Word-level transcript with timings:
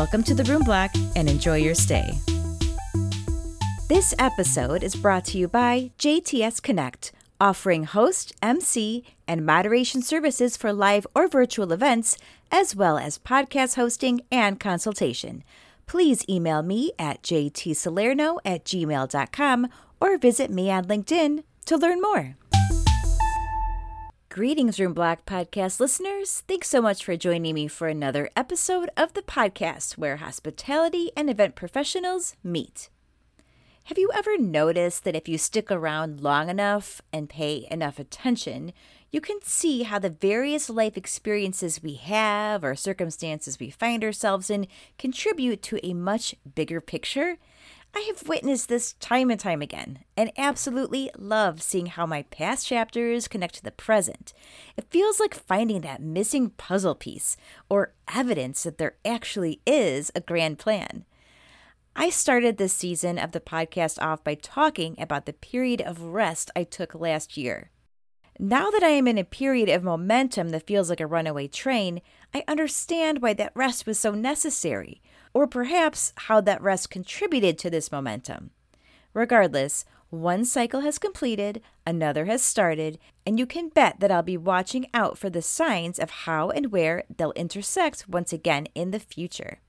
Welcome 0.00 0.22
to 0.22 0.34
the 0.34 0.44
Room 0.44 0.62
Block 0.62 0.92
and 1.14 1.28
enjoy 1.28 1.56
your 1.56 1.74
stay. 1.74 2.10
This 3.90 4.14
episode 4.18 4.82
is 4.82 4.96
brought 4.96 5.26
to 5.26 5.36
you 5.36 5.46
by 5.46 5.90
JTS 5.98 6.62
Connect, 6.62 7.12
offering 7.38 7.84
host, 7.84 8.32
MC, 8.40 9.04
and 9.28 9.44
moderation 9.44 10.00
services 10.00 10.56
for 10.56 10.72
live 10.72 11.06
or 11.14 11.28
virtual 11.28 11.70
events, 11.70 12.16
as 12.50 12.74
well 12.74 12.96
as 12.96 13.18
podcast 13.18 13.74
hosting 13.74 14.22
and 14.32 14.58
consultation. 14.58 15.44
Please 15.86 16.24
email 16.30 16.62
me 16.62 16.92
at 16.98 17.22
jtsalerno 17.22 18.38
at 18.42 18.64
gmail.com 18.64 19.68
or 20.00 20.16
visit 20.16 20.50
me 20.50 20.70
on 20.70 20.86
LinkedIn 20.86 21.44
to 21.66 21.76
learn 21.76 22.00
more. 22.00 22.36
Greetings, 24.32 24.78
Room 24.78 24.94
Block 24.94 25.26
podcast 25.26 25.80
listeners. 25.80 26.44
Thanks 26.46 26.68
so 26.68 26.80
much 26.80 27.04
for 27.04 27.16
joining 27.16 27.52
me 27.52 27.66
for 27.66 27.88
another 27.88 28.30
episode 28.36 28.88
of 28.96 29.12
the 29.14 29.22
podcast 29.22 29.98
where 29.98 30.18
hospitality 30.18 31.10
and 31.16 31.28
event 31.28 31.56
professionals 31.56 32.36
meet. 32.44 32.90
Have 33.86 33.98
you 33.98 34.08
ever 34.14 34.38
noticed 34.38 35.02
that 35.02 35.16
if 35.16 35.28
you 35.28 35.36
stick 35.36 35.68
around 35.72 36.20
long 36.20 36.48
enough 36.48 37.02
and 37.12 37.28
pay 37.28 37.66
enough 37.72 37.98
attention, 37.98 38.72
you 39.10 39.20
can 39.20 39.40
see 39.42 39.82
how 39.82 39.98
the 39.98 40.10
various 40.10 40.70
life 40.70 40.96
experiences 40.96 41.82
we 41.82 41.94
have 41.94 42.62
or 42.62 42.76
circumstances 42.76 43.58
we 43.58 43.68
find 43.68 44.04
ourselves 44.04 44.48
in 44.48 44.68
contribute 44.96 45.60
to 45.62 45.84
a 45.84 45.92
much 45.92 46.36
bigger 46.54 46.80
picture? 46.80 47.38
I 47.92 48.00
have 48.06 48.28
witnessed 48.28 48.68
this 48.68 48.92
time 48.94 49.30
and 49.30 49.40
time 49.40 49.62
again, 49.62 50.00
and 50.16 50.30
absolutely 50.38 51.10
love 51.18 51.60
seeing 51.60 51.86
how 51.86 52.06
my 52.06 52.22
past 52.22 52.66
chapters 52.66 53.26
connect 53.26 53.56
to 53.56 53.62
the 53.64 53.72
present. 53.72 54.32
It 54.76 54.90
feels 54.90 55.18
like 55.18 55.34
finding 55.34 55.80
that 55.80 56.00
missing 56.00 56.50
puzzle 56.50 56.94
piece, 56.94 57.36
or 57.68 57.92
evidence 58.14 58.62
that 58.62 58.78
there 58.78 58.94
actually 59.04 59.60
is 59.66 60.12
a 60.14 60.20
grand 60.20 60.58
plan. 60.58 61.04
I 61.96 62.10
started 62.10 62.56
this 62.56 62.72
season 62.72 63.18
of 63.18 63.32
the 63.32 63.40
podcast 63.40 64.00
off 64.00 64.22
by 64.22 64.36
talking 64.36 64.94
about 64.98 65.26
the 65.26 65.32
period 65.32 65.80
of 65.80 66.00
rest 66.00 66.50
I 66.54 66.62
took 66.62 66.94
last 66.94 67.36
year. 67.36 67.70
Now 68.38 68.70
that 68.70 68.84
I 68.84 68.90
am 68.90 69.08
in 69.08 69.18
a 69.18 69.24
period 69.24 69.68
of 69.68 69.82
momentum 69.82 70.50
that 70.50 70.66
feels 70.66 70.88
like 70.88 71.00
a 71.00 71.06
runaway 71.06 71.48
train, 71.48 72.00
I 72.32 72.44
understand 72.46 73.20
why 73.20 73.34
that 73.34 73.52
rest 73.54 73.84
was 73.84 73.98
so 73.98 74.12
necessary 74.12 75.02
or 75.32 75.46
perhaps 75.46 76.12
how 76.16 76.40
that 76.40 76.62
rest 76.62 76.90
contributed 76.90 77.58
to 77.58 77.70
this 77.70 77.92
momentum. 77.92 78.50
Regardless, 79.14 79.84
one 80.10 80.44
cycle 80.44 80.80
has 80.80 80.98
completed, 80.98 81.62
another 81.86 82.24
has 82.24 82.42
started, 82.42 82.98
and 83.24 83.38
you 83.38 83.46
can 83.46 83.68
bet 83.68 84.00
that 84.00 84.10
I'll 84.10 84.22
be 84.22 84.36
watching 84.36 84.88
out 84.92 85.16
for 85.16 85.30
the 85.30 85.42
signs 85.42 85.98
of 86.00 86.10
how 86.10 86.50
and 86.50 86.72
where 86.72 87.04
they'll 87.16 87.32
intersect 87.32 88.08
once 88.08 88.32
again 88.32 88.66
in 88.74 88.90
the 88.90 88.98
future. 88.98 89.60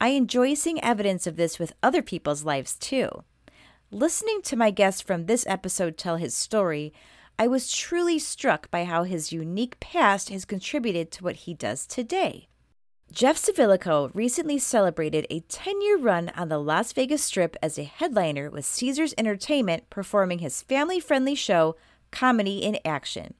I 0.00 0.08
enjoy 0.08 0.52
seeing 0.54 0.82
evidence 0.84 1.26
of 1.26 1.36
this 1.36 1.58
with 1.58 1.72
other 1.82 2.02
people's 2.02 2.44
lives 2.44 2.74
too. 2.76 3.08
Listening 3.90 4.42
to 4.42 4.56
my 4.56 4.70
guest 4.70 5.06
from 5.06 5.26
this 5.26 5.46
episode 5.46 5.96
tell 5.96 6.16
his 6.16 6.34
story, 6.34 6.92
I 7.38 7.46
was 7.46 7.72
truly 7.72 8.18
struck 8.18 8.70
by 8.70 8.84
how 8.84 9.04
his 9.04 9.32
unique 9.32 9.80
past 9.80 10.28
has 10.28 10.44
contributed 10.44 11.10
to 11.12 11.24
what 11.24 11.36
he 11.36 11.54
does 11.54 11.86
today. 11.86 12.48
Jeff 13.14 13.36
Civillico 13.36 14.10
recently 14.12 14.58
celebrated 14.58 15.24
a 15.30 15.38
10 15.38 15.80
year 15.82 15.96
run 15.96 16.32
on 16.34 16.48
the 16.48 16.58
Las 16.58 16.92
Vegas 16.92 17.22
Strip 17.22 17.56
as 17.62 17.78
a 17.78 17.84
headliner 17.84 18.50
with 18.50 18.64
Caesars 18.64 19.14
Entertainment 19.16 19.88
performing 19.88 20.40
his 20.40 20.62
family 20.62 20.98
friendly 20.98 21.36
show, 21.36 21.76
Comedy 22.10 22.58
in 22.58 22.76
Action. 22.84 23.34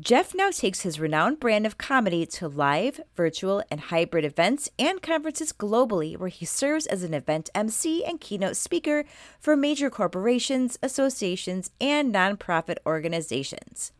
Jeff 0.00 0.34
now 0.34 0.50
takes 0.50 0.80
his 0.80 0.98
renowned 0.98 1.38
brand 1.38 1.64
of 1.64 1.78
comedy 1.78 2.26
to 2.26 2.48
live, 2.48 3.00
virtual, 3.14 3.62
and 3.70 3.82
hybrid 3.82 4.24
events 4.24 4.68
and 4.80 5.00
conferences 5.00 5.52
globally, 5.52 6.16
where 6.16 6.28
he 6.28 6.44
serves 6.44 6.86
as 6.86 7.04
an 7.04 7.14
event 7.14 7.50
MC 7.54 8.04
and 8.04 8.20
keynote 8.20 8.56
speaker 8.56 9.04
for 9.38 9.54
major 9.54 9.90
corporations, 9.90 10.76
associations, 10.82 11.70
and 11.80 12.12
nonprofit 12.12 12.78
organizations. 12.84 13.92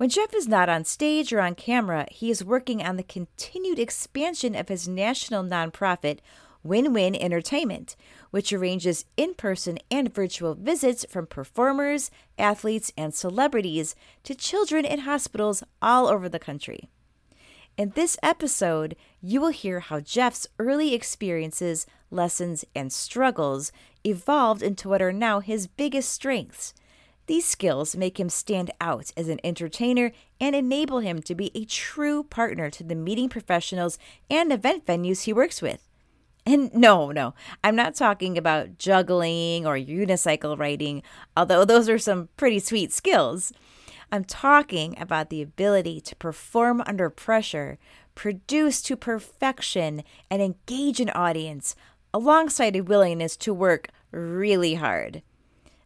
When 0.00 0.08
Jeff 0.08 0.32
is 0.32 0.48
not 0.48 0.70
on 0.70 0.86
stage 0.86 1.30
or 1.30 1.42
on 1.42 1.54
camera, 1.54 2.06
he 2.10 2.30
is 2.30 2.42
working 2.42 2.82
on 2.82 2.96
the 2.96 3.02
continued 3.02 3.78
expansion 3.78 4.54
of 4.54 4.70
his 4.70 4.88
national 4.88 5.44
nonprofit, 5.44 6.20
Win 6.62 6.94
Win 6.94 7.14
Entertainment, 7.14 7.96
which 8.30 8.50
arranges 8.50 9.04
in 9.18 9.34
person 9.34 9.76
and 9.90 10.14
virtual 10.14 10.54
visits 10.54 11.04
from 11.10 11.26
performers, 11.26 12.10
athletes, 12.38 12.90
and 12.96 13.12
celebrities 13.12 13.94
to 14.24 14.34
children 14.34 14.86
in 14.86 15.00
hospitals 15.00 15.62
all 15.82 16.06
over 16.06 16.30
the 16.30 16.38
country. 16.38 16.88
In 17.76 17.90
this 17.94 18.16
episode, 18.22 18.96
you 19.20 19.38
will 19.38 19.48
hear 19.48 19.80
how 19.80 20.00
Jeff's 20.00 20.46
early 20.58 20.94
experiences, 20.94 21.84
lessons, 22.10 22.64
and 22.74 22.90
struggles 22.90 23.70
evolved 24.02 24.62
into 24.62 24.88
what 24.88 25.02
are 25.02 25.12
now 25.12 25.40
his 25.40 25.66
biggest 25.66 26.10
strengths 26.10 26.72
these 27.30 27.46
skills 27.46 27.94
make 27.94 28.18
him 28.18 28.28
stand 28.28 28.72
out 28.80 29.12
as 29.16 29.28
an 29.28 29.38
entertainer 29.44 30.10
and 30.40 30.56
enable 30.56 30.98
him 30.98 31.22
to 31.22 31.32
be 31.32 31.52
a 31.54 31.64
true 31.64 32.24
partner 32.24 32.68
to 32.70 32.82
the 32.82 32.96
meeting 32.96 33.28
professionals 33.28 34.00
and 34.28 34.52
event 34.52 34.84
venues 34.84 35.22
he 35.22 35.32
works 35.32 35.62
with. 35.62 35.88
And 36.44 36.74
no, 36.74 37.12
no, 37.12 37.34
I'm 37.62 37.76
not 37.76 37.94
talking 37.94 38.36
about 38.36 38.78
juggling 38.78 39.64
or 39.64 39.76
unicycle 39.76 40.58
riding, 40.58 41.04
although 41.36 41.64
those 41.64 41.88
are 41.88 42.00
some 42.00 42.30
pretty 42.36 42.58
sweet 42.58 42.92
skills. 42.92 43.52
I'm 44.10 44.24
talking 44.24 45.00
about 45.00 45.30
the 45.30 45.40
ability 45.40 46.00
to 46.00 46.16
perform 46.16 46.82
under 46.84 47.08
pressure, 47.10 47.78
produce 48.16 48.82
to 48.82 48.96
perfection, 48.96 50.02
and 50.32 50.42
engage 50.42 50.98
an 50.98 51.10
audience, 51.10 51.76
alongside 52.12 52.74
a 52.74 52.80
willingness 52.80 53.36
to 53.36 53.54
work 53.54 53.86
really 54.10 54.74
hard. 54.74 55.22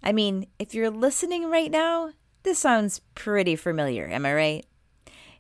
I 0.05 0.13
mean, 0.13 0.47
if 0.59 0.75
you're 0.75 0.91
listening 0.91 1.51
right 1.51 1.71
now, 1.71 2.11
this 2.43 2.59
sounds 2.59 3.01
pretty 3.15 3.57
familiar, 3.57 4.07
am 4.07 4.27
I 4.27 4.35
right? 4.35 4.67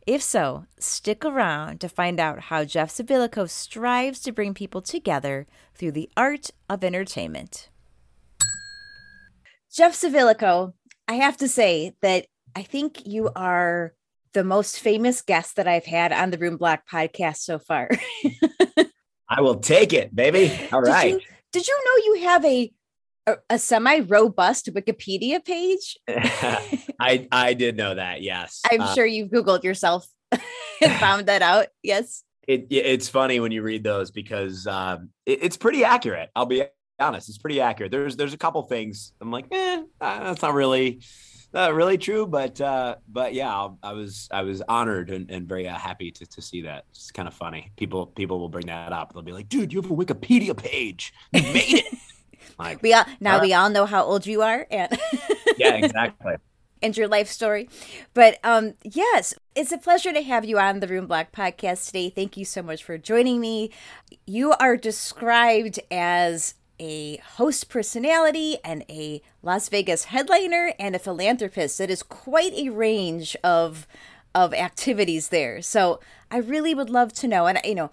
If 0.06 0.22
so, 0.22 0.64
stick 0.78 1.22
around 1.22 1.82
to 1.82 1.88
find 1.88 2.18
out 2.18 2.40
how 2.40 2.64
Jeff 2.64 2.90
Civillico 2.90 3.48
strives 3.48 4.20
to 4.20 4.32
bring 4.32 4.54
people 4.54 4.80
together 4.80 5.46
through 5.74 5.92
the 5.92 6.08
art 6.16 6.50
of 6.70 6.82
entertainment. 6.82 7.68
Jeff 9.70 9.92
Civillico, 9.92 10.72
I 11.06 11.14
have 11.14 11.36
to 11.38 11.48
say 11.48 11.94
that 12.00 12.26
I 12.56 12.62
think 12.62 13.06
you 13.06 13.30
are 13.36 13.92
the 14.32 14.44
most 14.44 14.80
famous 14.80 15.20
guest 15.20 15.56
that 15.56 15.68
I've 15.68 15.84
had 15.84 16.10
on 16.10 16.30
the 16.30 16.38
Room 16.38 16.56
Block 16.56 16.88
podcast 16.90 17.38
so 17.38 17.58
far. 17.58 17.90
I 19.28 19.42
will 19.42 19.56
take 19.56 19.92
it, 19.92 20.14
baby. 20.14 20.50
All 20.72 20.80
right. 20.80 21.12
Did 21.12 21.22
you, 21.22 21.28
did 21.52 21.68
you 21.68 21.84
know 21.84 22.04
you 22.14 22.26
have 22.28 22.44
a 22.46 22.72
a, 23.26 23.36
a 23.50 23.58
semi-robust 23.58 24.72
Wikipedia 24.74 25.44
page. 25.44 25.98
I 26.08 27.26
I 27.30 27.54
did 27.54 27.76
know 27.76 27.94
that. 27.94 28.22
Yes, 28.22 28.62
I'm 28.70 28.82
uh, 28.82 28.94
sure 28.94 29.06
you've 29.06 29.30
Googled 29.30 29.64
yourself 29.64 30.06
and 30.32 30.92
found 31.00 31.26
that 31.26 31.42
out. 31.42 31.68
Yes. 31.82 32.22
It, 32.46 32.66
it's 32.70 33.08
funny 33.08 33.40
when 33.40 33.52
you 33.52 33.62
read 33.62 33.84
those 33.84 34.10
because 34.10 34.66
um, 34.66 35.08
it, 35.24 35.38
it's 35.42 35.56
pretty 35.56 35.82
accurate. 35.82 36.28
I'll 36.36 36.44
be 36.44 36.64
honest; 37.00 37.30
it's 37.30 37.38
pretty 37.38 37.60
accurate. 37.60 37.90
There's 37.90 38.16
there's 38.16 38.34
a 38.34 38.38
couple 38.38 38.62
things 38.64 39.12
I'm 39.20 39.30
like, 39.30 39.46
eh, 39.50 39.82
uh, 40.00 40.24
that's 40.24 40.42
not 40.42 40.52
really 40.52 41.00
not 41.54 41.72
really 41.72 41.96
true, 41.96 42.26
but 42.26 42.60
uh, 42.60 42.96
but 43.08 43.32
yeah, 43.32 43.68
I 43.82 43.92
was 43.92 44.28
I 44.30 44.42
was 44.42 44.60
honored 44.68 45.08
and, 45.08 45.30
and 45.30 45.48
very 45.48 45.66
uh, 45.66 45.74
happy 45.74 46.10
to, 46.10 46.26
to 46.26 46.42
see 46.42 46.62
that. 46.62 46.84
It's 46.90 47.10
kind 47.12 47.28
of 47.28 47.32
funny. 47.32 47.72
People 47.76 48.06
people 48.06 48.38
will 48.40 48.50
bring 48.50 48.66
that 48.66 48.92
up. 48.92 49.14
They'll 49.14 49.22
be 49.22 49.32
like, 49.32 49.48
"Dude, 49.48 49.72
you 49.72 49.80
have 49.80 49.90
a 49.90 49.94
Wikipedia 49.94 50.54
page. 50.54 51.14
You 51.32 51.42
made 51.44 51.84
it." 51.84 51.98
We 52.82 52.92
all 52.92 53.04
now 53.20 53.40
we 53.40 53.52
all 53.54 53.70
know 53.70 53.86
how 53.86 54.04
old 54.04 54.26
you 54.26 54.42
are 54.42 54.66
and 54.70 54.96
Yeah, 55.58 55.74
exactly. 55.74 56.34
and 56.82 56.96
your 56.96 57.08
life 57.08 57.28
story. 57.28 57.68
But 58.14 58.38
um 58.44 58.74
yes, 58.82 59.34
it's 59.54 59.72
a 59.72 59.78
pleasure 59.78 60.12
to 60.12 60.22
have 60.22 60.44
you 60.44 60.58
on 60.58 60.80
the 60.80 60.88
Room 60.88 61.06
Block 61.06 61.32
podcast 61.32 61.86
today. 61.86 62.10
Thank 62.10 62.36
you 62.36 62.44
so 62.44 62.62
much 62.62 62.82
for 62.84 62.98
joining 62.98 63.40
me. 63.40 63.70
You 64.26 64.52
are 64.52 64.76
described 64.76 65.78
as 65.90 66.54
a 66.80 67.18
host 67.36 67.68
personality 67.68 68.58
and 68.64 68.84
a 68.90 69.22
Las 69.42 69.68
Vegas 69.68 70.04
headliner 70.06 70.72
and 70.78 70.96
a 70.96 70.98
philanthropist. 70.98 71.78
That 71.78 71.88
is 71.90 72.02
quite 72.02 72.52
a 72.54 72.70
range 72.70 73.36
of 73.44 73.86
of 74.34 74.52
activities 74.52 75.28
there. 75.28 75.62
So 75.62 76.00
I 76.30 76.38
really 76.38 76.74
would 76.74 76.90
love 76.90 77.12
to 77.14 77.28
know, 77.28 77.46
and 77.46 77.60
you 77.64 77.76
know, 77.76 77.90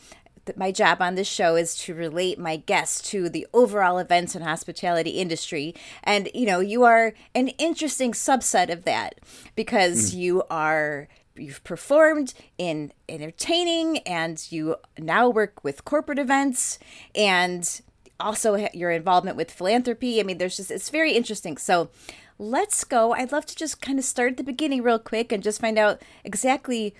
my 0.58 0.72
job 0.72 1.02
on 1.02 1.16
this 1.16 1.28
show 1.28 1.56
is 1.56 1.76
to 1.76 1.94
relate 1.94 2.40
my 2.40 2.58
guests 2.58 3.10
to 3.12 3.30
the 3.30 3.48
overall 3.54 3.98
events 3.98 4.36
and 4.36 4.44
hospitality 4.44 5.12
industry. 5.12 5.76
And, 6.04 6.30
you 6.34 6.46
know, 6.46 6.60
you 6.60 6.84
are 6.84 7.14
an 7.36 7.50
interesting 7.50 8.12
subset 8.12 8.72
of 8.72 8.84
that 8.84 9.20
because 9.56 10.14
mm. 10.14 10.18
you 10.18 10.44
are 10.50 11.08
you've 11.36 11.64
performed 11.64 12.34
in 12.58 12.92
entertaining 13.08 14.00
and 14.00 14.52
you 14.52 14.76
now 15.00 15.30
work 15.30 15.64
with 15.64 15.86
corporate 15.86 16.20
events 16.20 16.78
and 17.16 17.82
also 18.20 18.68
your 18.74 18.92
involvement 18.92 19.38
with 19.38 19.50
philanthropy. 19.50 20.20
I 20.20 20.24
mean, 20.24 20.38
there's 20.38 20.58
just, 20.58 20.72
it's 20.72 20.90
very 20.90 21.14
interesting. 21.14 21.58
So 21.58 21.90
let's 22.38 22.84
go. 22.84 23.14
I'd 23.14 23.32
love 23.32 23.46
to 23.48 23.56
just 23.56 23.82
kind 23.82 23.98
of 23.98 24.06
start 24.06 24.32
at 24.32 24.38
the 24.38 24.44
beginning 24.44 24.84
real 24.84 25.00
quick 25.00 25.32
and 25.32 25.42
just 25.42 25.62
find 25.62 25.78
out 25.78 26.02
exactly 26.24 26.94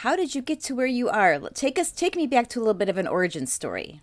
how 0.00 0.14
did 0.14 0.34
you 0.34 0.42
get 0.42 0.60
to 0.60 0.74
where 0.74 0.86
you 0.86 1.08
are? 1.08 1.38
Take 1.54 1.78
us, 1.78 1.90
take 1.90 2.16
me 2.16 2.26
back 2.26 2.48
to 2.48 2.58
a 2.58 2.60
little 2.60 2.74
bit 2.74 2.90
of 2.90 2.98
an 2.98 3.06
origin 3.06 3.46
story. 3.46 4.02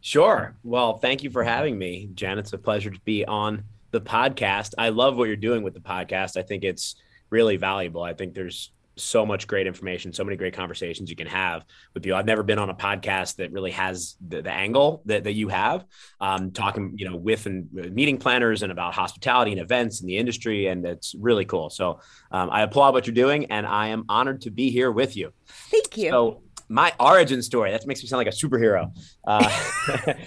Sure. 0.00 0.56
Well, 0.64 0.96
thank 0.96 1.22
you 1.22 1.28
for 1.28 1.44
having 1.44 1.76
me, 1.76 2.08
Jen. 2.14 2.38
It's 2.38 2.54
a 2.54 2.58
pleasure 2.58 2.90
to 2.90 3.00
be 3.00 3.22
on 3.26 3.64
the 3.90 4.00
podcast. 4.00 4.72
I 4.78 4.88
love 4.88 5.18
what 5.18 5.24
you're 5.24 5.36
doing 5.36 5.62
with 5.62 5.74
the 5.74 5.80
podcast. 5.80 6.38
I 6.38 6.42
think 6.42 6.64
it's 6.64 6.96
really 7.28 7.58
valuable. 7.58 8.02
I 8.02 8.14
think 8.14 8.32
there's 8.32 8.70
so 8.96 9.26
much 9.26 9.46
great 9.46 9.66
information, 9.66 10.12
so 10.12 10.24
many 10.24 10.36
great 10.36 10.54
conversations 10.54 11.10
you 11.10 11.16
can 11.16 11.26
have 11.26 11.64
with 11.94 12.06
you. 12.06 12.14
I've 12.14 12.26
never 12.26 12.42
been 12.42 12.58
on 12.58 12.70
a 12.70 12.74
podcast 12.74 13.36
that 13.36 13.52
really 13.52 13.72
has 13.72 14.16
the, 14.26 14.42
the 14.42 14.50
angle 14.50 15.02
that, 15.06 15.24
that 15.24 15.34
you 15.34 15.48
have, 15.48 15.84
um, 16.20 16.50
talking, 16.50 16.94
you 16.96 17.08
know, 17.08 17.16
with 17.16 17.46
and 17.46 17.68
uh, 17.78 17.88
meeting 17.88 18.18
planners 18.18 18.62
and 18.62 18.72
about 18.72 18.94
hospitality 18.94 19.52
and 19.52 19.60
events 19.60 20.00
in 20.00 20.06
the 20.06 20.16
industry. 20.16 20.66
And 20.66 20.84
it's 20.86 21.14
really 21.14 21.44
cool. 21.44 21.68
So 21.70 22.00
um, 22.30 22.50
I 22.50 22.62
applaud 22.62 22.94
what 22.94 23.06
you're 23.06 23.14
doing 23.14 23.46
and 23.46 23.66
I 23.66 23.88
am 23.88 24.04
honored 24.08 24.42
to 24.42 24.50
be 24.50 24.70
here 24.70 24.90
with 24.90 25.16
you. 25.16 25.32
Thank 25.46 25.96
you. 25.96 26.10
So 26.10 26.42
my 26.68 26.92
origin 26.98 27.42
story. 27.42 27.70
That 27.70 27.86
makes 27.86 28.02
me 28.02 28.08
sound 28.08 28.18
like 28.18 28.26
a 28.26 28.36
superhero. 28.36 28.90
Uh, 29.26 29.48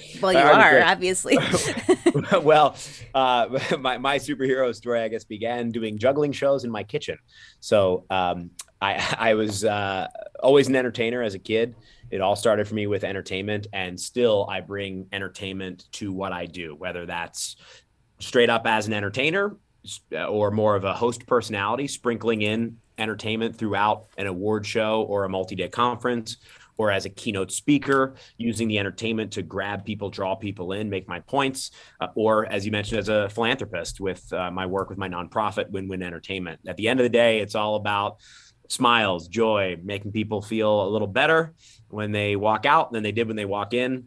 well, 0.22 0.34
you 0.34 0.40
are 0.40 0.82
obviously. 0.82 1.38
well, 2.44 2.76
uh, 3.14 3.60
my 3.80 3.98
my 3.98 4.18
superhero 4.18 4.74
story, 4.74 5.02
I 5.02 5.08
guess, 5.08 5.24
began 5.24 5.70
doing 5.72 5.98
juggling 5.98 6.32
shows 6.32 6.64
in 6.64 6.72
my 6.72 6.84
kitchen. 6.84 7.18
So 7.60 8.06
um, 8.10 8.52
I 8.82 9.16
I 9.18 9.34
was 9.34 9.66
uh, 9.66 10.08
always 10.42 10.68
an 10.68 10.76
entertainer 10.76 11.22
as 11.22 11.34
a 11.34 11.40
kid. 11.40 11.76
It 12.12 12.22
all 12.22 12.36
started 12.36 12.68
for 12.68 12.76
me 12.76 12.88
with 12.88 13.04
entertainment, 13.04 13.68
and 13.74 14.00
still 14.00 14.48
I 14.50 14.62
bring 14.62 15.08
entertainment 15.12 15.86
to 15.94 16.12
what 16.12 16.32
I 16.32 16.46
do, 16.46 16.76
whether 16.76 17.06
that's 17.06 17.58
straight 18.20 18.50
up 18.50 18.66
as 18.66 18.88
an 18.88 18.94
entertainer 18.94 19.56
or 20.28 20.52
more 20.52 20.76
of 20.76 20.84
a 20.84 20.94
host 20.94 21.26
personality, 21.26 21.88
sprinkling 21.88 22.42
in 22.42 22.78
entertainment 23.00 23.56
throughout 23.56 24.08
an 24.18 24.28
award 24.28 24.66
show 24.66 25.04
or 25.04 25.24
a 25.24 25.30
multi-day 25.30 25.70
conference 25.70 26.38
or 26.80 26.90
as 26.90 27.06
a 27.06 27.10
keynote 27.10 27.52
speaker 27.52 28.16
using 28.38 28.68
the 28.68 28.80
entertainment 28.80 29.34
to 29.34 29.44
grab 29.44 29.86
people 29.86 30.10
draw 30.10 30.34
people 30.34 30.72
in 30.72 30.90
make 30.90 31.08
my 31.08 31.20
points 31.20 31.72
uh, 32.00 32.08
or 32.16 32.48
as 32.48 32.66
you 32.66 32.72
mentioned 32.72 32.98
as 32.98 33.10
a 33.10 33.30
philanthropist 33.30 34.00
with 34.00 34.32
uh, 34.34 34.50
my 34.50 34.66
work 34.66 34.90
with 34.90 34.98
my 34.98 35.08
nonprofit 35.08 35.70
win-win 35.70 36.02
entertainment. 36.02 36.60
At 36.66 36.78
the 36.78 36.88
end 36.88 37.00
of 37.00 37.04
the 37.04 37.10
day 37.10 37.40
it's 37.40 37.54
all 37.54 37.76
about 37.76 38.18
smiles 38.70 39.28
joy 39.28 39.78
making 39.84 40.12
people 40.12 40.42
feel 40.42 40.88
a 40.88 40.90
little 40.90 41.08
better 41.08 41.54
when 41.90 42.12
they 42.12 42.36
walk 42.36 42.66
out 42.66 42.92
than 42.92 43.04
they 43.04 43.12
did 43.12 43.28
when 43.28 43.36
they 43.36 43.46
walk 43.46 43.74
in. 43.74 44.06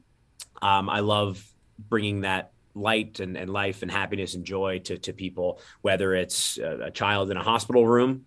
Um, 0.61 0.89
i 0.89 1.01
love 1.01 1.45
bringing 1.79 2.23
that 2.23 2.53
light 2.75 3.21
and, 3.21 3.37
and 3.37 3.51
life 3.51 3.83
and 3.83 3.91
happiness 3.91 4.35
and 4.35 4.45
joy 4.45 4.79
to, 4.79 4.97
to 4.99 5.13
people 5.13 5.61
whether 5.83 6.15
it's 6.15 6.59
a, 6.59 6.85
a 6.85 6.91
child 6.91 7.31
in 7.31 7.37
a 7.37 7.43
hospital 7.43 7.87
room 7.87 8.25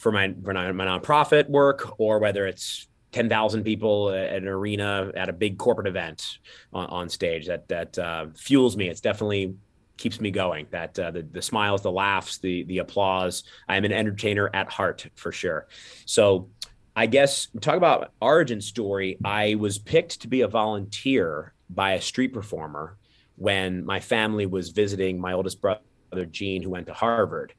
for 0.00 0.10
my 0.10 0.34
for 0.42 0.54
my, 0.54 0.70
nonprofit 0.70 1.48
work 1.48 1.92
or 1.98 2.18
whether 2.18 2.46
it's 2.46 2.88
10,000 3.12 3.64
people 3.64 4.10
at 4.10 4.36
an 4.36 4.48
arena 4.48 5.12
at 5.14 5.28
a 5.28 5.32
big 5.32 5.58
corporate 5.58 5.86
event 5.86 6.38
on, 6.72 6.86
on 6.86 7.08
stage 7.08 7.46
that 7.46 7.68
that 7.68 7.98
uh, 7.98 8.26
fuels 8.34 8.76
me. 8.76 8.88
It's 8.88 9.02
definitely 9.02 9.54
keeps 9.98 10.18
me 10.20 10.30
going. 10.30 10.66
That 10.70 10.98
uh, 10.98 11.10
the, 11.10 11.22
the 11.22 11.42
smiles 11.42 11.82
the 11.82 11.92
laughs 11.92 12.38
the 12.38 12.64
the 12.64 12.78
applause. 12.78 13.44
I'm 13.68 13.84
an 13.84 13.92
entertainer 13.92 14.50
at 14.54 14.70
heart 14.70 15.06
for 15.14 15.30
sure. 15.30 15.68
So 16.06 16.48
i 16.96 17.06
guess 17.06 17.46
talk 17.60 17.76
about 17.76 18.12
origin 18.20 18.60
story. 18.60 19.18
I 19.24 19.54
was 19.56 19.78
picked 19.78 20.22
to 20.22 20.28
be 20.28 20.40
a 20.40 20.48
volunteer 20.48 21.52
by 21.68 21.92
a 21.92 22.00
street 22.00 22.32
performer 22.32 22.96
when 23.36 23.84
my 23.84 24.00
family 24.00 24.46
was 24.46 24.70
visiting 24.70 25.20
my 25.20 25.34
oldest 25.34 25.60
brother 25.60 26.26
gene 26.30 26.62
who 26.62 26.70
went 26.70 26.86
to 26.86 26.94
harvard 26.94 27.54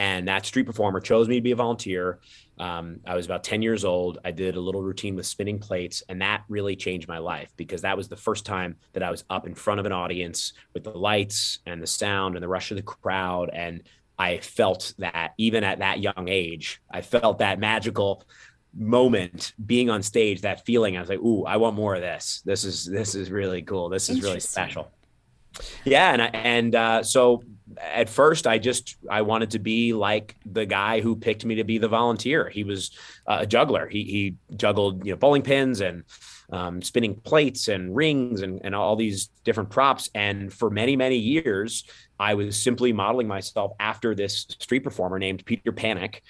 and 0.00 0.28
that 0.28 0.46
street 0.46 0.64
performer 0.64 0.98
chose 0.98 1.28
me 1.28 1.34
to 1.34 1.42
be 1.42 1.50
a 1.50 1.56
volunteer. 1.56 2.20
Um, 2.58 3.00
I 3.06 3.14
was 3.14 3.26
about 3.26 3.44
10 3.44 3.60
years 3.60 3.84
old. 3.84 4.16
I 4.24 4.30
did 4.30 4.56
a 4.56 4.60
little 4.60 4.80
routine 4.80 5.14
with 5.14 5.26
spinning 5.26 5.58
plates, 5.58 6.02
and 6.08 6.22
that 6.22 6.42
really 6.48 6.74
changed 6.74 7.06
my 7.06 7.18
life 7.18 7.52
because 7.58 7.82
that 7.82 7.98
was 7.98 8.08
the 8.08 8.16
first 8.16 8.46
time 8.46 8.76
that 8.94 9.02
I 9.02 9.10
was 9.10 9.24
up 9.28 9.46
in 9.46 9.54
front 9.54 9.78
of 9.78 9.84
an 9.84 9.92
audience 9.92 10.54
with 10.72 10.84
the 10.84 10.90
lights 10.96 11.58
and 11.66 11.82
the 11.82 11.86
sound 11.86 12.34
and 12.34 12.42
the 12.42 12.48
rush 12.48 12.70
of 12.70 12.78
the 12.78 12.82
crowd. 12.82 13.50
And 13.52 13.82
I 14.18 14.38
felt 14.38 14.94
that 15.00 15.34
even 15.36 15.64
at 15.64 15.80
that 15.80 16.00
young 16.00 16.28
age, 16.28 16.80
I 16.90 17.02
felt 17.02 17.40
that 17.40 17.58
magical 17.58 18.24
moment 18.74 19.52
being 19.66 19.90
on 19.90 20.02
stage, 20.02 20.40
that 20.40 20.64
feeling. 20.64 20.96
I 20.96 21.00
was 21.00 21.10
like, 21.10 21.18
ooh, 21.18 21.44
I 21.44 21.58
want 21.58 21.76
more 21.76 21.94
of 21.94 22.00
this. 22.00 22.40
This 22.46 22.64
is 22.64 22.86
this 22.86 23.14
is 23.14 23.30
really 23.30 23.60
cool. 23.60 23.90
This 23.90 24.08
is 24.08 24.22
really 24.22 24.40
special. 24.40 24.90
Yeah, 25.84 26.12
and 26.12 26.22
I, 26.22 26.26
and 26.26 26.74
uh, 26.74 27.02
so 27.02 27.42
at 27.78 28.08
first 28.08 28.46
I 28.46 28.58
just 28.58 28.96
I 29.10 29.22
wanted 29.22 29.50
to 29.52 29.58
be 29.58 29.92
like 29.92 30.36
the 30.44 30.66
guy 30.66 31.00
who 31.00 31.16
picked 31.16 31.44
me 31.44 31.56
to 31.56 31.64
be 31.64 31.78
the 31.78 31.88
volunteer. 31.88 32.48
He 32.48 32.64
was 32.64 32.90
uh, 33.26 33.38
a 33.40 33.46
juggler. 33.46 33.88
He 33.88 34.04
he 34.04 34.56
juggled 34.56 35.04
you 35.04 35.12
know 35.12 35.16
bowling 35.16 35.42
pins 35.42 35.80
and 35.80 36.04
um, 36.52 36.82
spinning 36.82 37.14
plates 37.14 37.68
and 37.68 37.94
rings 37.94 38.42
and 38.42 38.60
and 38.64 38.74
all 38.74 38.96
these 38.96 39.26
different 39.44 39.70
props. 39.70 40.10
And 40.14 40.52
for 40.52 40.70
many 40.70 40.96
many 40.96 41.16
years, 41.16 41.84
I 42.18 42.34
was 42.34 42.60
simply 42.60 42.92
modeling 42.92 43.28
myself 43.28 43.72
after 43.78 44.14
this 44.14 44.46
street 44.58 44.84
performer 44.84 45.18
named 45.18 45.44
Peter 45.44 45.72
Panic. 45.72 46.22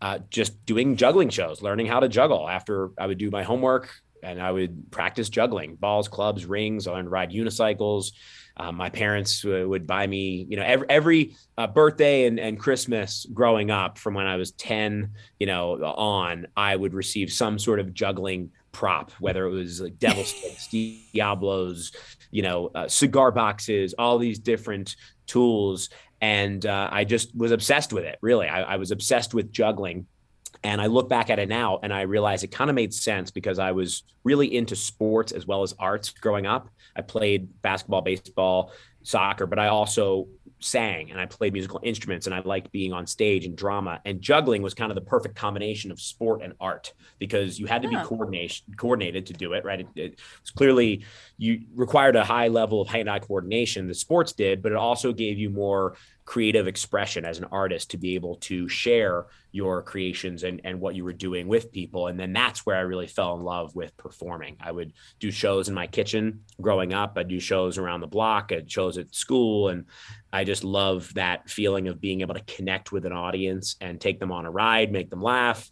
Uh, 0.00 0.18
just 0.28 0.66
doing 0.66 0.96
juggling 0.96 1.30
shows, 1.30 1.62
learning 1.62 1.86
how 1.86 1.98
to 1.98 2.08
juggle. 2.08 2.46
After 2.46 2.90
I 2.98 3.06
would 3.06 3.16
do 3.16 3.30
my 3.30 3.42
homework 3.42 3.90
and 4.22 4.40
I 4.40 4.50
would 4.50 4.90
practice 4.90 5.28
juggling, 5.28 5.76
balls, 5.76 6.08
clubs, 6.08 6.44
rings. 6.44 6.86
I 6.86 6.92
learned 6.92 7.06
to 7.06 7.10
ride 7.10 7.30
unicycles. 7.30 8.12
Um, 8.56 8.76
my 8.76 8.88
parents 8.88 9.42
would 9.42 9.86
buy 9.86 10.06
me, 10.06 10.46
you 10.48 10.56
know, 10.56 10.62
every 10.62 10.88
every 10.88 11.36
uh, 11.58 11.66
birthday 11.66 12.26
and, 12.26 12.38
and 12.38 12.58
Christmas 12.58 13.26
growing 13.32 13.70
up 13.70 13.98
from 13.98 14.14
when 14.14 14.26
I 14.26 14.36
was 14.36 14.52
10, 14.52 15.10
you 15.40 15.46
know, 15.46 15.82
on, 15.82 16.46
I 16.56 16.76
would 16.76 16.94
receive 16.94 17.32
some 17.32 17.58
sort 17.58 17.80
of 17.80 17.92
juggling 17.92 18.50
prop, 18.70 19.10
whether 19.12 19.46
it 19.46 19.50
was 19.50 19.80
like 19.80 19.98
devil 19.98 20.24
sticks, 20.24 20.68
Diablos, 20.68 21.92
you 22.30 22.42
know, 22.42 22.70
uh, 22.74 22.86
cigar 22.86 23.32
boxes, 23.32 23.94
all 23.98 24.18
these 24.18 24.38
different 24.38 24.96
tools. 25.26 25.88
And 26.20 26.64
uh, 26.64 26.88
I 26.92 27.04
just 27.04 27.34
was 27.34 27.52
obsessed 27.52 27.92
with 27.92 28.04
it, 28.04 28.18
really. 28.20 28.46
I, 28.46 28.62
I 28.62 28.76
was 28.76 28.90
obsessed 28.90 29.34
with 29.34 29.52
juggling. 29.52 30.06
And 30.64 30.80
I 30.80 30.86
look 30.86 31.10
back 31.10 31.28
at 31.28 31.38
it 31.38 31.48
now 31.48 31.78
and 31.82 31.92
I 31.92 32.02
realize 32.02 32.42
it 32.42 32.48
kind 32.48 32.70
of 32.70 32.74
made 32.74 32.94
sense 32.94 33.30
because 33.30 33.58
I 33.58 33.72
was 33.72 34.02
really 34.24 34.56
into 34.56 34.74
sports 34.74 35.30
as 35.30 35.46
well 35.46 35.62
as 35.62 35.74
arts 35.78 36.08
growing 36.10 36.46
up. 36.46 36.70
I 36.96 37.02
played 37.02 37.60
basketball, 37.60 38.00
baseball, 38.00 38.72
soccer, 39.02 39.46
but 39.46 39.58
I 39.58 39.68
also 39.68 40.26
sang 40.60 41.10
and 41.10 41.20
I 41.20 41.26
played 41.26 41.52
musical 41.52 41.80
instruments 41.82 42.26
and 42.26 42.34
I 42.34 42.40
liked 42.40 42.72
being 42.72 42.94
on 42.94 43.06
stage 43.06 43.44
and 43.44 43.54
drama. 43.54 44.00
And 44.06 44.22
juggling 44.22 44.62
was 44.62 44.72
kind 44.72 44.90
of 44.90 44.94
the 44.94 45.02
perfect 45.02 45.36
combination 45.36 45.90
of 45.90 46.00
sport 46.00 46.40
and 46.42 46.54
art 46.58 46.94
because 47.18 47.58
you 47.60 47.66
had 47.66 47.82
to 47.82 47.88
be 47.88 47.96
coordination 47.96 48.64
coordinated 48.78 49.26
to 49.26 49.34
do 49.34 49.52
it, 49.52 49.64
right? 49.66 49.80
It, 49.80 49.88
it 49.94 50.20
was 50.40 50.50
clearly 50.50 51.04
you 51.36 51.60
required 51.74 52.16
a 52.16 52.24
high 52.24 52.48
level 52.48 52.80
of 52.80 52.88
hand-eye 52.88 53.18
coordination. 53.18 53.86
The 53.86 53.94
sports 53.94 54.32
did, 54.32 54.62
but 54.62 54.72
it 54.72 54.78
also 54.78 55.12
gave 55.12 55.38
you 55.38 55.50
more 55.50 55.96
creative 56.24 56.66
expression 56.66 57.24
as 57.24 57.38
an 57.38 57.44
artist 57.52 57.90
to 57.90 57.98
be 57.98 58.14
able 58.14 58.36
to 58.36 58.66
share 58.68 59.26
your 59.52 59.82
creations 59.82 60.42
and, 60.42 60.60
and 60.64 60.80
what 60.80 60.94
you 60.94 61.04
were 61.04 61.12
doing 61.12 61.46
with 61.46 61.70
people. 61.70 62.06
And 62.06 62.18
then 62.18 62.32
that's 62.32 62.64
where 62.64 62.76
I 62.76 62.80
really 62.80 63.06
fell 63.06 63.36
in 63.36 63.42
love 63.42 63.76
with 63.76 63.96
performing. 63.96 64.56
I 64.60 64.72
would 64.72 64.94
do 65.20 65.30
shows 65.30 65.68
in 65.68 65.74
my 65.74 65.86
kitchen 65.86 66.40
growing 66.60 66.94
up. 66.94 67.14
I'd 67.16 67.28
do 67.28 67.38
shows 67.38 67.76
around 67.76 68.00
the 68.00 68.06
block. 68.06 68.52
I'd 68.52 68.70
shows 68.70 68.96
at 68.96 69.14
school. 69.14 69.68
And 69.68 69.84
I 70.32 70.44
just 70.44 70.64
love 70.64 71.12
that 71.14 71.50
feeling 71.50 71.88
of 71.88 72.00
being 72.00 72.22
able 72.22 72.34
to 72.34 72.42
connect 72.42 72.90
with 72.90 73.04
an 73.04 73.12
audience 73.12 73.76
and 73.80 74.00
take 74.00 74.18
them 74.18 74.32
on 74.32 74.46
a 74.46 74.50
ride, 74.50 74.92
make 74.92 75.10
them 75.10 75.22
laugh, 75.22 75.70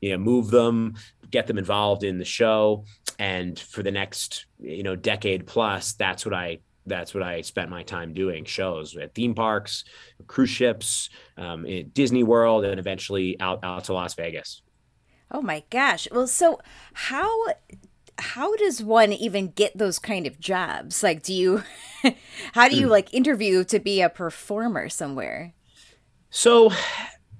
you 0.00 0.12
know, 0.12 0.18
move 0.18 0.50
them, 0.50 0.94
get 1.28 1.48
them 1.48 1.58
involved 1.58 2.04
in 2.04 2.18
the 2.18 2.24
show. 2.24 2.84
And 3.18 3.58
for 3.58 3.82
the 3.82 3.90
next, 3.90 4.46
you 4.60 4.84
know, 4.84 4.94
decade 4.94 5.46
plus, 5.46 5.94
that's 5.94 6.24
what 6.24 6.34
I 6.34 6.60
that's 6.86 7.14
what 7.14 7.22
I 7.22 7.40
spent 7.42 7.70
my 7.70 7.82
time 7.82 8.12
doing 8.12 8.44
shows 8.44 8.96
at 8.96 9.14
theme 9.14 9.34
parks, 9.34 9.84
cruise 10.26 10.50
ships, 10.50 11.10
um, 11.36 11.66
Disney 11.92 12.22
World, 12.22 12.64
and 12.64 12.78
eventually 12.78 13.40
out 13.40 13.60
out 13.62 13.84
to 13.84 13.92
Las 13.92 14.14
Vegas. 14.14 14.62
Oh 15.30 15.42
my 15.42 15.62
gosh! 15.70 16.08
Well, 16.10 16.26
so 16.26 16.60
how 16.92 17.46
how 18.18 18.54
does 18.56 18.82
one 18.82 19.12
even 19.12 19.48
get 19.48 19.76
those 19.76 19.98
kind 19.98 20.26
of 20.26 20.38
jobs? 20.38 21.02
Like, 21.02 21.22
do 21.22 21.32
you 21.32 21.62
how 22.52 22.68
do 22.68 22.76
you 22.76 22.86
hmm. 22.86 22.92
like 22.92 23.14
interview 23.14 23.64
to 23.64 23.78
be 23.78 24.00
a 24.00 24.08
performer 24.08 24.88
somewhere? 24.88 25.54
So, 26.30 26.70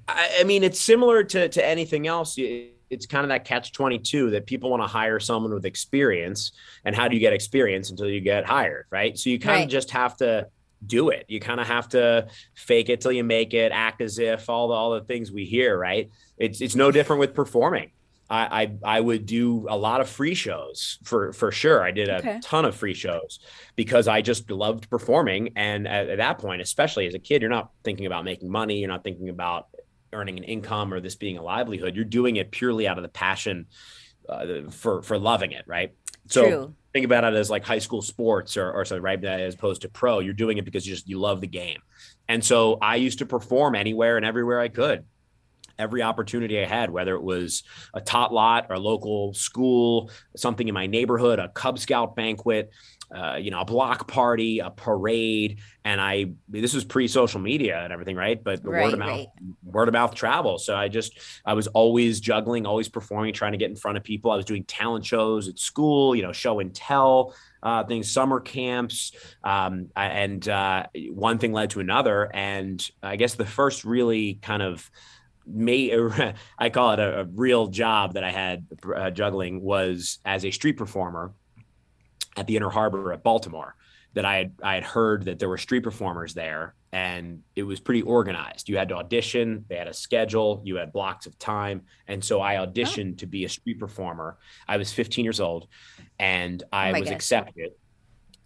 I, 0.08 0.38
I 0.40 0.44
mean, 0.44 0.62
it's 0.62 0.80
similar 0.80 1.24
to 1.24 1.48
to 1.48 1.66
anything 1.66 2.06
else. 2.06 2.36
You, 2.36 2.70
it's 2.92 3.06
kind 3.06 3.24
of 3.24 3.30
that 3.30 3.44
catch 3.44 3.72
22 3.72 4.30
that 4.30 4.46
people 4.46 4.70
want 4.70 4.82
to 4.82 4.86
hire 4.86 5.18
someone 5.18 5.52
with 5.52 5.64
experience 5.64 6.52
and 6.84 6.94
how 6.94 7.08
do 7.08 7.14
you 7.14 7.20
get 7.20 7.32
experience 7.32 7.90
until 7.90 8.08
you 8.08 8.20
get 8.20 8.44
hired 8.44 8.86
right 8.90 9.18
so 9.18 9.30
you 9.30 9.38
kind 9.38 9.56
right. 9.56 9.64
of 9.64 9.70
just 9.70 9.90
have 9.90 10.16
to 10.16 10.46
do 10.86 11.08
it 11.08 11.24
you 11.28 11.40
kind 11.40 11.60
of 11.60 11.66
have 11.66 11.88
to 11.88 12.26
fake 12.54 12.88
it 12.88 13.00
till 13.00 13.12
you 13.12 13.24
make 13.24 13.54
it 13.54 13.72
act 13.72 14.00
as 14.00 14.18
if 14.18 14.48
all 14.50 14.68
the 14.68 14.74
all 14.74 14.90
the 14.92 15.00
things 15.00 15.32
we 15.32 15.44
hear 15.44 15.78
right 15.78 16.10
it's 16.36 16.60
it's 16.60 16.76
no 16.76 16.90
different 16.90 17.18
with 17.18 17.34
performing 17.34 17.90
I, 18.32 18.62
I, 18.62 18.96
I 18.96 19.00
would 19.00 19.26
do 19.26 19.66
a 19.68 19.76
lot 19.76 20.00
of 20.00 20.08
free 20.08 20.32
shows 20.32 20.98
for 21.04 21.34
for 21.34 21.52
sure. 21.52 21.82
I 21.82 21.90
did 21.90 22.08
a 22.08 22.16
okay. 22.16 22.40
ton 22.42 22.64
of 22.64 22.74
free 22.74 22.94
shows 22.94 23.40
because 23.76 24.08
I 24.08 24.22
just 24.22 24.50
loved 24.50 24.88
performing. 24.88 25.50
And 25.54 25.86
at, 25.86 26.08
at, 26.08 26.16
that 26.16 26.38
point, 26.38 26.62
especially 26.62 27.06
as 27.06 27.12
a 27.12 27.18
kid, 27.18 27.42
you're 27.42 27.50
not 27.50 27.72
thinking 27.84 28.06
about 28.06 28.24
making 28.24 28.50
money. 28.50 28.78
You're 28.78 28.88
not 28.88 29.04
thinking 29.04 29.28
about 29.28 29.68
earning 30.12 30.38
an 30.38 30.44
income 30.44 30.92
or 30.92 31.00
this 31.00 31.14
being 31.14 31.38
a 31.38 31.42
livelihood. 31.42 31.94
You're 31.96 32.04
doing 32.04 32.36
it 32.36 32.50
purely 32.50 32.86
out 32.86 32.98
of 32.98 33.02
the 33.02 33.08
passion 33.08 33.66
uh, 34.28 34.70
for 34.70 35.02
for 35.02 35.18
loving 35.18 35.52
it, 35.52 35.64
right? 35.66 35.94
So 36.28 36.42
True. 36.42 36.74
think 36.92 37.04
about 37.04 37.24
it 37.24 37.34
as 37.34 37.50
like 37.50 37.64
high 37.64 37.78
school 37.78 38.02
sports 38.02 38.56
or 38.56 38.70
or 38.70 38.84
something, 38.84 39.02
right? 39.02 39.22
As 39.24 39.54
opposed 39.54 39.82
to 39.82 39.88
pro, 39.88 40.20
you're 40.20 40.34
doing 40.34 40.58
it 40.58 40.64
because 40.64 40.86
you 40.86 40.94
just 40.94 41.08
you 41.08 41.18
love 41.18 41.40
the 41.40 41.46
game. 41.46 41.80
And 42.28 42.44
so 42.44 42.78
I 42.80 42.96
used 42.96 43.18
to 43.18 43.26
perform 43.26 43.74
anywhere 43.74 44.16
and 44.16 44.24
everywhere 44.24 44.60
I 44.60 44.68
could 44.68 45.04
every 45.78 46.02
opportunity 46.02 46.60
I 46.60 46.66
had, 46.66 46.90
whether 46.90 47.14
it 47.14 47.22
was 47.22 47.62
a 47.94 48.00
tot 48.00 48.32
lot 48.32 48.66
or 48.70 48.76
a 48.76 48.80
local 48.80 49.34
school, 49.34 50.10
something 50.36 50.66
in 50.66 50.74
my 50.74 50.86
neighborhood, 50.86 51.38
a 51.38 51.48
Cub 51.48 51.78
Scout 51.78 52.16
banquet, 52.16 52.70
uh, 53.14 53.36
you 53.36 53.50
know, 53.50 53.60
a 53.60 53.64
block 53.64 54.08
party, 54.08 54.60
a 54.60 54.70
parade, 54.70 55.58
and 55.84 56.00
I. 56.00 56.32
This 56.48 56.72
was 56.72 56.82
pre-social 56.82 57.40
media 57.40 57.78
and 57.84 57.92
everything, 57.92 58.16
right? 58.16 58.42
But 58.42 58.60
right, 58.64 58.84
word 58.84 58.92
of 58.94 58.98
mouth, 58.98 59.10
right. 59.10 59.28
word 59.62 59.88
of 59.88 59.92
mouth 59.92 60.14
travel. 60.14 60.58
So 60.58 60.74
I 60.74 60.88
just, 60.88 61.18
I 61.44 61.52
was 61.52 61.66
always 61.66 62.20
juggling, 62.20 62.64
always 62.64 62.88
performing, 62.88 63.34
trying 63.34 63.52
to 63.52 63.58
get 63.58 63.68
in 63.68 63.76
front 63.76 63.98
of 63.98 64.04
people. 64.04 64.30
I 64.30 64.36
was 64.36 64.46
doing 64.46 64.64
talent 64.64 65.04
shows 65.04 65.46
at 65.48 65.58
school, 65.58 66.14
you 66.14 66.22
know, 66.22 66.32
show 66.32 66.60
and 66.60 66.74
tell. 66.74 67.34
Uh, 67.64 67.84
things, 67.84 68.10
summer 68.10 68.40
camps, 68.40 69.12
um, 69.44 69.86
and 69.94 70.48
uh, 70.48 70.84
one 71.12 71.38
thing 71.38 71.52
led 71.52 71.70
to 71.70 71.78
another. 71.78 72.28
And 72.34 72.84
I 73.04 73.14
guess 73.14 73.36
the 73.36 73.46
first 73.46 73.84
really 73.84 74.40
kind 74.42 74.62
of 74.62 74.90
made 75.46 75.92
I 76.58 76.70
call 76.70 76.92
it 76.92 76.98
a, 76.98 77.20
a, 77.20 77.24
real 77.24 77.66
job 77.66 78.14
that 78.14 78.24
I 78.24 78.30
had 78.30 78.66
uh, 78.94 79.10
juggling 79.10 79.62
was 79.62 80.18
as 80.24 80.44
a 80.44 80.50
street 80.50 80.76
performer 80.76 81.32
at 82.36 82.46
the 82.46 82.56
Inner 82.56 82.70
Harbor 82.70 83.12
at 83.12 83.22
Baltimore. 83.22 83.74
That 84.14 84.26
I 84.26 84.36
had 84.36 84.52
I 84.62 84.74
had 84.74 84.84
heard 84.84 85.24
that 85.24 85.38
there 85.38 85.48
were 85.48 85.56
street 85.56 85.82
performers 85.82 86.34
there, 86.34 86.74
and 86.92 87.40
it 87.56 87.62
was 87.62 87.80
pretty 87.80 88.02
organized. 88.02 88.68
You 88.68 88.76
had 88.76 88.90
to 88.90 88.96
audition. 88.96 89.64
They 89.70 89.76
had 89.76 89.88
a 89.88 89.94
schedule. 89.94 90.60
You 90.66 90.76
had 90.76 90.92
blocks 90.92 91.24
of 91.24 91.38
time, 91.38 91.82
and 92.06 92.22
so 92.22 92.42
I 92.42 92.56
auditioned 92.56 93.14
oh. 93.14 93.16
to 93.16 93.26
be 93.26 93.46
a 93.46 93.48
street 93.48 93.80
performer. 93.80 94.36
I 94.68 94.76
was 94.76 94.92
15 94.92 95.24
years 95.24 95.40
old, 95.40 95.66
and 96.18 96.62
I 96.70 96.90
oh 96.90 97.00
was 97.00 97.08
gosh. 97.08 97.14
accepted. 97.14 97.70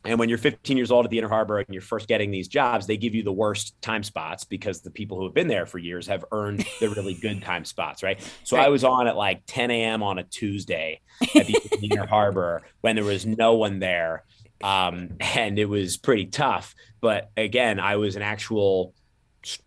And 0.06 0.18
when 0.18 0.28
you're 0.28 0.38
15 0.38 0.76
years 0.76 0.90
old 0.90 1.04
at 1.04 1.10
the 1.10 1.18
Inner 1.18 1.28
Harbor 1.28 1.58
and 1.58 1.66
you're 1.70 1.82
first 1.82 2.08
getting 2.08 2.30
these 2.30 2.48
jobs, 2.48 2.86
they 2.86 2.96
give 2.96 3.14
you 3.14 3.22
the 3.22 3.32
worst 3.32 3.80
time 3.82 4.02
spots 4.02 4.44
because 4.44 4.80
the 4.80 4.90
people 4.90 5.18
who 5.18 5.24
have 5.24 5.34
been 5.34 5.48
there 5.48 5.66
for 5.66 5.78
years 5.78 6.06
have 6.06 6.24
earned 6.32 6.64
the 6.80 6.88
really 6.90 7.14
good 7.14 7.42
time 7.42 7.64
spots, 7.64 8.02
right? 8.02 8.20
So 8.44 8.56
right. 8.56 8.66
I 8.66 8.68
was 8.68 8.84
on 8.84 9.06
at 9.06 9.16
like 9.16 9.42
10 9.46 9.70
a.m. 9.70 10.02
on 10.02 10.18
a 10.18 10.22
Tuesday 10.22 11.00
at 11.34 11.46
the 11.46 11.78
Inner 11.82 12.06
Harbor 12.08 12.62
when 12.80 12.96
there 12.96 13.04
was 13.04 13.26
no 13.26 13.54
one 13.54 13.78
there. 13.78 14.24
Um, 14.62 15.16
and 15.20 15.58
it 15.58 15.68
was 15.68 15.96
pretty 15.96 16.26
tough. 16.26 16.74
But 17.00 17.30
again, 17.36 17.78
I 17.78 17.96
was 17.96 18.16
an 18.16 18.22
actual 18.22 18.94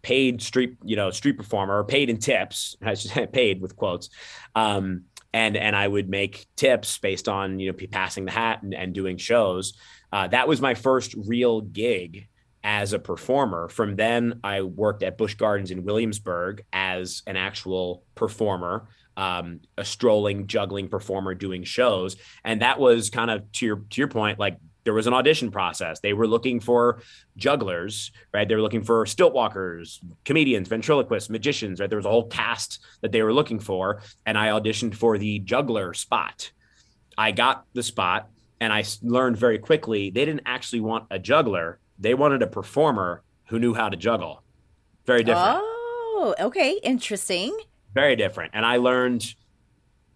paid 0.02 0.42
street, 0.42 0.76
you 0.84 0.96
know, 0.96 1.12
street 1.12 1.38
performer, 1.38 1.84
paid 1.84 2.10
in 2.10 2.18
tips, 2.18 2.76
I 2.82 2.96
should 2.96 3.12
say 3.12 3.28
paid 3.28 3.62
with 3.62 3.76
quotes. 3.76 4.10
Um, 4.56 5.04
and 5.34 5.56
and 5.56 5.76
I 5.76 5.88
would 5.88 6.10
make 6.10 6.48
tips 6.56 6.98
based 6.98 7.28
on 7.28 7.60
you 7.60 7.72
know 7.72 7.88
passing 7.92 8.26
the 8.26 8.32
hat 8.32 8.64
and, 8.64 8.74
and 8.74 8.94
doing 8.94 9.18
shows. 9.18 9.74
Uh, 10.12 10.28
that 10.28 10.48
was 10.48 10.60
my 10.60 10.74
first 10.74 11.14
real 11.28 11.62
gig 11.62 12.28
as 12.64 12.94
a 12.94 13.00
performer. 13.00 13.70
From 13.70 13.96
then, 13.96 14.40
I 14.44 14.62
worked 14.62 15.04
at 15.04 15.18
Busch 15.18 15.36
Gardens 15.36 15.72
in 15.72 15.84
Williamsburg 15.84 16.64
as 16.74 17.22
an 17.28 17.38
actual 17.38 18.04
performer, 18.16 18.90
um, 19.16 19.62
a 19.78 19.86
strolling, 19.86 20.48
juggling 20.48 20.90
performer 20.90 21.36
doing 21.36 21.64
shows, 21.64 22.18
and 22.44 22.62
that 22.62 22.80
was 22.80 23.10
kind 23.10 23.30
of 23.32 23.52
to 23.54 23.66
your 23.66 23.84
to 23.90 24.02
your 24.02 24.08
point, 24.08 24.40
like 24.40 24.58
there 24.90 24.96
was 24.96 25.06
an 25.06 25.14
audition 25.14 25.52
process. 25.52 26.00
They 26.00 26.14
were 26.14 26.26
looking 26.26 26.60
for 26.60 27.04
jugglers, 27.38 28.12
right? 28.34 28.48
They 28.48 28.56
were 28.56 28.62
looking 28.64 28.82
for 28.82 29.06
stilt 29.06 29.36
walkers, 29.36 30.02
comedians, 30.26 30.68
ventriloquists, 30.68 31.30
magicians, 31.30 31.80
right? 31.80 31.88
There 31.88 32.00
was 32.00 32.08
a 32.08 32.10
whole 32.10 32.26
cast 32.26 32.80
that 33.02 33.12
they 33.12 33.22
were 33.22 33.32
looking 33.32 33.60
for. 33.60 34.02
And 34.26 34.36
I 34.36 34.48
auditioned 34.48 34.96
for 34.96 35.20
the 35.20 35.38
juggler 35.38 35.94
spot. 35.94 36.52
I 37.20 37.30
got 37.30 37.66
the 37.76 37.84
spot 37.84 38.30
and 38.60 38.74
I 38.74 38.84
learned 39.04 39.38
very 39.38 39.60
quickly 39.60 40.10
they 40.10 40.26
didn't 40.26 40.48
actually 40.48 40.80
want 40.80 41.06
a 41.12 41.20
juggler. 41.20 41.78
They 42.00 42.16
wanted 42.16 42.42
a 42.42 42.48
performer 42.48 43.22
who 43.50 43.60
knew 43.60 43.76
how 43.76 43.90
to 43.90 43.96
juggle. 43.96 44.42
Very 45.06 45.24
different. 45.24 45.60
Oh, 45.62 46.34
okay. 46.40 46.80
Interesting. 46.82 47.56
Very 47.94 48.16
different. 48.16 48.54
And 48.56 48.66
I 48.66 48.78
learned 48.78 49.36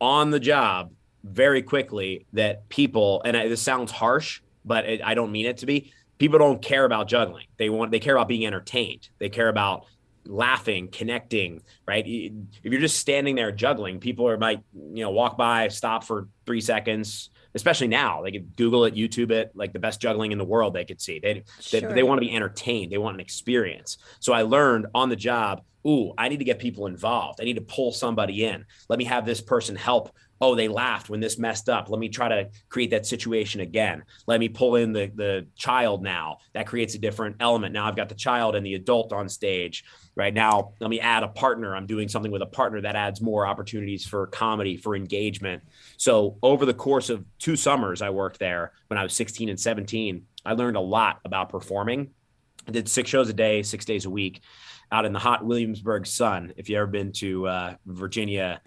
on 0.02 0.32
the 0.32 0.40
job 0.40 0.94
very 1.24 1.62
quickly 1.62 2.26
that 2.34 2.68
people, 2.70 3.22
and 3.24 3.36
this 3.36 3.62
sounds 3.62 3.92
harsh, 3.92 4.42
but 4.66 4.86
it, 4.86 5.02
I 5.04 5.14
don't 5.14 5.32
mean 5.32 5.46
it 5.46 5.58
to 5.58 5.66
be. 5.66 5.94
People 6.18 6.40
don't 6.40 6.62
care 6.62 6.86
about 6.86 7.08
juggling. 7.08 7.48
They 7.58 7.70
want, 7.70 7.92
they 7.92 8.00
care 8.00 8.16
about 8.16 8.28
being 8.28 8.46
entertained. 8.46 9.10
They 9.20 9.30
care 9.30 9.50
about 9.50 9.86
laughing, 10.26 10.88
connecting, 10.90 11.62
right? 11.88 12.06
If 12.06 12.72
you're 12.72 12.80
just 12.80 12.98
standing 12.98 13.36
there 13.36 13.52
juggling, 13.52 14.00
people 14.00 14.28
are 14.28 14.38
might, 14.38 14.62
you 14.74 15.04
know, 15.04 15.12
walk 15.12 15.38
by, 15.38 15.68
stop 15.68 16.04
for 16.04 16.28
three 16.46 16.62
seconds, 16.62 17.30
especially 17.56 17.88
now 17.88 18.22
they 18.22 18.32
could 18.32 18.56
google 18.56 18.86
it 18.86 18.96
youtube 18.96 19.32
it 19.32 19.52
like 19.56 19.74
the 19.74 19.80
best 19.80 20.02
juggling 20.02 20.32
in 20.32 20.38
the 20.38 20.46
world 20.46 20.74
they 20.74 20.86
could 20.86 21.02
see 21.02 21.20
they 21.20 21.44
sure. 21.60 21.82
they, 21.82 21.96
they 21.96 22.04
want 22.04 22.20
to 22.20 22.26
be 22.26 22.36
entertained 22.36 22.92
they 22.92 22.98
want 22.98 23.16
an 23.16 23.20
experience 23.20 23.98
so 24.20 24.34
i 24.34 24.42
learned 24.42 24.88
on 24.94 25.10
the 25.10 25.16
job 25.16 25.62
ooh 25.88 26.14
i 26.18 26.30
need 26.30 26.40
to 26.40 26.46
get 26.46 26.60
people 26.60 26.88
involved 26.88 27.40
i 27.42 27.44
need 27.44 27.56
to 27.56 27.62
pull 27.62 27.92
somebody 27.92 28.46
in 28.46 28.66
let 28.90 29.00
me 29.00 29.06
have 29.06 29.26
this 29.26 29.42
person 29.42 29.76
help 29.76 30.16
oh 30.44 30.56
they 30.56 30.68
laughed 30.68 31.10
when 31.10 31.20
this 31.20 31.38
messed 31.38 31.70
up. 31.70 31.90
Let 31.90 32.00
me 32.00 32.10
try 32.10 32.28
to 32.28 32.50
create 32.70 32.92
that 32.92 33.06
situation 33.06 33.62
again. 33.62 34.04
Let 34.28 34.40
me 34.40 34.50
pull 34.50 34.76
in 34.76 34.94
the 34.94 35.12
the 35.14 35.48
child 35.56 36.04
now. 36.04 36.38
That 36.54 36.68
creates 36.68 36.96
a 36.96 37.00
different 37.00 37.38
element. 37.40 37.74
Now 37.74 37.88
i've 37.88 37.96
got 37.96 38.10
the 38.10 38.16
child 38.16 38.56
and 38.56 38.66
the 38.66 38.76
adult 38.76 39.14
on 39.14 39.30
stage 39.30 39.84
right? 40.16 40.34
Now 40.34 40.74
let 40.80 40.90
me 40.90 41.00
add 41.00 41.24
a 41.24 41.28
partner. 41.28 41.76
I'm 41.76 41.86
doing 41.86 42.08
something 42.08 42.32
with 42.32 42.42
a 42.42 42.48
partner 42.48 42.82
that 42.82 42.96
adds 42.96 43.22
more 43.22 43.48
opportunities 43.48 44.06
for 44.06 44.28
comedy 44.28 44.78
for 44.78 44.96
engagement. 44.96 45.64
So 45.98 46.38
over 46.44 46.66
the 46.66 46.74
course 46.74 47.10
of 47.10 47.26
two 47.40 47.56
summers 47.56 48.02
i 48.02 48.10
worked 48.10 48.40
there 48.40 48.74
when 48.88 48.98
i 48.98 49.04
was 49.04 49.14
16 49.14 49.50
and 49.50 49.60
17 49.60 50.26
i 50.46 50.54
learned 50.54 50.78
a 50.78 50.82
lot 50.82 51.20
about 51.26 51.50
performing. 51.50 52.12
I 52.68 52.72
did 52.72 52.88
six 52.88 53.10
shows 53.10 53.30
a 53.30 53.34
day 53.34 53.64
six 53.64 53.86
days 53.86 54.06
a 54.06 54.10
week 54.10 54.42
out 54.92 55.06
in 55.06 55.14
the 55.14 55.20
hot 55.20 55.46
williamsburg 55.46 56.06
sun. 56.06 56.54
If 56.58 56.70
you 56.70 56.78
ever 56.78 56.88
been 56.88 57.12
to 57.14 57.48
uh, 57.48 57.76
virginia 57.86 58.62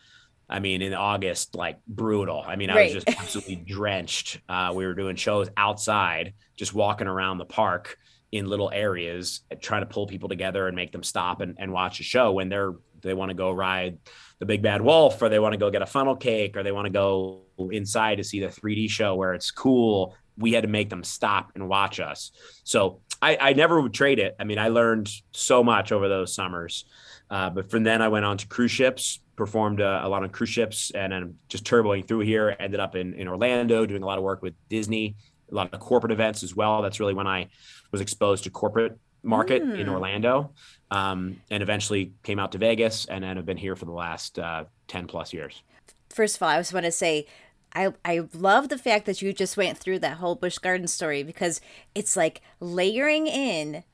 I 0.48 0.60
mean, 0.60 0.80
in 0.80 0.94
August, 0.94 1.54
like 1.54 1.78
brutal. 1.86 2.42
I 2.46 2.56
mean, 2.56 2.70
I 2.70 2.74
right. 2.74 2.94
was 2.94 3.04
just 3.04 3.20
absolutely 3.20 3.56
drenched. 3.66 4.40
Uh, 4.48 4.72
we 4.74 4.86
were 4.86 4.94
doing 4.94 5.16
shows 5.16 5.48
outside, 5.56 6.34
just 6.56 6.72
walking 6.72 7.08
around 7.08 7.38
the 7.38 7.44
park 7.44 7.98
in 8.32 8.46
little 8.46 8.70
areas 8.72 9.40
trying 9.60 9.82
to 9.82 9.86
pull 9.86 10.06
people 10.06 10.28
together 10.28 10.66
and 10.66 10.76
make 10.76 10.92
them 10.92 11.02
stop 11.02 11.40
and, 11.40 11.56
and 11.58 11.72
watch 11.72 12.00
a 12.00 12.02
show 12.02 12.32
when 12.32 12.48
they're 12.48 12.74
they 13.02 13.14
want 13.14 13.30
to 13.30 13.34
go 13.34 13.52
ride 13.52 13.98
the 14.40 14.46
big 14.46 14.62
bad 14.62 14.80
wolf 14.80 15.20
or 15.22 15.28
they 15.28 15.38
want 15.38 15.52
to 15.52 15.58
go 15.58 15.70
get 15.70 15.82
a 15.82 15.86
funnel 15.86 16.16
cake 16.16 16.56
or 16.56 16.62
they 16.62 16.72
want 16.72 16.86
to 16.86 16.90
go 16.90 17.42
inside 17.70 18.16
to 18.16 18.24
see 18.24 18.40
the 18.40 18.48
3d 18.48 18.90
show 18.90 19.14
where 19.14 19.34
it's 19.34 19.50
cool 19.50 20.16
we 20.36 20.52
had 20.52 20.62
to 20.62 20.68
make 20.68 20.90
them 20.90 21.04
stop 21.04 21.52
and 21.54 21.68
watch 21.68 22.00
us 22.00 22.32
so 22.64 23.00
i, 23.22 23.36
I 23.40 23.52
never 23.52 23.80
would 23.80 23.94
trade 23.94 24.18
it 24.18 24.34
i 24.40 24.44
mean 24.44 24.58
i 24.58 24.68
learned 24.68 25.08
so 25.30 25.62
much 25.62 25.92
over 25.92 26.08
those 26.08 26.34
summers 26.34 26.84
uh, 27.30 27.50
but 27.50 27.70
from 27.70 27.84
then 27.84 28.02
i 28.02 28.08
went 28.08 28.24
on 28.24 28.38
to 28.38 28.48
cruise 28.48 28.72
ships 28.72 29.20
performed 29.36 29.80
uh, 29.80 30.00
a 30.02 30.08
lot 30.08 30.22
on 30.22 30.30
cruise 30.30 30.48
ships 30.48 30.90
and 30.92 31.12
then 31.12 31.34
just 31.48 31.64
turboing 31.64 32.06
through 32.06 32.20
here 32.20 32.56
ended 32.58 32.80
up 32.80 32.96
in, 32.96 33.14
in 33.14 33.28
orlando 33.28 33.84
doing 33.84 34.02
a 34.02 34.06
lot 34.06 34.16
of 34.18 34.24
work 34.24 34.42
with 34.42 34.54
disney 34.68 35.14
a 35.50 35.54
lot 35.54 35.72
of 35.72 35.80
corporate 35.80 36.12
events 36.12 36.42
as 36.42 36.54
well. 36.54 36.82
That's 36.82 37.00
really 37.00 37.14
when 37.14 37.26
I 37.26 37.48
was 37.92 38.00
exposed 38.00 38.44
to 38.44 38.50
corporate 38.50 38.98
market 39.22 39.62
mm. 39.62 39.78
in 39.78 39.88
Orlando, 39.88 40.52
um, 40.90 41.40
and 41.50 41.62
eventually 41.62 42.12
came 42.22 42.38
out 42.38 42.52
to 42.52 42.58
Vegas, 42.58 43.06
and 43.06 43.24
then 43.24 43.36
have 43.36 43.46
been 43.46 43.56
here 43.56 43.76
for 43.76 43.84
the 43.84 43.92
last 43.92 44.38
uh, 44.38 44.64
ten 44.88 45.06
plus 45.06 45.32
years. 45.32 45.62
First 46.10 46.36
of 46.36 46.42
all, 46.42 46.50
I 46.50 46.58
just 46.58 46.72
want 46.72 46.86
to 46.86 46.92
say. 46.92 47.26
I, 47.74 47.92
I 48.06 48.22
love 48.32 48.70
the 48.70 48.78
fact 48.78 49.04
that 49.04 49.20
you 49.20 49.34
just 49.34 49.58
went 49.58 49.76
through 49.76 49.98
that 49.98 50.16
whole 50.16 50.34
Busch 50.34 50.56
Garden 50.56 50.88
story 50.88 51.22
because 51.22 51.60
it's 51.94 52.16
like 52.16 52.40
layering 52.58 53.26
in 53.26 53.84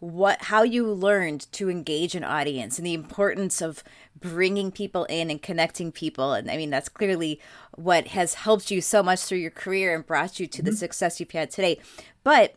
what 0.00 0.42
how 0.42 0.62
you 0.62 0.86
learned 0.86 1.50
to 1.52 1.70
engage 1.70 2.14
an 2.14 2.22
audience 2.22 2.76
and 2.76 2.86
the 2.86 2.92
importance 2.92 3.62
of 3.62 3.82
bringing 4.20 4.70
people 4.70 5.04
in 5.04 5.30
and 5.30 5.42
connecting 5.42 5.90
people 5.90 6.32
and 6.32 6.50
i 6.50 6.56
mean 6.56 6.70
that's 6.70 6.88
clearly 6.88 7.40
what 7.76 8.08
has 8.08 8.34
helped 8.34 8.70
you 8.70 8.80
so 8.80 9.02
much 9.02 9.20
through 9.20 9.38
your 9.38 9.50
career 9.50 9.94
and 9.94 10.06
brought 10.06 10.38
you 10.38 10.46
to 10.46 10.58
mm-hmm. 10.58 10.70
the 10.70 10.76
success 10.76 11.20
you've 11.20 11.30
had 11.30 11.50
today 11.50 11.78
but 12.22 12.54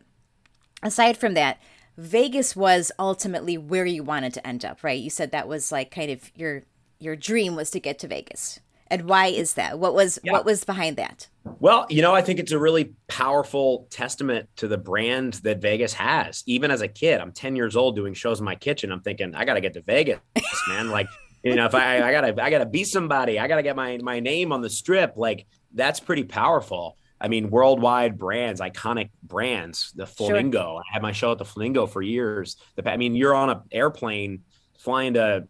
aside 0.82 1.16
from 1.16 1.34
that 1.34 1.58
vegas 1.96 2.54
was 2.54 2.92
ultimately 2.98 3.56
where 3.56 3.86
you 3.86 4.02
wanted 4.02 4.34
to 4.34 4.46
end 4.46 4.64
up 4.64 4.82
right 4.84 5.00
you 5.00 5.10
said 5.10 5.30
that 5.30 5.48
was 5.48 5.72
like 5.72 5.90
kind 5.90 6.10
of 6.10 6.30
your 6.34 6.62
your 6.98 7.16
dream 7.16 7.56
was 7.56 7.70
to 7.70 7.80
get 7.80 7.98
to 7.98 8.08
vegas 8.08 8.60
And 8.90 9.08
why 9.08 9.26
is 9.26 9.54
that? 9.54 9.78
What 9.78 9.94
was 9.94 10.18
yeah. 10.22 10.32
what 10.32 10.44
was 10.44 10.64
behind 10.64 10.96
that? 10.98 11.28
Well, 11.58 11.86
you 11.88 12.02
know, 12.02 12.14
I 12.14 12.22
think 12.22 12.38
it's 12.38 12.52
a 12.52 12.58
really 12.58 12.94
powerful 13.08 13.86
testament 13.90 14.48
to 14.56 14.68
the 14.68 14.78
brand 14.78 15.34
that 15.44 15.60
Vegas 15.60 15.92
has. 15.94 16.42
Even 16.46 16.70
as 16.70 16.80
a 16.80 16.88
kid, 16.88 17.20
I'm 17.20 17.32
10 17.32 17.56
years 17.56 17.76
old 17.76 17.96
doing 17.96 18.14
shows 18.14 18.38
in 18.38 18.44
my 18.44 18.54
kitchen. 18.54 18.92
I'm 18.92 19.00
thinking, 19.00 19.34
I 19.34 19.44
got 19.44 19.54
to 19.54 19.60
get 19.60 19.74
to 19.74 19.82
Vegas, 19.82 20.20
man. 20.68 20.90
Like, 20.90 21.06
you 21.44 21.56
know, 21.56 21.66
if 21.66 21.74
I, 21.74 22.02
I 22.02 22.12
gotta, 22.12 22.42
I 22.42 22.50
gotta 22.50 22.66
be 22.66 22.84
somebody, 22.84 23.38
I 23.38 23.46
gotta 23.46 23.62
get 23.62 23.76
my, 23.76 23.98
my 24.02 24.20
name 24.20 24.52
on 24.52 24.60
the 24.60 24.70
strip. 24.70 25.14
Like 25.16 25.46
that's 25.72 26.00
pretty 26.00 26.24
powerful. 26.24 26.96
I 27.20 27.28
mean, 27.28 27.48
worldwide 27.48 28.18
brands, 28.18 28.60
iconic 28.60 29.10
brands, 29.22 29.92
the 29.94 30.06
Flamingo. 30.06 30.62
Sure. 30.62 30.78
I 30.78 30.92
had 30.92 31.02
my 31.02 31.12
show 31.12 31.32
at 31.32 31.38
the 31.38 31.44
Flamingo 31.44 31.86
for 31.86 32.02
years. 32.02 32.56
The, 32.76 32.90
I 32.90 32.96
mean, 32.96 33.14
you're 33.14 33.34
on 33.34 33.50
an 33.50 33.60
airplane 33.72 34.42
flying 34.78 35.14
to 35.14 35.48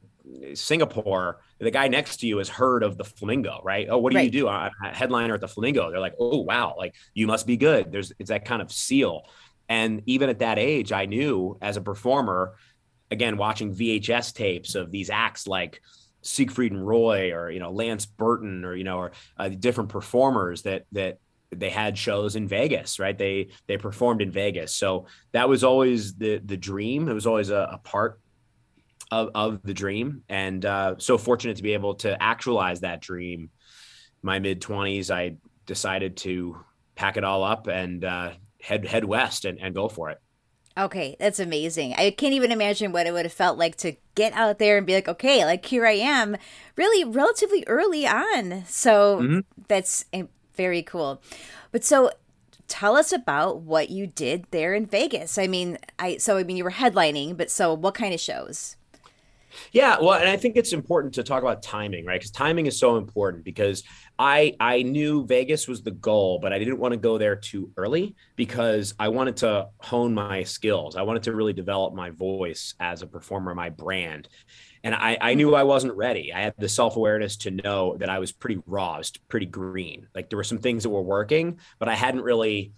Singapore. 0.55 1.41
The 1.59 1.71
guy 1.71 1.89
next 1.89 2.19
to 2.19 2.27
you 2.27 2.39
has 2.39 2.49
heard 2.49 2.83
of 2.83 2.97
the 2.97 3.05
Flamingo, 3.05 3.61
right? 3.65 3.89
Oh, 3.91 3.99
what 3.99 4.13
do 4.13 4.17
right. 4.17 4.25
you 4.25 4.31
do? 4.31 4.49
I'm 4.49 4.71
a 4.85 4.95
headliner 4.95 5.35
at 5.35 5.41
the 5.41 5.49
Flamingo. 5.49 5.91
They're 5.91 6.01
like, 6.01 6.15
oh, 6.19 6.43
wow, 6.43 6.75
like 6.77 6.95
you 7.15 7.27
must 7.27 7.47
be 7.47 7.57
good. 7.57 7.91
There's 7.91 8.13
it's 8.19 8.29
that 8.29 8.45
kind 8.45 8.63
of 8.63 8.71
seal. 8.71 9.23
And 9.69 10.03
even 10.07 10.29
at 10.29 10.41
that 10.41 10.59
age, 10.59 10.93
I 10.93 11.07
knew 11.07 11.59
as 11.63 11.77
a 11.77 11.81
performer, 11.81 12.55
again, 13.11 13.37
watching 13.37 13.75
VHS 13.75 14.35
tapes 14.35 14.75
of 14.75 14.91
these 14.91 15.11
acts 15.11 15.47
like 15.47 15.81
Siegfried 16.23 16.73
and 16.73 16.87
Roy 16.87 17.33
or 17.33 17.51
you 17.51 17.61
know 17.61 17.71
Lance 17.71 18.07
Burton 18.07 18.65
or 18.65 18.75
you 18.75 18.85
know 18.85 18.99
or 18.99 19.13
uh, 19.37 19.49
different 19.49 19.91
performers 19.91 20.63
that 20.63 20.87
that 20.93 21.19
they 21.51 21.71
had 21.71 21.97
shows 21.97 22.37
in 22.37 22.49
Vegas, 22.49 22.99
right? 22.99 23.17
They 23.17 23.49
they 23.67 23.77
performed 23.77 24.23
in 24.23 24.31
Vegas, 24.31 24.75
so 24.75 25.07
that 25.33 25.49
was 25.49 25.65
always 25.65 26.15
the 26.15 26.41
the 26.45 26.57
dream. 26.57 27.09
It 27.09 27.15
was 27.15 27.27
always 27.27 27.51
a, 27.51 27.69
a 27.73 27.79
part 27.79 28.21
of 29.11 29.31
of 29.35 29.63
the 29.63 29.75
dream, 29.75 30.23
and 30.29 30.65
uh, 30.65 30.95
so 30.99 31.19
fortunate 31.19 31.59
to 31.59 31.63
be 31.63 31.75
able 31.75 31.95
to 31.97 32.21
actualize 32.23 32.81
that 32.81 33.01
dream. 33.01 33.51
My 34.23 34.39
mid 34.39 34.61
twenties, 34.61 35.11
I 35.11 35.37
decided 35.67 36.17
to 36.19 36.59
pack 36.95 37.17
it 37.17 37.25
all 37.25 37.45
up 37.45 37.67
and 37.67 38.05
uh, 38.05 38.33
head 38.61 38.87
head 38.87 39.05
west 39.05 39.45
and, 39.45 39.59
and 39.61 39.75
go 39.75 39.89
for 39.89 40.11
it. 40.11 40.19
Okay, 40.77 41.17
that's 41.21 41.39
amazing. 41.39 41.95
I 41.95 42.11
can't 42.11 42.35
even 42.35 42.51
imagine 42.51 42.91
what 42.91 43.07
it 43.07 43.13
would 43.13 43.25
have 43.25 43.33
felt 43.33 43.59
like 43.59 43.77
to 43.77 43.95
get 44.17 44.33
out 44.33 44.59
there 44.59 44.77
and 44.77 44.87
be 44.87 44.95
like, 44.95 45.09
okay, 45.09 45.45
like 45.45 45.65
here 45.65 45.87
I 45.87 45.93
am, 45.93 46.37
really 46.75 47.05
relatively 47.05 47.63
early 47.69 48.07
on. 48.07 48.65
So 48.67 49.21
mm-hmm. 49.21 49.39
that's 49.69 50.05
eh, 50.13 50.25
very 50.57 50.83
cool. 50.83 51.23
But 51.71 51.85
so 51.85 52.11
tell 52.67 52.97
us 52.97 53.13
about 53.13 53.61
what 53.61 53.91
you 53.91 54.09
did 54.09 54.47
there 54.51 54.75
in 54.75 54.87
Vegas. 54.87 55.39
I 55.39 55.47
mean, 55.47 55.79
I 55.99 56.17
so 56.17 56.39
I 56.39 56.43
mean 56.43 56.57
you 56.57 56.65
were 56.65 56.73
headlining, 56.73 57.37
but 57.37 57.53
so 57.53 57.73
what 57.73 57.95
kind 57.95 58.13
of 58.13 58.19
shows? 58.21 58.77
Yeah, 59.73 59.99
well, 60.01 60.15
and 60.15 60.29
I 60.29 60.37
think 60.37 60.57
it's 60.57 60.73
important 60.73 61.15
to 61.15 61.23
talk 61.23 61.43
about 61.43 61.63
timing, 61.63 62.05
right? 62.05 62.21
Because 62.21 62.31
timing 62.31 62.67
is 62.67 62.79
so 62.79 62.97
important 62.97 63.45
because 63.45 63.83
I 64.19 64.55
I 64.61 64.83
knew 64.83 65.27
Vegas 65.27 65.67
was 65.67 65.83
the 65.83 65.91
goal, 65.91 66.39
but 66.39 66.53
I 66.53 66.59
didn't 66.59 66.79
want 66.79 66.93
to 66.93 66.99
go 66.99 67.19
there 67.19 67.37
too 67.37 67.71
early 67.77 68.15
because 68.37 68.95
I 68.99 69.09
wanted 69.09 69.37
to 69.39 69.69
hone 69.79 70.15
my 70.15 70.45
skills. 70.45 70.97
I 70.97 71.03
wanted 71.03 71.25
to 71.25 71.35
really 71.35 71.53
develop 71.53 71.95
my 71.95 72.11
voice 72.11 72.75
as 72.81 73.03
a 73.03 73.07
performer, 73.07 73.55
my 73.55 73.71
brand. 73.71 74.29
And 74.83 74.95
I, 74.95 75.17
I 75.21 75.35
knew 75.35 75.55
I 75.55 75.63
wasn't 75.63 75.95
ready. 75.95 76.33
I 76.33 76.43
had 76.43 76.55
the 76.59 76.69
self 76.69 76.97
awareness 76.97 77.37
to 77.39 77.51
know 77.51 77.97
that 77.97 78.11
I 78.11 78.19
was 78.19 78.33
pretty 78.33 78.61
raw, 78.67 78.95
I 78.95 78.99
was 78.99 79.11
pretty 79.29 79.47
green. 79.47 80.09
Like 80.15 80.29
there 80.29 80.37
were 80.37 80.45
some 80.45 80.59
things 80.59 80.83
that 80.83 80.91
were 80.91 81.03
working, 81.03 81.59
but 81.79 81.89
I 81.89 81.95
hadn't 81.95 82.23
really, 82.23 82.73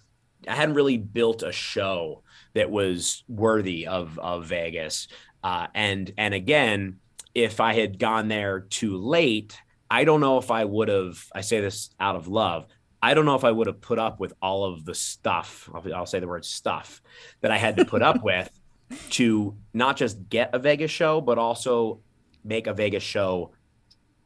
I 0.47 0.55
hadn't 0.55 0.77
really 0.77 0.99
built 0.99 1.43
a 1.43 1.53
show 1.53 2.23
that 2.55 2.71
was 2.71 3.25
worthy 3.29 3.87
of 3.87 4.19
of 4.19 4.47
Vegas. 4.47 5.09
Uh, 5.43 5.69
and 5.75 6.13
and 6.17 6.35
again, 6.35 6.99
if 7.35 7.61
I 7.61 7.75
had 7.75 7.99
gone 7.99 8.29
there 8.29 8.61
too 8.61 8.97
late, 8.97 9.59
I 9.91 10.05
don't 10.05 10.21
know 10.21 10.39
if 10.39 10.51
I 10.51 10.65
would 10.65 10.89
have. 10.89 11.25
I 11.35 11.43
say 11.43 11.61
this 11.61 11.91
out 12.01 12.17
of 12.17 12.29
love. 12.29 12.67
I 13.03 13.15
don't 13.15 13.25
know 13.25 13.37
if 13.37 13.45
I 13.45 13.51
would 13.51 13.67
have 13.67 13.81
put 13.81 13.99
up 13.99 14.19
with 14.19 14.33
all 14.43 14.65
of 14.65 14.85
the 14.85 14.95
stuff. 14.95 15.69
I'll, 15.73 15.95
I'll 15.95 16.07
say 16.07 16.19
the 16.19 16.27
word 16.27 16.45
stuff 16.45 17.03
that 17.41 17.51
I 17.51 17.59
had 17.59 17.77
to 17.77 17.85
put 17.85 18.03
up 18.03 18.23
with 18.23 18.51
to 19.11 19.57
not 19.75 19.97
just 19.97 20.29
get 20.29 20.51
a 20.55 20.59
Vegas 20.59 20.91
show, 20.91 21.21
but 21.21 21.39
also 21.39 22.01
make 22.43 22.67
a 22.67 22.75
Vegas 22.75 23.03
show 23.03 23.53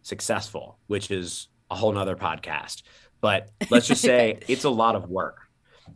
successful, 0.02 0.78
which 0.86 1.10
is 1.10 1.48
a 1.70 1.74
whole 1.74 1.92
nother 1.92 2.16
podcast. 2.16 2.82
But 3.20 3.50
let's 3.70 3.86
just 3.86 4.02
say 4.02 4.38
it's 4.48 4.64
a 4.64 4.70
lot 4.70 4.96
of 4.96 5.10
work 5.10 5.49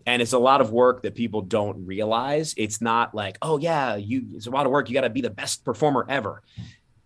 and 0.06 0.20
it's 0.20 0.32
a 0.32 0.38
lot 0.38 0.60
of 0.60 0.70
work 0.70 1.02
that 1.02 1.14
people 1.14 1.42
don't 1.42 1.86
realize. 1.86 2.54
It's 2.56 2.80
not 2.80 3.14
like 3.14 3.38
oh 3.42 3.58
yeah 3.58 3.96
you 3.96 4.26
it's 4.32 4.46
a 4.46 4.50
lot 4.50 4.66
of 4.66 4.72
work. 4.72 4.88
You 4.88 4.94
got 4.94 5.02
to 5.02 5.10
be 5.10 5.20
the 5.20 5.30
best 5.30 5.64
performer 5.64 6.06
ever. 6.08 6.42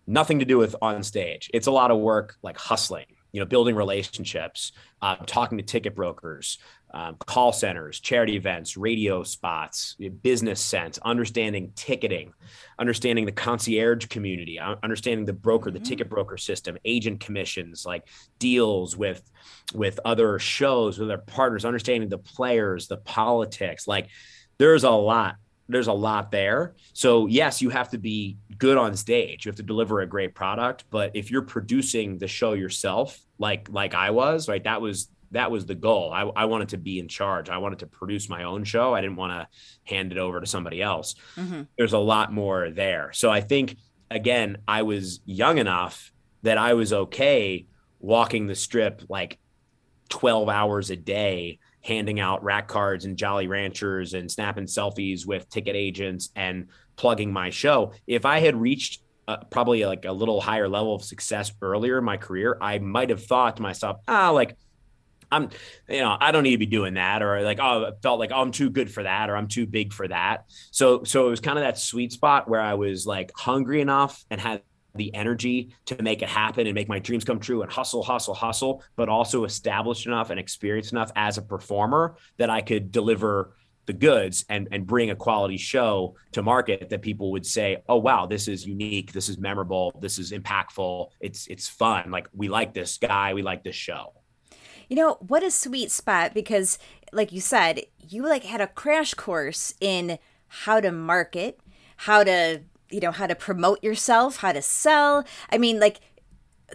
Nothing 0.07 0.39
to 0.39 0.45
do 0.45 0.57
with 0.57 0.75
on 0.81 1.03
stage. 1.03 1.49
It's 1.53 1.67
a 1.67 1.71
lot 1.71 1.91
of 1.91 1.99
work 1.99 2.35
like 2.41 2.57
hustling 2.57 3.05
you 3.31 3.39
know 3.39 3.45
building 3.45 3.75
relationships 3.75 4.71
uh, 5.01 5.15
talking 5.25 5.57
to 5.57 5.63
ticket 5.63 5.95
brokers 5.95 6.57
um, 6.91 7.15
call 7.25 7.51
centers 7.51 7.99
charity 7.99 8.35
events 8.35 8.75
radio 8.75 9.23
spots 9.23 9.95
business 10.21 10.59
sense 10.59 10.97
understanding 10.99 11.71
ticketing 11.75 12.33
understanding 12.79 13.25
the 13.25 13.31
concierge 13.31 14.07
community 14.07 14.59
understanding 14.59 15.25
the 15.25 15.33
broker 15.33 15.71
the 15.71 15.79
mm-hmm. 15.79 15.85
ticket 15.85 16.09
broker 16.09 16.37
system 16.37 16.77
agent 16.85 17.19
commissions 17.19 17.85
like 17.85 18.07
deals 18.39 18.97
with 18.97 19.21
with 19.73 19.99
other 20.05 20.39
shows 20.39 20.97
with 20.97 21.07
their 21.07 21.17
partners 21.17 21.65
understanding 21.65 22.09
the 22.09 22.17
players 22.17 22.87
the 22.87 22.97
politics 22.97 23.87
like 23.87 24.07
there's 24.57 24.83
a 24.83 24.89
lot 24.89 25.35
there's 25.69 25.87
a 25.87 25.93
lot 25.93 26.31
there. 26.31 26.75
So 26.93 27.27
yes, 27.27 27.61
you 27.61 27.69
have 27.69 27.89
to 27.91 27.97
be 27.97 28.37
good 28.57 28.77
on 28.77 28.95
stage. 28.95 29.45
You 29.45 29.49
have 29.49 29.57
to 29.57 29.63
deliver 29.63 30.01
a 30.01 30.07
great 30.07 30.35
product. 30.35 30.85
But 30.89 31.11
if 31.15 31.31
you're 31.31 31.43
producing 31.43 32.17
the 32.17 32.27
show 32.27 32.53
yourself, 32.53 33.19
like 33.37 33.69
like 33.71 33.93
I 33.93 34.09
was, 34.09 34.49
right, 34.49 34.63
that 34.63 34.81
was 34.81 35.09
that 35.31 35.51
was 35.51 35.67
the 35.67 35.75
goal. 35.75 36.11
I, 36.11 36.21
I 36.21 36.45
wanted 36.45 36.69
to 36.69 36.77
be 36.77 36.97
in 36.97 37.07
charge. 37.07 37.49
I 37.49 37.59
wanted 37.59 37.79
to 37.79 37.87
produce 37.87 38.29
my 38.29 38.43
own 38.43 38.63
show. 38.63 38.95
I 38.95 39.01
didn't 39.01 39.15
want 39.15 39.33
to 39.33 39.47
hand 39.83 40.11
it 40.11 40.17
over 40.17 40.41
to 40.41 40.47
somebody 40.47 40.81
else. 40.81 41.13
Mm-hmm. 41.35 41.61
There's 41.77 41.93
a 41.93 41.99
lot 41.99 42.33
more 42.33 42.71
there. 42.71 43.11
So 43.13 43.29
I 43.29 43.41
think 43.41 43.77
again, 44.09 44.57
I 44.67 44.81
was 44.81 45.21
young 45.25 45.59
enough 45.59 46.11
that 46.41 46.57
I 46.57 46.73
was 46.73 46.91
okay 46.91 47.67
walking 47.99 48.47
the 48.47 48.55
strip 48.55 49.03
like 49.07 49.37
12 50.09 50.49
hours 50.49 50.89
a 50.89 50.95
day 50.95 51.59
handing 51.81 52.19
out 52.19 52.43
rack 52.43 52.67
cards 52.67 53.05
and 53.05 53.17
Jolly 53.17 53.47
Ranchers 53.47 54.13
and 54.13 54.31
snapping 54.31 54.65
selfies 54.65 55.25
with 55.25 55.49
ticket 55.49 55.75
agents 55.75 56.29
and 56.35 56.67
plugging 56.95 57.31
my 57.31 57.49
show. 57.49 57.93
If 58.05 58.25
I 58.25 58.39
had 58.39 58.55
reached 58.55 59.01
uh, 59.27 59.37
probably 59.49 59.85
like 59.85 60.05
a 60.05 60.11
little 60.11 60.41
higher 60.41 60.67
level 60.67 60.95
of 60.95 61.03
success 61.03 61.51
earlier 61.61 61.99
in 61.99 62.03
my 62.03 62.17
career, 62.17 62.57
I 62.59 62.79
might 62.79 63.11
have 63.11 63.23
thought 63.23 63.57
to 63.57 63.61
myself, 63.61 63.97
ah, 64.07 64.31
like 64.31 64.57
I'm, 65.31 65.49
you 65.87 65.99
know, 65.99 66.17
I 66.19 66.31
don't 66.31 66.43
need 66.43 66.53
to 66.53 66.57
be 66.57 66.65
doing 66.65 66.95
that, 66.95 67.21
or 67.21 67.41
like, 67.43 67.59
oh, 67.61 67.85
I 67.85 67.91
felt 68.01 68.19
like, 68.19 68.31
oh, 68.33 68.41
I'm 68.41 68.51
too 68.51 68.69
good 68.69 68.91
for 68.91 69.03
that, 69.03 69.29
or 69.29 69.37
I'm 69.37 69.47
too 69.47 69.67
big 69.67 69.93
for 69.93 70.07
that. 70.07 70.45
So, 70.71 71.03
so 71.03 71.27
it 71.27 71.29
was 71.29 71.39
kind 71.39 71.59
of 71.59 71.63
that 71.63 71.77
sweet 71.77 72.11
spot 72.11 72.49
where 72.49 72.61
I 72.61 72.73
was 72.73 73.05
like 73.05 73.31
hungry 73.35 73.81
enough 73.81 74.23
and 74.31 74.41
had 74.41 74.63
the 74.95 75.13
energy 75.13 75.73
to 75.85 76.01
make 76.01 76.21
it 76.21 76.29
happen 76.29 76.67
and 76.67 76.75
make 76.75 76.89
my 76.89 76.99
dreams 76.99 77.23
come 77.23 77.39
true 77.39 77.61
and 77.61 77.71
hustle, 77.71 78.03
hustle, 78.03 78.33
hustle, 78.33 78.83
but 78.95 79.09
also 79.09 79.43
established 79.43 80.05
enough 80.05 80.29
and 80.29 80.39
experienced 80.39 80.91
enough 80.91 81.11
as 81.15 81.37
a 81.37 81.41
performer 81.41 82.15
that 82.37 82.49
I 82.49 82.61
could 82.61 82.91
deliver 82.91 83.55
the 83.89 83.93
goods 83.93 84.45
and 84.49 84.67
and 84.71 84.85
bring 84.85 85.09
a 85.09 85.15
quality 85.15 85.57
show 85.57 86.15
to 86.31 86.43
market 86.43 86.89
that 86.89 87.01
people 87.01 87.31
would 87.31 87.43
say, 87.43 87.81
"Oh 87.89 87.97
wow, 87.97 88.27
this 88.27 88.47
is 88.47 88.63
unique, 88.63 89.13
this 89.13 89.29
is 89.29 89.39
memorable, 89.39 89.97
this 89.99 90.19
is 90.19 90.31
impactful, 90.31 91.09
it's 91.19 91.47
it's 91.47 91.67
fun. 91.67 92.11
Like 92.11 92.27
we 92.31 92.49
like 92.49 92.75
this 92.75 92.99
guy, 92.99 93.33
we 93.33 93.41
like 93.41 93.63
this 93.63 93.75
show." 93.75 94.13
You 94.89 94.95
know, 94.95 95.17
what 95.27 95.43
a 95.43 95.49
sweet 95.49 95.89
spot 95.89 96.35
because 96.35 96.77
like 97.11 97.31
you 97.31 97.41
said, 97.41 97.81
you 98.07 98.23
like 98.23 98.43
had 98.43 98.61
a 98.61 98.67
crash 98.67 99.15
course 99.15 99.73
in 99.81 100.19
how 100.47 100.79
to 100.79 100.91
market, 100.91 101.59
how 101.97 102.23
to 102.23 102.61
you 102.89 102.99
know 102.99 103.11
how 103.11 103.27
to 103.27 103.35
promote 103.35 103.83
yourself 103.83 104.37
how 104.37 104.51
to 104.51 104.61
sell. 104.61 105.25
I 105.51 105.57
mean 105.57 105.79
like 105.79 105.99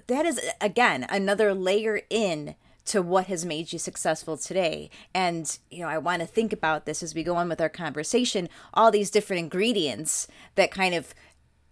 that 0.06 0.26
is 0.26 0.40
again 0.60 1.06
another 1.08 1.54
layer 1.54 2.00
in 2.10 2.56
to 2.86 3.00
what 3.00 3.26
has 3.26 3.46
made 3.46 3.72
you 3.72 3.78
successful 3.78 4.36
today. 4.36 4.90
And 5.14 5.58
you 5.70 5.80
know 5.80 5.88
i 5.88 5.98
want 5.98 6.20
to 6.20 6.26
think 6.26 6.52
about 6.52 6.86
this 6.86 7.02
as 7.02 7.14
we 7.14 7.22
go 7.22 7.36
on 7.36 7.48
with 7.48 7.60
our 7.60 7.68
conversation 7.68 8.48
all 8.72 8.90
these 8.90 9.10
different 9.10 9.40
ingredients 9.40 10.26
that 10.54 10.70
kind 10.70 10.94
of 10.94 11.14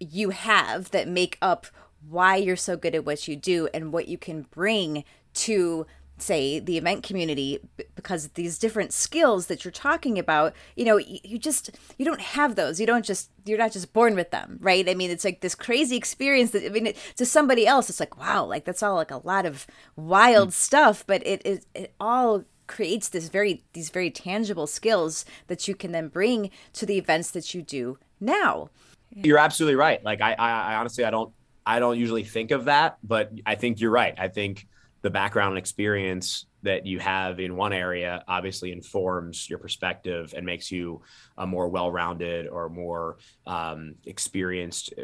you 0.01 0.31
have 0.31 0.91
that 0.91 1.07
make 1.09 1.39
up 1.41 1.67
why 2.09 2.37
you're 2.37 2.57
so 2.57 2.77
good 2.77 2.95
at 2.95 3.05
what 3.05 3.29
you 3.29 3.37
do 3.37 3.69
and 3.73 3.93
what 3.93 4.09
you 4.09 4.19
can 4.19 4.43
bring 4.51 5.05
to 5.35 5.87
say 6.23 6.59
the 6.59 6.79
event 6.79 7.03
community 7.03 7.59
because 7.95 8.29
these 8.29 8.59
different 8.59 8.93
skills 8.93 9.47
that 9.47 9.65
you're 9.65 9.73
talking 9.73 10.19
about 10.19 10.55
you 10.77 10.85
know 10.85 10.97
you, 10.97 11.19
you, 11.23 11.39
just 11.39 11.71
you 11.99 12.05
don't 12.05 12.21
have 12.21 12.55
those. 12.55 12.81
You 12.81 12.87
don't 12.87 13.05
just 13.05 13.31
you're 13.45 13.59
not 13.59 13.73
just 13.73 13.93
born 13.93 14.15
with 14.15 14.31
them 14.31 14.59
right? 14.61 14.89
I 14.89 14.95
mean 14.95 15.11
it's 15.11 15.25
like 15.25 15.41
this 15.41 15.55
crazy 15.55 15.97
experience 15.97 16.53
that 16.53 16.65
i 16.65 16.69
mean 16.69 16.87
it, 16.87 16.97
to 17.17 17.27
somebody 17.27 17.67
else 17.67 17.91
it's 17.91 18.01
like 18.01 18.17
wow 18.17 18.45
like 18.45 18.65
that's 18.65 18.83
all 18.83 18.95
like 18.95 19.11
a 19.11 19.19
lot 19.19 19.45
of 19.47 19.67
wild 19.97 20.49
mm. 20.51 20.53
stuff 20.53 21.05
but 21.07 21.27
it 21.27 21.43
is 21.45 21.67
it 21.75 21.83
it 21.83 21.95
all 22.01 22.45
creates 22.67 23.09
this 23.09 23.29
very 23.29 23.63
these 23.73 23.91
very 23.91 24.11
tangible 24.11 24.67
skills 24.67 25.25
that 25.49 25.69
you 25.69 25.75
can 25.75 25.93
then 25.93 26.09
bring 26.09 26.51
to 26.73 26.87
the 26.87 26.97
events 26.97 27.31
that 27.33 27.55
you 27.55 27.63
do 27.63 27.99
now. 28.21 28.71
You're 29.15 29.39
absolutely 29.39 29.77
right. 29.77 30.03
Like 30.03 30.21
i 30.21 30.33
i, 30.33 30.73
I 30.73 30.75
honestly 30.77 31.05
i 31.05 31.11
don't 31.11 31.33
i 31.67 31.79
don't 31.79 31.99
usually 31.99 32.25
think 32.25 32.51
of 32.51 32.65
that 32.65 32.99
but 33.03 33.33
i 33.45 33.55
think 33.55 33.81
you're 33.81 33.91
right. 33.91 34.15
I 34.19 34.29
think 34.29 34.67
the 35.03 35.11
background 35.11 35.59
experience 35.59 36.47
that 36.63 36.87
you 36.87 37.01
have 37.01 37.41
in 37.41 37.57
one 37.57 37.73
area 37.73 38.23
obviously 38.29 38.71
informs 38.71 39.51
your 39.51 39.59
perspective 39.59 40.33
and 40.37 40.47
makes 40.47 40.71
you 40.71 41.03
a 41.39 41.47
more 41.47 41.69
well-rounded 41.69 42.47
or 42.49 42.69
more 42.69 43.19
um, 43.47 43.97
experienced 44.07 44.95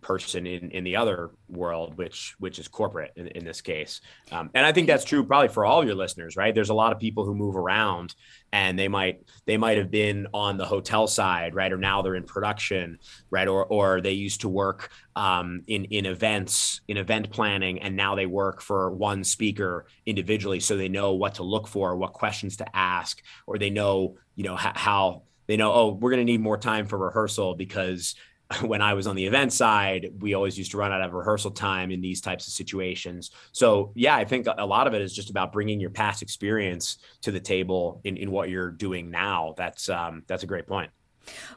person 0.00 0.46
in, 0.46 0.70
in 0.70 0.84
the 0.84 0.96
other 0.96 1.30
world, 1.48 1.96
which 1.96 2.34
which 2.38 2.58
is 2.58 2.66
corporate 2.66 3.12
in, 3.16 3.28
in 3.28 3.44
this 3.44 3.60
case. 3.60 4.00
Um, 4.32 4.50
and 4.54 4.66
I 4.66 4.72
think 4.72 4.86
that's 4.86 5.04
true 5.04 5.24
probably 5.24 5.48
for 5.48 5.64
all 5.64 5.84
your 5.84 5.94
listeners, 5.94 6.36
right? 6.36 6.54
There's 6.54 6.70
a 6.70 6.74
lot 6.74 6.92
of 6.92 6.98
people 6.98 7.24
who 7.24 7.34
move 7.34 7.56
around 7.56 8.14
and 8.52 8.78
they 8.78 8.88
might 8.88 9.22
they 9.46 9.56
might 9.56 9.78
have 9.78 9.90
been 9.90 10.26
on 10.34 10.56
the 10.56 10.66
hotel 10.66 11.06
side, 11.06 11.54
right? 11.54 11.72
Or 11.72 11.76
now 11.76 12.02
they're 12.02 12.16
in 12.16 12.24
production, 12.24 12.98
right? 13.30 13.46
Or 13.46 13.64
or 13.66 14.00
they 14.00 14.12
used 14.12 14.40
to 14.40 14.48
work 14.48 14.90
um, 15.14 15.62
in 15.68 15.84
in 15.86 16.06
events, 16.06 16.80
in 16.88 16.96
event 16.96 17.30
planning, 17.30 17.80
and 17.80 17.94
now 17.96 18.14
they 18.14 18.26
work 18.26 18.60
for 18.60 18.90
one 18.90 19.22
speaker 19.22 19.86
individually, 20.06 20.60
so 20.60 20.76
they 20.76 20.88
know 20.88 21.14
what 21.14 21.34
to 21.34 21.42
look 21.44 21.68
for, 21.68 21.96
what 21.96 22.12
questions 22.12 22.56
to 22.56 22.76
ask, 22.76 23.22
or 23.46 23.58
they 23.58 23.70
know 23.70 24.16
you 24.34 24.44
know 24.44 24.56
how 24.56 25.22
they 25.48 25.56
know, 25.56 25.72
oh, 25.72 25.98
we're 25.98 26.10
going 26.10 26.24
to 26.24 26.30
need 26.30 26.42
more 26.42 26.58
time 26.58 26.86
for 26.86 26.98
rehearsal 26.98 27.54
because 27.54 28.14
when 28.62 28.80
I 28.80 28.94
was 28.94 29.06
on 29.06 29.16
the 29.16 29.26
event 29.26 29.52
side, 29.52 30.10
we 30.20 30.34
always 30.34 30.56
used 30.56 30.70
to 30.70 30.78
run 30.78 30.92
out 30.92 31.02
of 31.02 31.12
rehearsal 31.12 31.50
time 31.50 31.90
in 31.90 32.00
these 32.00 32.20
types 32.20 32.46
of 32.46 32.52
situations. 32.52 33.30
So, 33.52 33.92
yeah, 33.94 34.16
I 34.16 34.24
think 34.24 34.46
a 34.56 34.64
lot 34.64 34.86
of 34.86 34.94
it 34.94 35.02
is 35.02 35.14
just 35.14 35.30
about 35.30 35.52
bringing 35.52 35.80
your 35.80 35.90
past 35.90 36.22
experience 36.22 36.98
to 37.22 37.30
the 37.30 37.40
table 37.40 38.00
in, 38.04 38.16
in 38.16 38.30
what 38.30 38.48
you're 38.48 38.70
doing 38.70 39.10
now. 39.10 39.54
That's 39.56 39.88
um, 39.88 40.22
that's 40.26 40.44
a 40.44 40.46
great 40.46 40.66
point. 40.66 40.90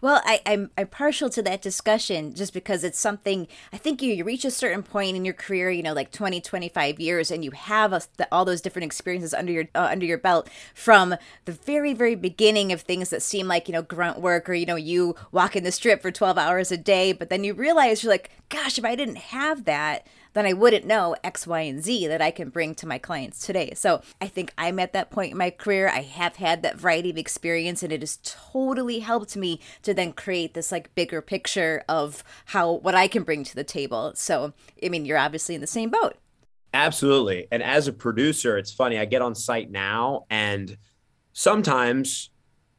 Well, 0.02 0.22
I, 0.26 0.42
I'm 0.46 0.72
I'm 0.78 0.88
partial 0.88 1.30
to 1.32 1.42
that 1.44 1.62
discussion 1.62 2.34
just 2.34 2.54
because 2.54 2.84
it's 2.84 3.00
something 3.00 3.48
I 3.72 3.78
think 3.78 4.02
you, 4.02 4.14
you 4.14 4.24
reach 4.24 4.46
a 4.46 4.52
certain 4.52 4.84
point 4.84 5.16
in 5.16 5.26
your 5.26 5.34
career, 5.34 5.70
you 5.70 5.84
know, 5.84 5.94
like 5.94 6.12
20, 6.12 6.42
25 6.42 7.00
years, 7.00 7.32
and 7.32 7.44
you 7.44 7.52
have 7.52 7.94
a, 7.94 8.02
the, 8.18 8.28
all 8.32 8.46
those 8.46 8.62
different 8.62 8.86
experiences 8.86 9.34
under 9.34 9.52
your 9.52 9.66
uh, 9.76 9.90
under 9.92 10.06
your 10.06 10.18
belt 10.18 10.50
from 10.74 11.16
the 11.46 11.52
very 11.52 11.94
very 11.94 12.16
beginning 12.16 12.72
of 12.72 12.82
things 12.82 13.10
that 13.10 13.22
seem 13.22 13.48
like 13.48 13.68
you 13.68 13.74
know 13.74 13.82
grunt 13.82 14.20
work 14.20 14.50
or 14.50 14.54
you 14.54 14.66
know 14.66 14.76
you 14.76 15.16
walk 15.32 15.56
in 15.56 15.64
the 15.64 15.72
strip 15.72 16.02
for 16.02 16.12
12 16.12 16.38
hours 16.38 16.72
a 16.72 16.78
day, 16.78 17.12
but 17.14 17.30
then 17.30 17.44
you 17.44 17.54
realize 17.54 18.04
you're 18.04 18.12
like, 18.12 18.32
gosh, 18.50 18.78
if 18.78 18.86
I 18.86 18.96
didn't 18.96 19.18
have 19.18 19.66
that 19.66 20.06
then 20.34 20.46
I 20.46 20.54
wouldn't 20.54 20.86
know 20.86 21.16
X, 21.24 21.46
Y, 21.46 21.62
and 21.62 21.84
Z 21.84 22.08
that 22.08 22.22
I 22.22 22.32
can 22.32 22.50
bring 22.50 22.76
to 22.76 22.88
my 22.88 22.98
clients 22.98 23.46
today. 23.46 23.74
So 23.76 24.02
I 24.20 24.28
think 24.28 24.54
I'm 24.58 24.80
at 24.80 24.94
that 24.94 25.12
point 25.12 25.32
in 25.32 25.38
my 25.38 25.50
career. 25.50 25.90
I 25.90 26.02
have 26.02 26.38
had 26.38 26.64
that 26.64 26.80
variety 26.80 27.10
of 27.10 27.18
experience, 27.18 27.84
and 27.84 27.92
it 27.92 28.02
has 28.02 28.20
totally 28.24 29.00
helped 29.00 29.36
me 29.36 29.60
to 29.84 29.94
then 29.94 30.14
create 30.14 30.54
this 30.54 30.72
like 30.72 30.94
bigger 30.96 31.22
picture 31.22 31.84
of 31.90 32.24
how 32.46 32.72
what 32.72 32.96
I 32.96 33.08
can 33.08 33.24
bring 33.24 33.44
to 33.44 33.56
the 33.56 33.64
table. 33.64 34.14
So, 34.16 34.54
I 34.84 34.90
mean, 34.90 35.06
you're 35.06 35.18
obviously 35.18 35.56
in 35.56 35.62
the 35.62 35.68
same 35.68 35.90
boat. 35.90 36.16
Absolutely. 36.74 37.48
And 37.52 37.62
as 37.62 37.88
a 37.88 37.94
producer, 37.94 38.58
it's 38.58 38.72
funny, 38.72 38.98
I 38.98 39.06
get 39.06 39.22
on 39.22 39.36
site 39.36 39.70
now 39.70 40.26
and 40.30 40.78
sometimes 41.34 42.30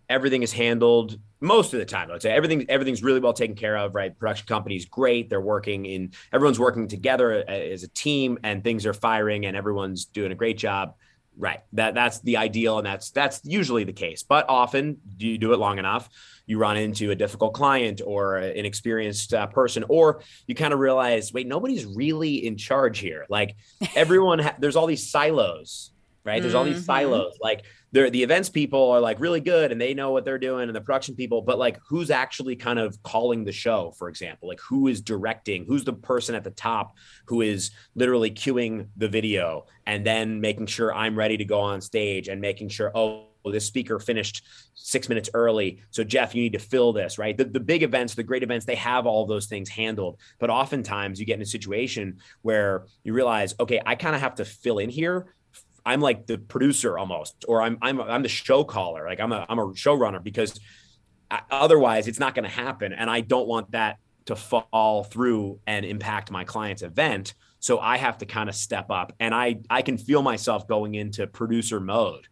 everything 0.08 0.42
is 0.42 0.52
handled 0.52 1.18
most 1.42 1.74
of 1.74 1.81
the 1.81 1.85
time. 1.85 2.11
I'd 2.11 2.22
say 2.22 2.31
everything 2.31 2.66
everything's 2.68 3.02
really 3.02 3.20
well 3.20 3.33
taken 3.33 3.57
care 3.57 3.76
of. 3.76 3.94
Right, 3.94 4.16
production 4.16 4.46
company's 4.46 4.87
great. 4.87 5.28
They're 5.28 5.40
working 5.40 5.85
in 5.87 6.12
everyone's 6.33 6.61
working 6.61 6.88
together 6.88 7.44
as 7.48 7.83
a 7.83 7.88
team, 7.88 8.38
and 8.42 8.62
things 8.62 8.87
are 8.87 8.94
firing, 8.94 9.46
and 9.46 9.57
everyone's 9.57 10.07
doing 10.07 10.33
a 10.33 10.37
great 10.37 10.57
job. 10.57 10.94
Right, 11.37 11.61
that 11.72 11.94
that's 11.94 12.20
the 12.20 12.37
ideal, 12.37 12.78
and 12.78 12.87
that's 12.87 13.11
that's 13.11 13.40
usually 13.44 13.85
the 13.85 13.92
case. 13.92 14.22
But 14.22 14.46
often, 14.48 14.98
you 15.18 15.38
do 15.38 15.52
it 15.52 15.59
long 15.59 15.78
enough, 15.78 16.09
you 16.46 16.59
run 16.59 16.76
into 16.76 17.11
a 17.11 17.14
difficult 17.14 17.55
client 17.55 18.00
or 18.05 18.37
an 18.37 18.66
experienced 18.66 19.33
uh, 19.33 19.46
person, 19.46 19.85
or 19.88 20.22
you 20.46 20.55
kind 20.55 20.74
of 20.74 20.78
realize, 20.78 21.33
wait, 21.33 21.46
nobody's 21.46 21.87
really 21.87 22.46
in 22.46 22.57
charge 22.57 22.98
here. 22.98 23.24
Like 23.28 23.57
everyone, 23.96 24.40
ha- 24.40 24.57
there's 24.59 24.76
all 24.76 24.87
these 24.87 25.11
silos 25.11 25.92
right? 26.24 26.40
There's 26.40 26.54
all 26.54 26.64
these 26.64 26.76
mm-hmm. 26.76 26.85
silos. 26.85 27.37
Like 27.40 27.64
they're 27.92 28.11
the 28.11 28.22
events 28.22 28.48
people 28.48 28.90
are 28.90 29.00
like 29.00 29.20
really 29.20 29.40
good 29.40 29.72
and 29.72 29.80
they 29.80 29.94
know 29.94 30.11
what 30.11 30.24
they're 30.24 30.38
doing, 30.38 30.68
and 30.68 30.76
the 30.76 30.80
production 30.80 31.14
people, 31.14 31.42
but 31.42 31.58
like 31.58 31.78
who's 31.88 32.11
actually 32.11 32.56
kind 32.56 32.78
of 32.78 33.00
calling 33.02 33.44
the 33.44 33.52
show, 33.52 33.92
for 33.98 34.08
example? 34.08 34.48
Like 34.48 34.61
who 34.61 34.88
is 34.88 35.00
directing? 35.00 35.64
Who's 35.66 35.85
the 35.85 35.92
person 35.92 36.35
at 36.35 36.44
the 36.44 36.50
top 36.50 36.94
who 37.26 37.42
is 37.42 37.70
literally 37.94 38.30
cueing 38.30 38.88
the 38.96 39.08
video 39.08 39.66
and 39.87 40.06
then 40.06 40.40
making 40.40 40.66
sure 40.66 40.94
I'm 40.94 41.16
ready 41.16 41.37
to 41.37 41.44
go 41.44 41.61
on 41.61 41.80
stage 41.80 42.28
and 42.28 42.40
making 42.40 42.68
sure, 42.68 42.92
oh, 42.94 43.26
this 43.50 43.66
speaker 43.66 43.98
finished 43.98 44.44
six 44.74 45.08
minutes 45.08 45.28
early. 45.35 45.82
So, 45.90 46.04
Jeff, 46.04 46.35
you 46.35 46.42
need 46.42 46.52
to 46.52 46.58
fill 46.58 46.92
this, 46.92 47.18
right? 47.18 47.37
The, 47.37 47.44
the 47.44 47.61
big 47.61 47.82
events, 47.82 48.14
the 48.14 48.22
great 48.22 48.42
events, 48.42 48.66
they 48.66 48.76
have 48.76 49.06
all 49.06 49.26
those 49.26 49.46
things 49.46 49.68
handled. 49.68 50.18
But 50.38 50.50
oftentimes 50.50 51.18
you 51.18 51.26
get 51.26 51.37
in 51.37 51.42
a 51.42 51.46
situation 51.46 52.18
where 52.42 52.87
you 53.02 53.12
realize, 53.12 53.54
okay, 53.58 53.80
I 53.85 53.96
kind 53.96 54.14
of 54.14 54.20
have 54.20 54.37
to 54.37 54.44
fill 54.44 54.78
in 54.78 54.90
here 54.90 55.35
I'm 55.84 56.00
like 56.00 56.26
the 56.26 56.38
producer 56.38 56.98
almost, 56.98 57.44
or 57.48 57.62
I'm 57.62 57.78
I'm 57.82 58.00
I'm 58.00 58.22
the 58.22 58.28
show 58.28 58.64
caller. 58.64 59.06
Like 59.06 59.20
I'm 59.20 59.32
a 59.32 59.46
I'm 59.48 59.58
a 59.58 59.66
showrunner 59.72 60.22
because 60.22 60.58
otherwise 61.50 62.08
it's 62.08 62.18
not 62.18 62.34
going 62.34 62.44
to 62.44 62.50
happen, 62.50 62.92
and 62.92 63.10
I 63.10 63.20
don't 63.20 63.48
want 63.48 63.72
that 63.72 63.98
to 64.26 64.36
fall 64.36 65.04
through 65.04 65.60
and 65.66 65.84
impact 65.84 66.30
my 66.30 66.44
client's 66.44 66.82
event. 66.82 67.34
So 67.58 67.78
I 67.78 67.96
have 67.96 68.18
to 68.18 68.26
kind 68.26 68.48
of 68.48 68.54
step 68.54 68.90
up, 68.90 69.12
and 69.20 69.34
I 69.34 69.60
I 69.70 69.82
can 69.82 69.98
feel 69.98 70.22
myself 70.22 70.66
going 70.66 70.94
into 70.94 71.26
producer 71.26 71.80
mode, 71.80 72.26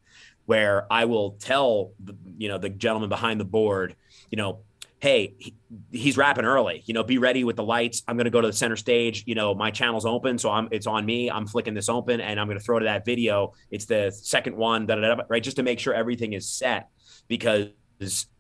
where 0.47 0.87
I 0.93 1.05
will 1.05 1.33
tell 1.33 1.93
the, 2.03 2.17
you 2.37 2.49
know 2.49 2.59
the 2.59 2.69
gentleman 2.71 3.09
behind 3.09 3.41
the 3.41 3.45
board, 3.45 3.97
you 4.31 4.37
know, 4.37 4.61
hey, 5.01 5.35
he, 5.39 5.55
he's 5.91 6.17
wrapping 6.17 6.45
early. 6.45 6.83
You 6.85 6.95
know, 6.95 7.03
be 7.03 7.19
ready 7.19 7.43
with 7.43 7.57
the 7.57 7.65
lights. 7.65 8.03
I'm 8.07 8.17
going 8.17 8.27
to 8.27 8.31
go 8.31 8.41
to 8.41 8.47
the 8.47 8.53
center 8.53 8.77
stage. 8.77 9.25
You 9.27 9.35
know, 9.35 9.55
my 9.55 9.71
channel's 9.71 10.07
open, 10.07 10.39
so 10.39 10.51
I'm 10.51 10.69
it's 10.71 10.87
on 10.87 11.05
me. 11.05 11.31
I'm 11.31 11.47
flicking 11.47 11.75
this 11.75 11.89
open, 11.89 12.21
and 12.21 12.39
I'm 12.39 12.47
going 12.47 12.59
to 12.59 12.65
throw 12.65 12.79
to 12.79 12.85
that 12.85 13.05
video. 13.05 13.55
It's 13.71 13.87
the 13.87 14.11
second 14.11 14.57
one, 14.57 14.87
da, 14.87 14.97
da, 14.97 15.15
da, 15.15 15.23
right? 15.29 15.43
Just 15.43 15.57
to 15.57 15.63
make 15.63 15.81
sure 15.81 15.95
everything 15.95 16.35
is 16.35 16.49
set 16.49 16.89
because. 17.29 17.69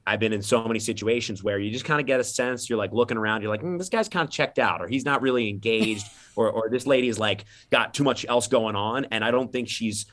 I've 0.06 0.18
been 0.18 0.32
in 0.32 0.40
so 0.40 0.66
many 0.66 0.80
situations 0.80 1.44
where 1.44 1.58
you 1.58 1.70
just 1.70 1.84
kind 1.84 2.00
of 2.00 2.06
get 2.06 2.18
a 2.18 2.24
sense. 2.24 2.68
You're 2.68 2.78
like 2.78 2.92
looking 2.92 3.18
around. 3.18 3.42
You're 3.42 3.50
like, 3.50 3.62
mm, 3.62 3.76
this 3.76 3.90
guy's 3.90 4.08
kind 4.08 4.26
of 4.26 4.32
checked 4.32 4.58
out, 4.58 4.80
or 4.80 4.88
he's 4.88 5.04
not 5.04 5.20
really 5.20 5.50
engaged, 5.50 6.06
or 6.34 6.50
or 6.50 6.70
this 6.70 6.86
lady's 6.86 7.18
like 7.18 7.44
got 7.70 7.92
too 7.92 8.02
much 8.02 8.24
else 8.26 8.48
going 8.48 8.74
on, 8.74 9.04
and 9.10 9.22
I 9.22 9.30
don't 9.30 9.52
think 9.52 9.68
she's 9.68 10.06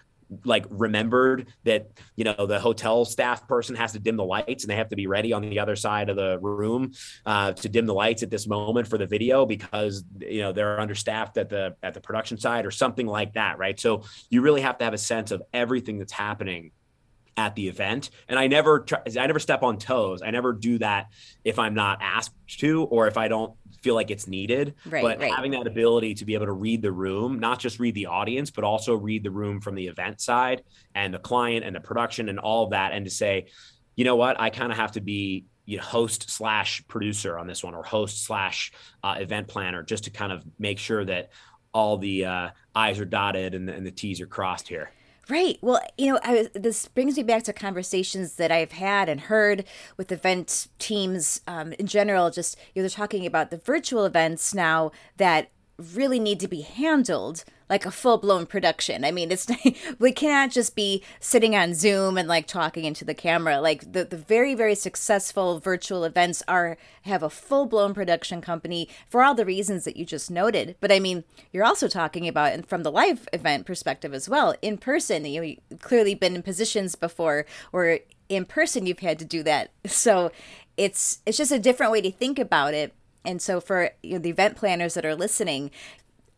like 0.43 0.65
remembered 0.69 1.47
that 1.63 1.89
you 2.15 2.23
know 2.23 2.45
the 2.45 2.59
hotel 2.59 3.05
staff 3.05 3.47
person 3.47 3.75
has 3.75 3.93
to 3.93 3.99
dim 3.99 4.17
the 4.17 4.25
lights 4.25 4.63
and 4.63 4.69
they 4.69 4.75
have 4.75 4.89
to 4.89 4.95
be 4.95 5.07
ready 5.07 5.33
on 5.33 5.41
the 5.41 5.59
other 5.59 5.75
side 5.75 6.09
of 6.09 6.15
the 6.15 6.37
room 6.39 6.91
uh, 7.25 7.53
to 7.53 7.69
dim 7.69 7.85
the 7.85 7.93
lights 7.93 8.23
at 8.23 8.29
this 8.29 8.47
moment 8.47 8.87
for 8.87 8.97
the 8.97 9.07
video 9.07 9.45
because 9.45 10.03
you 10.19 10.41
know 10.41 10.51
they're 10.51 10.79
understaffed 10.79 11.37
at 11.37 11.49
the 11.49 11.75
at 11.81 11.93
the 11.93 12.01
production 12.01 12.37
side 12.37 12.65
or 12.65 12.71
something 12.71 13.07
like 13.07 13.33
that 13.33 13.57
right? 13.57 13.79
So 13.79 14.03
you 14.29 14.41
really 14.41 14.61
have 14.61 14.77
to 14.79 14.83
have 14.83 14.93
a 14.93 14.97
sense 14.97 15.31
of 15.31 15.41
everything 15.53 15.97
that's 15.99 16.13
happening 16.13 16.71
at 17.37 17.55
the 17.55 17.67
event. 17.67 18.09
And 18.27 18.39
i 18.39 18.47
never 18.47 18.79
try, 18.79 18.99
i 19.05 19.27
never 19.27 19.39
step 19.39 19.63
on 19.63 19.77
toes. 19.77 20.21
I 20.23 20.31
never 20.31 20.53
do 20.53 20.79
that 20.79 21.07
if 21.45 21.59
i'm 21.59 21.75
not 21.75 21.99
asked 22.01 22.33
to 22.59 22.83
or 22.85 23.07
if 23.07 23.17
i 23.17 23.27
don't 23.27 23.53
feel 23.81 23.95
like 23.95 24.11
it's 24.11 24.27
needed 24.27 24.75
right, 24.85 25.01
but 25.01 25.19
right. 25.19 25.31
having 25.31 25.51
that 25.51 25.67
ability 25.67 26.13
to 26.13 26.25
be 26.25 26.33
able 26.33 26.45
to 26.45 26.51
read 26.51 26.81
the 26.81 26.91
room 26.91 27.39
not 27.39 27.59
just 27.59 27.79
read 27.79 27.95
the 27.95 28.05
audience 28.05 28.51
but 28.51 28.63
also 28.63 28.95
read 28.95 29.23
the 29.23 29.31
room 29.31 29.59
from 29.61 29.75
the 29.75 29.87
event 29.87 30.19
side 30.21 30.63
and 30.95 31.13
the 31.13 31.19
client 31.19 31.65
and 31.65 31.75
the 31.75 31.79
production 31.79 32.29
and 32.29 32.39
all 32.39 32.65
of 32.65 32.71
that 32.71 32.91
and 32.91 33.05
to 33.05 33.11
say 33.11 33.47
you 33.95 34.03
know 34.05 34.15
what 34.15 34.39
i 34.39 34.49
kind 34.49 34.71
of 34.71 34.77
have 34.77 34.91
to 34.91 35.01
be 35.01 35.45
you 35.65 35.77
know, 35.77 35.83
host 35.83 36.29
slash 36.29 36.81
producer 36.87 37.37
on 37.37 37.45
this 37.45 37.63
one 37.63 37.75
or 37.75 37.83
host 37.83 38.23
slash 38.23 38.71
uh, 39.03 39.15
event 39.19 39.47
planner 39.47 39.83
just 39.83 40.05
to 40.05 40.09
kind 40.09 40.31
of 40.31 40.43
make 40.57 40.79
sure 40.79 41.03
that 41.03 41.29
all 41.73 41.97
the 41.97 42.25
uh, 42.25 42.49
i's 42.75 42.99
are 42.99 43.05
dotted 43.05 43.53
and, 43.53 43.69
and 43.69 43.85
the 43.85 43.91
t's 43.91 44.21
are 44.21 44.27
crossed 44.27 44.67
here 44.67 44.91
Right. 45.29 45.57
Well, 45.61 45.81
you 45.97 46.13
know, 46.13 46.19
I, 46.23 46.49
this 46.53 46.87
brings 46.87 47.17
me 47.17 47.23
back 47.23 47.43
to 47.43 47.53
conversations 47.53 48.35
that 48.35 48.49
I've 48.49 48.71
had 48.71 49.09
and 49.09 49.19
heard 49.19 49.65
with 49.97 50.09
event 50.09 50.67
teams 50.79 51.41
um, 51.47 51.73
in 51.73 51.85
general. 51.87 52.29
Just 52.29 52.57
you 52.73 52.81
know, 52.81 52.83
they're 52.87 52.95
talking 52.95 53.25
about 53.25 53.51
the 53.51 53.57
virtual 53.57 54.05
events 54.05 54.53
now 54.53 54.91
that 55.17 55.49
really 55.77 56.19
need 56.19 56.39
to 56.39 56.47
be 56.47 56.61
handled 56.61 57.43
like 57.69 57.85
a 57.85 57.91
full 57.91 58.17
blown 58.17 58.45
production. 58.45 59.03
I 59.03 59.11
mean, 59.11 59.31
it's 59.31 59.47
we 59.99 60.11
cannot 60.11 60.51
just 60.51 60.75
be 60.75 61.03
sitting 61.19 61.55
on 61.55 61.73
Zoom 61.73 62.17
and 62.17 62.27
like 62.27 62.47
talking 62.47 62.85
into 62.85 63.05
the 63.05 63.13
camera. 63.13 63.59
Like 63.59 63.91
the 63.91 64.05
the 64.05 64.17
very 64.17 64.55
very 64.55 64.75
successful 64.75 65.59
virtual 65.59 66.03
events 66.03 66.41
are 66.47 66.77
have 67.03 67.23
a 67.23 67.29
full 67.29 67.65
blown 67.65 67.93
production 67.93 68.41
company 68.41 68.87
for 69.07 69.23
all 69.23 69.35
the 69.35 69.45
reasons 69.45 69.83
that 69.85 69.97
you 69.97 70.05
just 70.05 70.31
noted. 70.31 70.75
But 70.79 70.91
I 70.91 70.99
mean, 70.99 71.23
you're 71.51 71.65
also 71.65 71.87
talking 71.87 72.27
about 72.27 72.53
and 72.53 72.67
from 72.67 72.83
the 72.83 72.91
live 72.91 73.27
event 73.33 73.65
perspective 73.65 74.13
as 74.13 74.29
well. 74.29 74.55
In 74.61 74.77
person, 74.77 75.25
you 75.25 75.41
know, 75.41 75.47
you've 75.47 75.79
clearly 75.79 76.15
been 76.15 76.35
in 76.35 76.43
positions 76.43 76.95
before 76.95 77.45
where 77.71 77.99
in 78.29 78.45
person 78.45 78.85
you've 78.85 78.99
had 78.99 79.19
to 79.19 79.25
do 79.25 79.43
that. 79.43 79.71
So 79.97 80.31
it's 80.77 81.21
it's 81.25 81.37
just 81.37 81.51
a 81.51 81.59
different 81.59 81.91
way 81.91 82.01
to 82.01 82.11
think 82.11 82.37
about 82.37 82.75
it. 82.75 82.93
And 83.27 83.41
so 83.41 83.59
for 83.59 83.91
you 84.01 84.13
know, 84.13 84.19
the 84.19 84.29
event 84.29 84.55
planners 84.55 84.93
that 84.93 85.05
are 85.05 85.13
listening, 85.13 85.69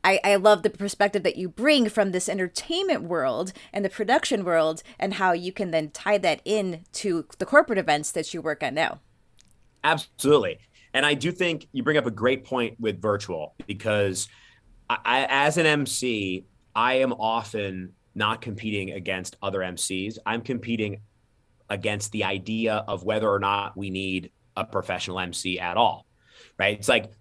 I, 0.03 0.19
I 0.23 0.35
love 0.37 0.63
the 0.63 0.71
perspective 0.71 1.21
that 1.21 1.37
you 1.37 1.47
bring 1.47 1.87
from 1.87 2.11
this 2.11 2.27
entertainment 2.27 3.03
world 3.03 3.53
and 3.71 3.85
the 3.85 3.89
production 3.89 4.43
world 4.43 4.81
and 4.97 5.13
how 5.13 5.33
you 5.33 5.53
can 5.53 5.69
then 5.69 5.91
tie 5.91 6.17
that 6.17 6.41
in 6.45 6.85
to 6.93 7.27
the 7.37 7.45
corporate 7.45 7.77
events 7.77 8.11
that 8.13 8.33
you 8.33 8.41
work 8.41 8.63
on 8.63 8.73
now. 8.73 9.01
Absolutely. 9.83 10.57
And 10.93 11.05
I 11.05 11.13
do 11.13 11.31
think 11.31 11.67
you 11.73 11.83
bring 11.83 11.97
up 11.97 12.07
a 12.07 12.11
great 12.11 12.43
point 12.43 12.79
with 12.79 12.99
virtual 12.99 13.53
because 13.67 14.27
I, 14.89 15.27
as 15.29 15.57
an 15.57 15.67
MC, 15.67 16.45
I 16.75 16.95
am 16.95 17.13
often 17.13 17.93
not 18.15 18.41
competing 18.41 18.91
against 18.91 19.35
other 19.43 19.59
MCs. 19.59 20.17
I'm 20.25 20.41
competing 20.41 21.01
against 21.69 22.11
the 22.11 22.23
idea 22.23 22.83
of 22.87 23.03
whether 23.03 23.29
or 23.29 23.37
not 23.37 23.77
we 23.77 23.91
need 23.91 24.31
a 24.57 24.65
professional 24.65 25.19
MC 25.19 25.59
at 25.59 25.77
all. 25.77 26.07
Right? 26.59 26.77
It's 26.77 26.89
like 26.89 27.11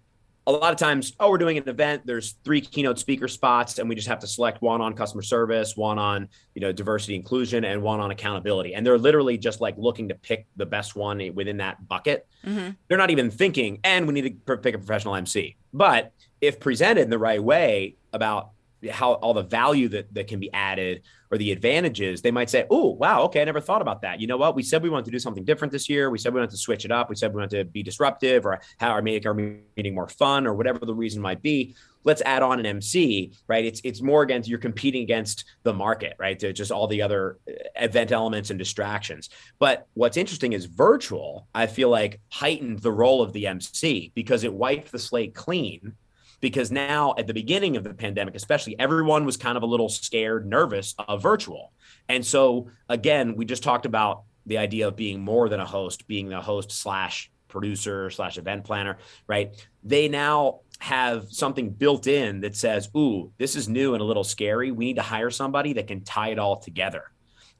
a 0.48 0.53
lot 0.53 0.72
of 0.72 0.79
times, 0.79 1.12
oh, 1.20 1.29
we're 1.29 1.37
doing 1.37 1.59
an 1.59 1.68
event. 1.68 2.07
There's 2.07 2.33
three 2.42 2.62
keynote 2.62 2.98
speaker 2.98 3.29
spots, 3.29 3.79
and 3.79 3.87
we 3.87 3.94
just 3.94 4.09
have 4.09 4.18
to 4.20 4.27
select 4.27 4.62
one 4.62 4.81
on 4.81 4.94
customer 4.94 5.22
service, 5.22 5.77
one 5.77 5.98
on 5.98 6.27
you 6.55 6.62
know 6.62 6.72
diversity 6.72 7.14
inclusion, 7.14 7.64
and 7.64 7.83
one 7.83 8.01
on 8.01 8.11
accountability. 8.11 8.74
And 8.74 8.85
they're 8.85 8.96
literally 8.96 9.37
just 9.37 9.61
like 9.61 9.74
looking 9.77 10.09
to 10.09 10.14
pick 10.14 10.46
the 10.57 10.64
best 10.64 10.96
one 10.96 11.35
within 11.35 11.59
that 11.59 11.87
bucket. 11.87 12.27
Mm-hmm. 12.46 12.70
They're 12.88 12.98
not 12.98 13.11
even 13.11 13.31
thinking, 13.31 13.81
and 13.85 14.07
we 14.07 14.14
need 14.14 14.46
to 14.46 14.57
pick 14.57 14.74
a 14.74 14.79
professional 14.79 15.16
MC. 15.16 15.57
But 15.74 16.12
if 16.40 16.61
presented 16.61 17.03
in 17.03 17.11
the 17.11 17.18
right 17.18 17.42
way 17.42 17.96
about 18.14 18.53
how 18.91 19.14
all 19.14 19.35
the 19.35 19.43
value 19.43 19.88
that, 19.88 20.12
that 20.14 20.29
can 20.29 20.38
be 20.38 20.53
added 20.53 21.03
or 21.31 21.38
the 21.38 21.53
advantages, 21.53 22.23
they 22.23 22.31
might 22.31 22.49
say, 22.49 22.64
Oh, 22.71 22.91
wow, 22.91 23.23
okay, 23.25 23.43
I 23.43 23.45
never 23.45 23.61
thought 23.61 23.83
about 23.83 24.03
that. 24.03 24.21
You 24.21 24.27
know 24.27 24.37
what? 24.37 24.55
We 24.55 24.62
said 24.62 24.83
we 24.83 24.91
wanted 24.91 25.07
to 25.07 25.11
do 25.11 25.19
something 25.19 25.45
different 25.45 25.73
this 25.73 25.88
year. 25.88 26.11
We 26.11 26.19
said 26.19 26.33
we 26.33 26.41
wanted 26.41 26.53
to 26.53 26.59
switch 26.59 26.85
it 26.85 26.93
up. 26.93 27.11
We 27.11 27.17
said 27.17 27.33
we 27.33 27.41
wanted 27.41 27.59
to 27.59 27.64
be 27.64 27.83
disruptive 27.83 28.47
or 28.47 28.61
how 28.79 28.91
our 28.91 29.03
make 29.03 29.27
our 29.27 29.35
meeting 29.35 29.95
more 29.95 30.09
fun 30.09 30.47
or 30.47 30.55
whatever 30.55 30.85
the 30.87 30.95
reason 30.95 31.21
might 31.21 31.43
be. 31.43 31.75
Let's 32.05 32.23
add 32.23 32.43
on 32.43 32.61
an 32.61 32.67
MC, 32.67 33.33
right? 33.49 33.64
It's 33.64 33.81
it's 33.85 34.01
more 34.01 34.23
against 34.23 34.49
you're 34.49 34.59
competing 34.59 35.03
against 35.03 35.45
the 35.64 35.75
market, 35.75 36.14
right? 36.19 36.38
To 36.38 36.53
just 36.53 36.71
all 36.71 36.87
the 36.87 37.03
other 37.03 37.38
uh, 37.49 37.53
event 37.77 38.12
elements 38.12 38.51
and 38.51 38.59
distractions. 38.59 39.29
But 39.59 39.87
what's 39.95 40.17
interesting 40.17 40.53
is 40.53 40.67
virtual, 40.67 41.49
I 41.55 41.67
feel 41.67 41.91
like 41.91 42.21
heightened 42.31 42.79
the 42.79 42.93
role 42.93 43.21
of 43.21 43.33
the 43.33 43.49
MC 43.49 44.12
because 44.14 44.45
it 44.45 44.55
wiped 44.55 44.93
the 44.93 44.99
slate 44.99 45.35
clean 45.35 45.95
because 46.40 46.70
now 46.70 47.14
at 47.18 47.27
the 47.27 47.35
beginning 47.35 47.77
of 47.77 47.85
the 47.85 47.94
pandemic, 47.94 48.35
especially, 48.35 48.79
everyone 48.79 49.24
was 49.24 49.37
kind 49.37 49.57
of 49.57 49.62
a 49.62 49.66
little 49.66 49.88
scared, 49.88 50.46
nervous 50.46 50.94
of 51.09 51.22
virtual. 51.22 51.72
And 52.09 52.24
so, 52.24 52.70
again, 52.88 53.35
we 53.37 53.44
just 53.44 53.62
talked 53.62 53.87
about 53.87 54.22
the 54.46 54.59
idea 54.59 54.88
of 54.88 54.96
being 54.96 55.20
more 55.20 55.48
than 55.48 55.61
a 55.61 55.66
host, 55.66 56.07
being 56.07 56.29
the 56.29 56.40
host 56.40 56.70
slash 56.70 57.31
producer 57.48 58.11
slash 58.11 58.38
event 58.38 58.64
planner, 58.64 58.98
right? 59.27 59.55
They 59.83 60.09
now 60.09 60.61
have 60.79 61.27
something 61.31 61.70
built 61.70 62.07
in 62.07 62.40
that 62.40 62.57
says, 62.57 62.88
Ooh, 62.96 63.33
this 63.38 63.57
is 63.57 63.68
new 63.68 63.94
and 63.94 64.01
a 64.01 64.05
little 64.05 64.24
scary. 64.24 64.70
We 64.70 64.87
need 64.87 64.96
to 64.96 65.03
hire 65.03 65.31
somebody 65.31 65.72
that 65.74 65.88
can 65.88 66.03
tie 66.03 66.29
it 66.29 66.38
all 66.38 66.57
together. 66.57 67.05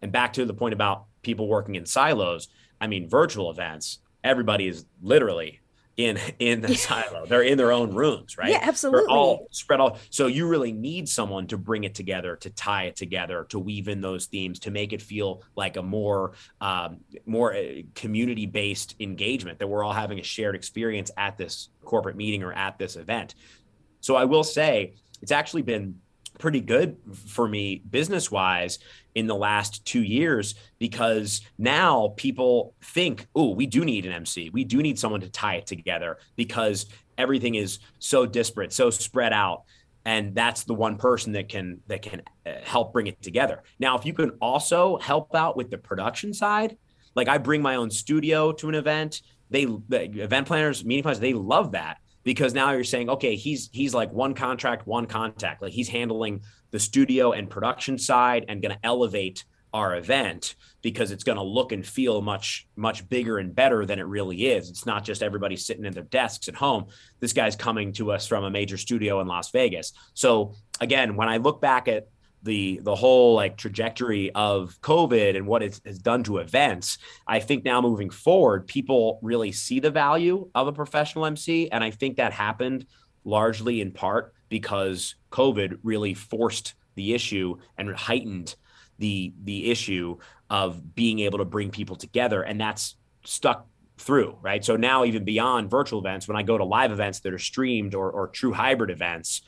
And 0.03 0.13
back 0.13 0.35
to 0.35 0.45
the 0.45 0.55
point 0.55 0.75
about 0.75 1.07
people 1.23 1.49
working 1.49 1.75
in 1.75 1.85
silos, 1.85 2.49
I 2.81 2.87
mean, 2.87 3.09
virtual 3.09 3.51
events, 3.51 3.99
everybody 4.23 4.69
is 4.69 4.85
literally 5.03 5.61
in 5.99 6.17
in 6.39 6.61
the 6.61 6.75
silo. 6.75 7.27
They're 7.27 7.43
in 7.43 7.59
their 7.59 7.73
own 7.73 7.93
rooms, 7.93 8.39
right? 8.39 8.51
Yeah, 8.51 8.61
absolutely. 8.63 9.01
They're 9.09 9.11
all 9.11 9.49
spread 9.51 9.81
all. 9.81 9.99
So 10.11 10.29
you 10.29 10.47
really 10.47 10.73
need 10.73 11.09
someone 11.09 11.47
to 11.49 11.59
bring 11.59 11.85
it 11.85 11.95
together, 11.95 12.37
to 12.37 12.51
tie 12.51 12.85
it 12.85 12.97
together, 12.97 13.45
to 13.51 13.59
weave 13.59 13.89
in 13.89 14.01
those 14.01 14.27
themes, 14.27 14.61
to 14.61 14.71
make 14.71 14.93
it 14.93 15.03
feel 15.03 15.43
like 15.57 15.77
a 15.77 15.83
more 15.83 16.33
um, 16.61 17.01
more 17.27 17.55
uh, 17.55 17.83
community 17.95 18.47
based 18.47 18.95
engagement 19.01 19.59
that 19.59 19.67
we're 19.67 19.85
all 19.85 19.93
having 19.93 20.21
a 20.21 20.23
shared 20.23 20.55
experience 20.55 21.11
at 21.17 21.37
this 21.37 21.69
corporate 21.85 22.17
meeting 22.17 22.45
or 22.45 22.53
at 22.53 22.79
this 22.79 22.95
event. 22.97 23.35
So 24.01 24.15
I 24.15 24.25
will 24.25 24.45
say 24.45 24.95
it's 25.21 25.33
actually 25.33 25.63
been 25.63 25.97
pretty 26.39 26.61
good 26.61 26.97
for 27.27 27.49
me 27.49 27.83
business 27.91 28.31
wise 28.31 28.79
in 29.15 29.27
the 29.27 29.35
last 29.35 29.85
two 29.85 30.03
years 30.03 30.55
because 30.79 31.41
now 31.59 32.15
people 32.17 32.75
think, 32.83 33.27
oh, 33.35 33.51
we 33.51 33.67
do 33.67 33.85
need 33.85 34.07
an 34.07 34.13
MC. 34.13 34.51
We 34.51 34.65
do 34.65 34.83
need 34.83 34.99
someone 34.99 35.21
to 35.23 35.31
tie 35.31 35.57
it 35.57 35.67
together 35.67 36.19
because 36.37 36.87
everything 37.17 37.57
is 37.57 37.81
so 37.99 38.27
disparate, 38.27 38.73
so 38.73 38.91
spread 38.91 39.33
out. 39.33 39.65
And 40.05 40.35
that's 40.35 40.65
the 40.65 40.75
one 40.75 40.97
person 40.97 41.33
that 41.33 41.49
can 41.49 41.81
that 41.89 42.01
can 42.03 42.23
uh, 42.47 42.53
help 42.63 42.93
bring 42.93 43.09
it 43.09 43.21
together. 43.21 43.63
Now, 43.79 43.99
if 43.99 44.07
you 44.07 44.15
can 44.15 44.31
also 44.41 44.97
help 44.99 45.35
out 45.35 45.57
with 45.57 45.71
the 45.71 45.77
production 45.77 46.33
side, 46.33 46.79
like 47.15 47.29
I 47.29 47.37
bring 47.37 47.61
my 47.61 47.75
own 47.75 47.91
studio 47.91 48.53
to 48.53 48.69
an 48.69 48.75
event, 48.75 49.21
they 49.51 49.67
the 49.67 50.23
event 50.23 50.47
planners, 50.47 50.85
meeting 50.85 51.03
planners, 51.03 51.21
they 51.21 51.35
love 51.35 51.73
that 51.73 51.99
because 52.25 52.55
now 52.55 52.73
you're 52.73 52.85
saying, 52.85 53.11
okay, 53.11 53.37
he's 53.37 53.71
he's 53.73 53.95
like 53.95 54.13
one 54.13 54.35
contract, 54.35 54.87
one 54.87 55.07
contact. 55.07 55.63
Like 55.63 55.73
he's 55.73 55.89
handling 55.89 56.43
the 56.71 56.79
studio 56.79 57.33
and 57.33 57.49
production 57.49 57.99
side 57.99 58.45
and 58.49 58.61
going 58.63 58.75
to 58.75 58.81
elevate 58.83 59.45
our 59.73 59.97
event 59.97 60.57
because 60.81 61.11
it's 61.11 61.25
going 61.25 61.37
to 61.37 61.45
look 61.45 61.73
and 61.73 61.87
feel 61.87 62.23
much 62.23 62.67
much 62.77 63.09
bigger 63.09 63.39
and 63.39 63.55
better 63.55 63.85
than 63.85 63.99
it 63.99 64.07
really 64.07 64.47
is. 64.47 64.71
It's 64.71 64.87
not 64.87 65.05
just 65.05 65.23
everybody 65.23 65.57
sitting 65.57 65.85
in 65.85 65.93
their 65.93 66.05
desks 66.05 66.49
at 66.49 66.55
home. 66.55 66.87
This 67.21 67.33
guy's 67.33 67.57
coming 67.57 67.93
to 67.95 68.13
us 68.13 68.27
from 68.27 68.45
a 68.45 68.51
major 68.51 68.77
studio 68.77 69.21
in 69.21 69.27
Las 69.27 69.51
Vegas. 69.51 69.93
So 70.15 70.55
again, 70.81 71.17
when 71.17 71.29
I 71.29 71.37
look 71.37 71.61
back 71.61 71.89
at 71.89 72.09
the 72.43 72.81
the 72.83 72.95
whole 72.95 73.35
like 73.35 73.57
trajectory 73.57 74.31
of 74.33 74.79
COVID 74.81 75.37
and 75.37 75.47
what 75.47 75.63
it 75.63 75.81
has 75.85 75.99
done 75.99 76.23
to 76.25 76.39
events, 76.39 76.99
I 77.27 77.41
think 77.41 77.65
now 77.65 77.81
moving 77.81 78.11
forward, 78.11 78.67
people 78.67 79.19
really 79.23 79.53
see 79.53 79.81
the 79.81 79.91
value 79.91 80.49
of 80.55 80.69
a 80.69 80.73
professional 80.73 81.27
MC, 81.27 81.71
and 81.71 81.83
I 81.83 81.91
think 81.91 82.17
that 82.17 82.33
happened 82.33 82.87
largely 83.25 83.81
in 83.81 83.93
part 83.93 84.35
because 84.49 85.17
COVID 85.31 85.79
really 85.83 86.15
forced 86.15 86.75
the 86.95 87.15
issue 87.15 87.57
and 87.77 87.95
heightened 87.95 88.55
the 88.99 89.33
the 89.45 89.71
issue 89.71 90.19
of 90.51 90.95
being 90.95 91.21
able 91.21 91.39
to 91.39 91.45
bring 91.45 91.71
people 91.71 91.97
together, 91.97 92.43
and 92.43 92.61
that's 92.61 92.97
stuck 93.25 93.67
through 93.99 94.39
right. 94.43 94.65
So 94.65 94.77
now 94.77 95.05
even 95.05 95.25
beyond 95.25 95.71
virtual 95.71 95.99
events, 95.99 96.29
when 96.29 96.37
I 96.37 96.43
go 96.43 96.57
to 96.57 96.65
live 96.65 96.93
events 96.93 97.21
that 97.21 97.33
are 97.33 97.39
streamed 97.39 97.95
or 97.95 98.11
or 98.11 98.29
true 98.29 98.53
hybrid 98.53 98.91
events, 98.91 99.43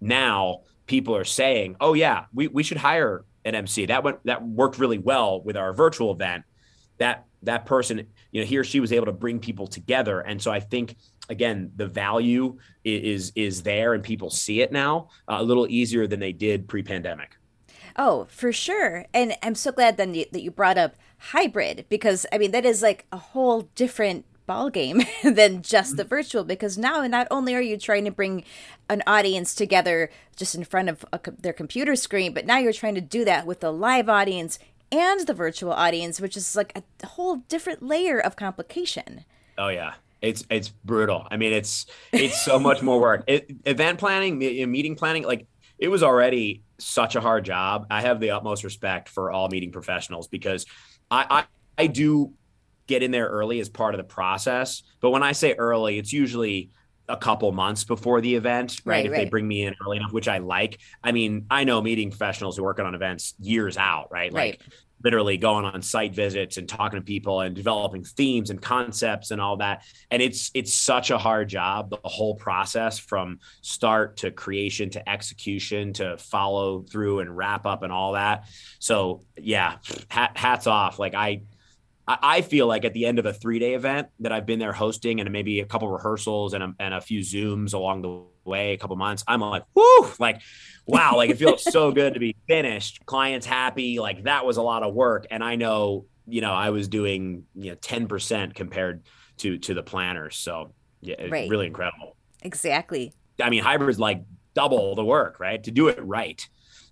now 0.00 0.60
people 0.88 1.14
are 1.14 1.24
saying, 1.24 1.76
"Oh 1.80 1.94
yeah, 1.94 2.24
we 2.34 2.48
we 2.48 2.64
should 2.64 2.78
hire 2.78 3.24
an 3.44 3.54
MC." 3.54 3.86
That 3.86 4.02
went 4.02 4.18
that 4.24 4.42
worked 4.44 4.78
really 4.78 4.98
well 4.98 5.40
with 5.40 5.56
our 5.56 5.72
virtual 5.72 6.10
event. 6.10 6.44
That 6.98 7.26
that 7.44 7.66
person, 7.66 8.08
you 8.32 8.40
know, 8.40 8.46
he 8.46 8.58
or 8.58 8.64
she 8.64 8.80
was 8.80 8.92
able 8.92 9.06
to 9.06 9.12
bring 9.12 9.38
people 9.38 9.68
together, 9.68 10.20
and 10.20 10.42
so 10.42 10.50
I 10.50 10.58
think 10.58 10.96
again 11.28 11.70
the 11.76 11.86
value 11.86 12.58
is 12.82 13.30
is 13.36 13.62
there, 13.62 13.94
and 13.94 14.02
people 14.02 14.30
see 14.30 14.60
it 14.60 14.72
now 14.72 15.10
uh, 15.28 15.36
a 15.38 15.44
little 15.44 15.68
easier 15.68 16.08
than 16.08 16.18
they 16.18 16.32
did 16.32 16.66
pre-pandemic. 16.66 17.36
Oh, 17.96 18.26
for 18.30 18.52
sure. 18.52 19.06
And 19.12 19.36
I'm 19.42 19.56
so 19.56 19.72
glad 19.72 19.96
then 19.96 20.12
that 20.12 20.42
you 20.42 20.52
brought 20.52 20.78
up 20.78 20.94
hybrid 21.18 21.86
because 21.88 22.26
I 22.32 22.38
mean 22.38 22.52
that 22.52 22.64
is 22.64 22.80
like 22.80 23.06
a 23.10 23.16
whole 23.16 23.62
different 23.74 24.24
ball 24.48 24.70
game 24.70 25.02
than 25.22 25.62
just 25.62 25.96
the 25.96 26.02
mm-hmm. 26.02 26.08
virtual 26.08 26.42
because 26.42 26.76
now 26.76 27.06
not 27.06 27.28
only 27.30 27.54
are 27.54 27.60
you 27.60 27.76
trying 27.76 28.04
to 28.04 28.10
bring 28.10 28.42
an 28.88 29.02
audience 29.06 29.54
together 29.54 30.10
just 30.34 30.56
in 30.56 30.64
front 30.64 30.88
of 30.88 31.04
a, 31.12 31.20
their 31.38 31.52
computer 31.52 31.94
screen 31.94 32.34
but 32.34 32.46
now 32.46 32.58
you're 32.58 32.72
trying 32.72 32.96
to 32.96 33.00
do 33.00 33.24
that 33.24 33.46
with 33.46 33.60
the 33.60 33.70
live 33.70 34.08
audience 34.08 34.58
and 34.90 35.28
the 35.28 35.34
virtual 35.34 35.72
audience 35.72 36.20
which 36.20 36.36
is 36.36 36.56
like 36.56 36.72
a 36.74 37.06
whole 37.06 37.36
different 37.48 37.82
layer 37.82 38.18
of 38.18 38.34
complication. 38.34 39.24
Oh 39.56 39.68
yeah. 39.68 39.94
It's 40.20 40.44
it's 40.50 40.70
brutal. 40.70 41.28
I 41.30 41.36
mean 41.36 41.52
it's 41.52 41.86
it's 42.10 42.42
so 42.42 42.58
much 42.58 42.82
more 42.82 43.00
work. 43.00 43.22
It, 43.28 43.54
event 43.66 44.00
planning 44.00 44.38
meeting 44.38 44.96
planning 44.96 45.24
like 45.24 45.46
it 45.78 45.88
was 45.88 46.02
already 46.02 46.64
such 46.78 47.14
a 47.14 47.20
hard 47.20 47.44
job. 47.44 47.86
I 47.90 48.00
have 48.00 48.18
the 48.18 48.30
utmost 48.30 48.64
respect 48.64 49.08
for 49.08 49.30
all 49.30 49.48
meeting 49.48 49.70
professionals 49.70 50.26
because 50.26 50.66
i 51.10 51.26
i, 51.30 51.84
I 51.84 51.86
do 51.86 52.32
get 52.88 53.02
in 53.04 53.12
there 53.12 53.28
early 53.28 53.60
as 53.60 53.68
part 53.68 53.94
of 53.94 53.98
the 53.98 54.04
process. 54.04 54.82
But 55.00 55.10
when 55.10 55.22
I 55.22 55.32
say 55.32 55.54
early, 55.54 55.98
it's 55.98 56.12
usually 56.12 56.70
a 57.08 57.16
couple 57.16 57.50
months 57.52 57.84
before 57.84 58.20
the 58.20 58.34
event, 58.34 58.80
right? 58.84 58.96
right 58.96 59.06
if 59.06 59.12
right. 59.12 59.24
they 59.24 59.30
bring 59.30 59.46
me 59.46 59.64
in 59.64 59.74
early 59.84 59.98
enough, 59.98 60.12
which 60.12 60.28
I 60.28 60.38
like. 60.38 60.78
I 61.02 61.12
mean, 61.12 61.46
I 61.50 61.64
know 61.64 61.80
meeting 61.80 62.10
professionals 62.10 62.56
who 62.56 62.64
work 62.64 62.80
on 62.80 62.94
events 62.94 63.34
years 63.40 63.76
out, 63.76 64.08
right? 64.10 64.32
Like 64.32 64.60
right. 64.60 64.72
literally 65.02 65.38
going 65.38 65.64
on 65.64 65.80
site 65.80 66.14
visits 66.14 66.58
and 66.58 66.68
talking 66.68 66.98
to 66.98 67.04
people 67.04 67.40
and 67.40 67.54
developing 67.54 68.04
themes 68.04 68.50
and 68.50 68.60
concepts 68.60 69.30
and 69.30 69.40
all 69.40 69.56
that. 69.58 69.84
And 70.10 70.20
it's 70.20 70.50
it's 70.52 70.74
such 70.74 71.10
a 71.10 71.16
hard 71.16 71.48
job, 71.48 71.90
the 71.90 71.98
whole 72.04 72.34
process 72.34 72.98
from 72.98 73.38
start 73.62 74.18
to 74.18 74.30
creation 74.30 74.90
to 74.90 75.08
execution 75.08 75.94
to 75.94 76.18
follow 76.18 76.82
through 76.82 77.20
and 77.20 77.34
wrap 77.34 77.64
up 77.64 77.82
and 77.82 77.92
all 77.92 78.12
that. 78.12 78.44
So 78.80 79.24
yeah, 79.38 79.76
hats 80.10 80.66
off. 80.66 80.98
Like 80.98 81.14
I 81.14 81.42
I 82.08 82.40
feel 82.40 82.66
like 82.66 82.86
at 82.86 82.94
the 82.94 83.04
end 83.04 83.18
of 83.18 83.26
a 83.26 83.32
three 83.34 83.58
day 83.58 83.74
event 83.74 84.08
that 84.20 84.32
I've 84.32 84.46
been 84.46 84.58
there 84.58 84.72
hosting 84.72 85.20
and 85.20 85.30
maybe 85.30 85.60
a 85.60 85.66
couple 85.66 85.88
rehearsals 85.88 86.54
and 86.54 86.64
a, 86.64 86.74
and 86.78 86.94
a 86.94 87.00
few 87.02 87.20
Zooms 87.20 87.74
along 87.74 88.02
the 88.02 88.22
way, 88.48 88.72
a 88.72 88.78
couple 88.78 88.96
months, 88.96 89.22
I'm 89.28 89.40
like, 89.40 89.64
whoo, 89.74 90.10
like, 90.18 90.40
wow, 90.86 91.16
like 91.16 91.28
it 91.28 91.36
feels 91.36 91.62
so 91.62 91.92
good 91.92 92.14
to 92.14 92.20
be 92.20 92.34
finished. 92.46 93.04
Clients 93.04 93.46
happy. 93.46 94.00
Like 94.00 94.24
that 94.24 94.46
was 94.46 94.56
a 94.56 94.62
lot 94.62 94.82
of 94.82 94.94
work. 94.94 95.26
And 95.30 95.44
I 95.44 95.56
know, 95.56 96.06
you 96.26 96.40
know, 96.40 96.52
I 96.52 96.70
was 96.70 96.88
doing, 96.88 97.44
you 97.54 97.72
know, 97.72 97.76
10% 97.76 98.54
compared 98.54 99.04
to, 99.38 99.58
to 99.58 99.74
the 99.74 99.82
planners. 99.82 100.36
So 100.36 100.72
yeah, 101.02 101.26
right. 101.28 101.50
really 101.50 101.66
incredible. 101.66 102.16
Exactly. 102.42 103.12
I 103.42 103.50
mean, 103.50 103.62
hybrid's 103.62 104.00
like 104.00 104.22
double 104.54 104.94
the 104.94 105.04
work, 105.04 105.40
right? 105.40 105.62
To 105.64 105.70
do 105.70 105.88
it 105.88 106.02
right. 106.02 106.46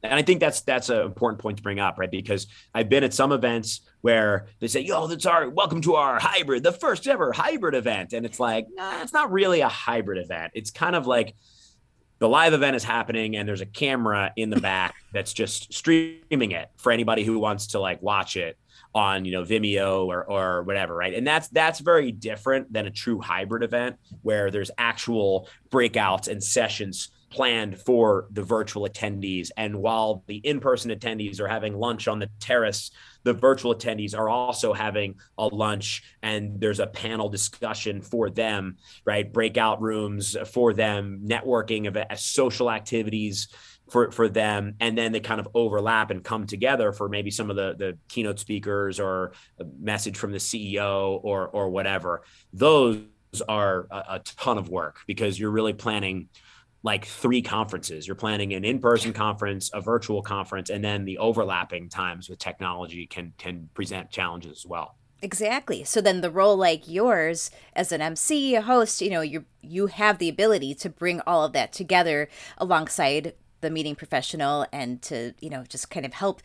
And 0.07 0.15
I 0.15 0.23
think 0.23 0.41
that's 0.41 0.63
that's 0.63 0.89
an 0.89 1.01
important 1.01 1.41
point 1.41 1.59
to 1.59 1.63
bring 1.63 1.79
up, 1.79 1.99
right? 1.99 2.11
Because 2.11 2.47
I've 2.75 2.89
been 2.89 3.05
at 3.05 3.15
some 3.15 3.33
events 3.33 3.81
where 4.01 4.47
they 4.61 4.69
say, 4.69 4.81
"Yo, 4.81 5.07
that's 5.07 5.27
our 5.27 5.49
welcome 5.49 5.81
to 5.83 5.95
our 5.97 6.19
hybrid, 6.19 6.63
the 6.63 6.73
first 6.73 7.07
ever 7.07 7.33
hybrid 7.33 7.75
event," 7.75 8.13
and 8.13 8.25
it's 8.25 8.41
like, 8.41 8.67
nah, 8.71 9.03
it's 9.03 9.13
not 9.13 9.33
really 9.33 9.61
a 9.61 9.69
hybrid 9.69 10.19
event. 10.19 10.53
It's 10.55 10.71
kind 10.71 10.97
of 10.97 11.07
like 11.07 11.35
the 12.19 12.29
live 12.29 12.55
event 12.55 12.77
is 12.77 12.85
happening 12.85 13.37
and 13.37 13.47
there's 13.47 13.61
a 13.61 13.67
camera 13.67 14.33
in 14.37 14.51
the 14.51 14.61
back 14.61 14.95
that's 15.13 15.33
just 15.33 15.73
streaming 15.73 16.53
it 16.53 16.71
for 16.77 16.91
anybody 16.91 17.25
who 17.25 17.39
wants 17.39 17.69
to 17.69 17.79
like 17.79 18.01
watch 18.03 18.37
it 18.37 18.57
on 18.95 19.27
you 19.27 19.33
know 19.33 19.43
Vimeo 19.43 20.07
or 20.07 20.25
or 20.25 20.63
whatever, 20.63 20.95
right? 20.95 21.15
And 21.15 21.27
that's 21.27 21.49
that's 21.49 21.81
very 21.81 22.13
different 22.13 22.73
than 22.73 22.87
a 22.87 22.91
true 22.91 23.21
hybrid 23.21 23.63
event 23.63 23.97
where 24.23 24.51
there's 24.51 24.71
actual 24.79 25.49
breakouts 25.71 26.29
and 26.29 26.43
sessions 26.43 27.11
planned 27.37 27.79
for 27.79 28.29
the 28.31 28.43
virtual 28.43 28.89
attendees. 28.89 29.51
And 29.59 29.77
while 29.77 30.25
the 30.27 30.37
in-person 30.37 30.91
attendees 30.91 31.39
are 31.39 31.47
having 31.47 31.77
lunch 31.77 32.09
on 32.09 32.19
the 32.19 32.31
terrace, 32.41 32.91
the 33.25 33.35
virtual 33.35 33.75
attendees 33.75 34.17
are 34.17 34.31
also 34.31 34.73
having 34.73 35.17
a 35.37 35.47
lunch 35.47 36.03
and 36.23 36.59
there's 36.59 36.81
a 36.81 36.87
panel 36.87 37.29
discussion 37.29 38.01
for 38.01 38.31
them, 38.31 38.79
right? 39.05 39.31
Breakout 39.31 39.83
rooms 39.83 40.35
for 40.47 40.73
them, 40.73 41.25
networking 41.27 41.87
of 41.87 41.99
uh, 41.99 42.17
social 42.17 42.71
activities 42.71 43.49
for 43.91 44.11
for 44.11 44.29
them 44.29 44.75
and 44.81 44.99
then 44.99 45.13
they 45.13 45.21
kind 45.21 45.39
of 45.39 45.47
overlap 45.55 46.11
and 46.11 46.25
come 46.25 46.45
together 46.45 46.91
for 46.91 47.09
maybe 47.09 47.31
some 47.31 47.51
of 47.51 47.57
the 47.57 47.77
the 47.79 47.97
keynote 48.09 48.41
speakers 48.41 48.99
or 48.99 49.33
a 49.61 49.65
message 49.79 50.17
from 50.17 50.33
the 50.33 50.39
CEO 50.39 51.21
or 51.23 51.47
or 51.47 51.71
whatever 51.71 52.25
those 52.53 52.99
are 53.49 53.87
a, 53.93 54.05
a 54.15 54.19
ton 54.25 54.59
of 54.59 54.69
work 54.69 54.99
because 55.07 55.39
you're 55.39 55.53
really 55.53 55.73
planning 55.73 56.29
like 56.87 57.05
three 57.05 57.43
conferences. 57.43 58.07
You're 58.07 58.15
planning 58.15 58.55
an 58.55 58.65
in-person 58.65 59.13
conference, 59.13 59.71
a 59.75 59.81
virtual 59.81 60.23
conference, 60.23 60.71
and 60.71 60.85
then 60.85 61.05
the 61.05 61.19
overlapping 61.19 61.89
times 61.89 62.31
with 62.31 62.39
technology 62.39 63.07
can 63.07 63.33
can 63.37 63.69
present 63.75 64.09
challenges 64.11 64.53
as 64.53 64.67
well. 64.67 64.95
Exactly. 65.21 65.83
So 65.83 66.01
then 66.01 66.21
the 66.21 66.31
role 66.31 66.57
like 66.57 66.89
yours 66.89 67.51
as 67.75 67.91
an 67.91 68.01
MC, 68.01 68.55
a 68.55 68.63
host, 68.63 69.03
you 69.03 69.11
know, 69.11 69.21
you 69.21 69.45
you 69.63 69.89
have 69.89 70.19
the 70.19 70.29
ability 70.29 70.77
to 70.77 70.89
bring 70.89 71.21
all 71.27 71.45
of 71.45 71.53
that 71.55 71.73
together 71.73 72.29
alongside 72.57 73.35
the 73.63 73.71
meeting 73.71 73.97
professional 73.97 74.65
and 74.73 75.03
to, 75.03 75.35
you 75.41 75.51
know, 75.51 75.65
just 75.69 75.91
kind 75.91 76.07
of 76.07 76.13
help 76.13 76.41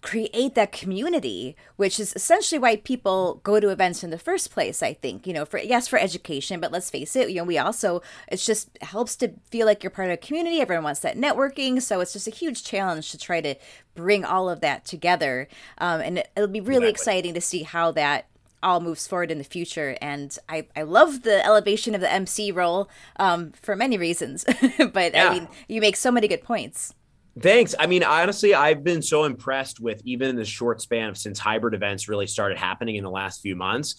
create 0.00 0.54
that 0.54 0.70
community 0.70 1.56
which 1.74 1.98
is 1.98 2.12
essentially 2.14 2.58
why 2.58 2.76
people 2.76 3.40
go 3.42 3.58
to 3.58 3.68
events 3.68 4.04
in 4.04 4.10
the 4.10 4.18
first 4.18 4.50
place 4.52 4.80
i 4.80 4.92
think 4.92 5.26
you 5.26 5.32
know 5.32 5.44
for 5.44 5.58
yes 5.58 5.88
for 5.88 5.98
education 5.98 6.60
but 6.60 6.70
let's 6.70 6.88
face 6.88 7.16
it 7.16 7.28
you 7.30 7.36
know 7.36 7.44
we 7.44 7.58
also 7.58 8.00
it's 8.28 8.46
just 8.46 8.70
helps 8.80 9.16
to 9.16 9.32
feel 9.50 9.66
like 9.66 9.82
you're 9.82 9.90
part 9.90 10.08
of 10.08 10.14
a 10.14 10.16
community 10.16 10.60
everyone 10.60 10.84
wants 10.84 11.00
that 11.00 11.16
networking 11.16 11.82
so 11.82 12.00
it's 12.00 12.12
just 12.12 12.28
a 12.28 12.32
huge 12.32 12.62
challenge 12.62 13.10
to 13.10 13.18
try 13.18 13.40
to 13.40 13.56
bring 13.96 14.24
all 14.24 14.48
of 14.48 14.60
that 14.60 14.84
together 14.84 15.48
um, 15.78 16.00
and 16.00 16.22
it'll 16.36 16.46
be 16.46 16.60
really 16.60 16.88
exactly. 16.88 16.90
exciting 16.90 17.34
to 17.34 17.40
see 17.40 17.64
how 17.64 17.90
that 17.90 18.26
all 18.62 18.80
moves 18.80 19.06
forward 19.06 19.30
in 19.30 19.38
the 19.38 19.44
future. 19.44 19.96
And 20.00 20.36
I, 20.48 20.66
I 20.74 20.82
love 20.82 21.22
the 21.22 21.44
elevation 21.44 21.94
of 21.94 22.00
the 22.00 22.12
MC 22.12 22.50
role 22.50 22.88
um, 23.16 23.52
for 23.52 23.76
many 23.76 23.96
reasons. 23.96 24.44
but 24.92 25.14
yeah. 25.14 25.28
I 25.28 25.34
mean, 25.34 25.48
you 25.68 25.80
make 25.80 25.96
so 25.96 26.10
many 26.10 26.28
good 26.28 26.42
points. 26.42 26.94
Thanks. 27.40 27.74
I 27.78 27.86
mean, 27.86 28.02
honestly, 28.02 28.54
I've 28.54 28.82
been 28.82 29.02
so 29.02 29.24
impressed 29.24 29.80
with 29.80 30.00
even 30.04 30.28
in 30.28 30.36
the 30.36 30.44
short 30.44 30.80
span 30.80 31.10
of 31.10 31.18
since 31.18 31.38
hybrid 31.38 31.74
events 31.74 32.08
really 32.08 32.26
started 32.26 32.58
happening 32.58 32.96
in 32.96 33.04
the 33.04 33.10
last 33.10 33.42
few 33.42 33.54
months 33.54 33.96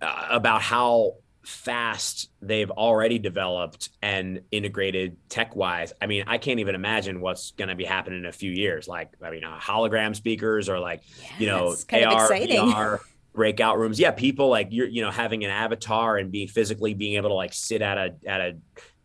uh, 0.00 0.26
about 0.30 0.62
how 0.62 1.14
fast 1.44 2.30
they've 2.42 2.70
already 2.70 3.18
developed 3.18 3.88
and 4.02 4.42
integrated 4.50 5.16
tech 5.28 5.56
wise. 5.56 5.92
I 6.00 6.06
mean, 6.06 6.24
I 6.26 6.38
can't 6.38 6.60
even 6.60 6.74
imagine 6.74 7.20
what's 7.20 7.52
going 7.52 7.68
to 7.68 7.74
be 7.74 7.84
happening 7.84 8.20
in 8.20 8.26
a 8.26 8.32
few 8.32 8.50
years. 8.50 8.86
Like, 8.86 9.10
I 9.22 9.30
mean, 9.30 9.44
uh, 9.44 9.58
hologram 9.58 10.14
speakers 10.14 10.68
or 10.68 10.78
like, 10.78 11.02
yes, 11.18 11.40
you 11.40 11.46
know, 11.46 11.68
AR, 11.68 12.28
VR, 12.30 12.98
breakout 13.32 13.78
rooms. 13.78 13.98
Yeah, 13.98 14.10
people 14.10 14.48
like 14.50 14.68
you're, 14.70 14.88
you 14.88 15.00
know, 15.00 15.10
having 15.10 15.42
an 15.44 15.50
avatar 15.50 16.18
and 16.18 16.30
being 16.30 16.48
physically 16.48 16.92
being 16.92 17.14
able 17.14 17.30
to 17.30 17.34
like 17.34 17.54
sit 17.54 17.80
at 17.80 17.96
a 17.96 18.14
at 18.26 18.40
a 18.40 18.56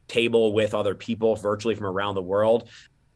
table 0.07 0.53
with 0.53 0.73
other 0.73 0.95
people 0.95 1.35
virtually 1.35 1.75
from 1.75 1.85
around 1.85 2.15
the 2.15 2.21
world. 2.21 2.69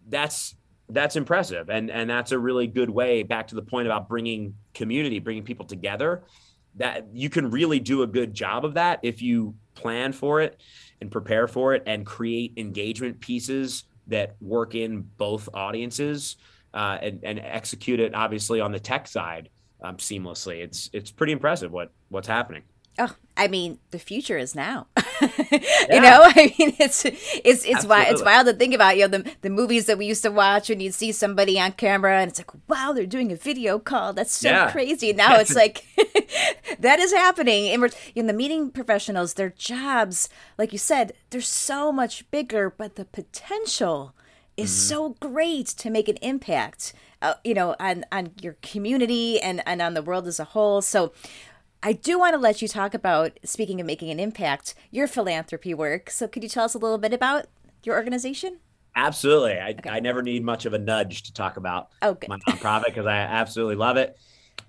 That's 0.08 0.56
that's 0.89 1.15
impressive, 1.15 1.70
and 1.70 1.91
and 1.91 2.10
that's 2.10 2.32
a 2.32 2.39
really 2.39 2.67
good 2.67 2.89
way. 2.89 3.24
Back 3.24 3.48
to 3.48 3.56
the 3.56 3.62
point 3.62 3.88
about 3.88 4.08
bringing 4.08 4.56
community, 4.74 5.20
bringing 5.20 5.43
people 5.43 5.65
together. 5.65 6.24
That 6.76 7.08
you 7.12 7.30
can 7.30 7.50
really 7.50 7.80
do 7.80 8.04
a 8.04 8.08
good 8.08 8.34
job 8.34 8.63
of 8.63 8.76
that 8.76 9.00
if 9.02 9.22
you 9.22 9.56
plan 9.74 10.13
for 10.13 10.41
it 10.41 10.62
and 11.02 11.10
prepare 11.10 11.48
for 11.48 11.74
it 11.74 11.84
and 11.88 12.06
create 12.06 12.54
engagement 12.58 13.20
pieces 13.20 13.86
that 14.08 14.36
work 14.39 14.76
in 14.76 15.02
both 15.17 15.50
audiences 15.54 16.38
uh, 16.74 16.98
and, 17.02 17.20
and 17.24 17.39
execute 17.39 18.00
it 18.00 18.13
obviously 18.13 18.62
on 18.62 18.72
the 18.72 18.80
tech 18.80 19.08
side 19.08 19.50
um, 19.82 19.98
seamlessly. 19.98 20.63
It's 20.63 20.89
it's 20.93 21.12
pretty 21.12 21.34
impressive 21.34 21.72
what 21.72 21.91
what's 22.10 22.28
happening. 22.28 22.63
Oh, 22.99 23.15
I 23.38 23.47
mean, 23.47 23.77
the 23.91 23.99
future 23.99 24.38
is 24.38 24.55
now. 24.55 24.88
you 25.21 26.01
know, 26.01 26.23
I 26.36 26.53
mean, 26.57 26.75
it's 26.79 27.05
it's 27.05 27.65
it's 27.65 27.86
wild. 27.86 28.07
It's 28.10 28.23
wild 28.23 28.47
to 28.47 28.53
think 28.53 28.73
about. 28.73 28.97
You 28.97 29.07
know, 29.07 29.19
the 29.19 29.31
the 29.41 29.49
movies 29.49 29.86
that 29.86 29.97
we 29.97 30.07
used 30.07 30.23
to 30.23 30.31
watch, 30.31 30.69
and 30.69 30.81
you'd 30.81 30.95
see 30.95 31.12
somebody 31.12 31.60
on 31.60 31.73
camera, 31.73 32.19
and 32.19 32.29
it's 32.29 32.39
like, 32.39 32.51
wow, 32.67 32.93
they're 32.93 33.05
doing 33.05 33.31
a 33.31 33.36
video 33.36 33.77
call. 33.77 34.13
That's 34.13 34.33
so 34.33 34.49
yeah. 34.49 34.71
crazy. 34.71 35.10
And 35.10 35.17
now 35.17 35.39
it's 35.39 35.55
like 35.55 35.86
that 36.79 36.99
is 36.99 37.13
happening. 37.13 37.69
And 37.69 37.81
we're 37.81 37.91
in 38.15 38.27
the 38.27 38.33
meeting 38.33 38.71
professionals. 38.71 39.36
Their 39.36 39.51
jobs, 39.51 40.29
like 40.57 40.71
you 40.71 40.79
said, 40.79 41.13
they're 41.29 41.41
so 41.41 41.91
much 41.91 42.29
bigger, 42.31 42.73
but 42.75 42.95
the 42.95 43.05
potential 43.05 44.15
is 44.55 44.71
mm-hmm. 44.71 44.89
so 44.89 45.10
great 45.19 45.67
to 45.67 45.91
make 45.91 46.10
an 46.10 46.17
impact 46.17 46.93
uh, 47.21 47.36
you 47.43 47.53
know 47.53 47.75
on 47.79 48.05
on 48.12 48.31
your 48.41 48.55
community 48.62 49.39
and 49.39 49.62
and 49.65 49.81
on 49.81 49.93
the 49.93 50.01
world 50.01 50.27
as 50.27 50.39
a 50.39 50.43
whole 50.43 50.81
so 50.81 51.12
I 51.84 51.94
do 51.94 52.18
want 52.18 52.34
to 52.34 52.40
let 52.40 52.62
you 52.62 52.68
talk 52.68 52.94
about, 52.94 53.40
speaking 53.44 53.80
of 53.80 53.88
making 53.88 54.10
an 54.10 54.20
impact, 54.20 54.74
your 54.92 55.08
philanthropy 55.08 55.74
work. 55.74 56.10
So, 56.10 56.28
could 56.28 56.44
you 56.44 56.50
tell 56.50 56.66
us 56.66 56.74
a 56.74 56.80
little 56.80 56.98
bit 56.98 57.13
about 57.13 57.46
your 57.84 57.96
organization? 57.96 58.60
Absolutely. 58.96 59.60
I, 59.60 59.70
okay. 59.72 59.90
I 59.90 60.00
never 60.00 60.24
need 60.24 60.44
much 60.44 60.66
of 60.66 60.74
a 60.74 60.80
nudge 60.80 61.24
to 61.24 61.34
talk 61.34 61.58
about 61.58 61.90
oh, 62.02 62.18
my 62.28 62.38
nonprofit 62.40 62.86
because 62.86 63.06
I 63.06 63.18
absolutely 63.18 63.76
love 63.76 63.98
it. 63.98 64.18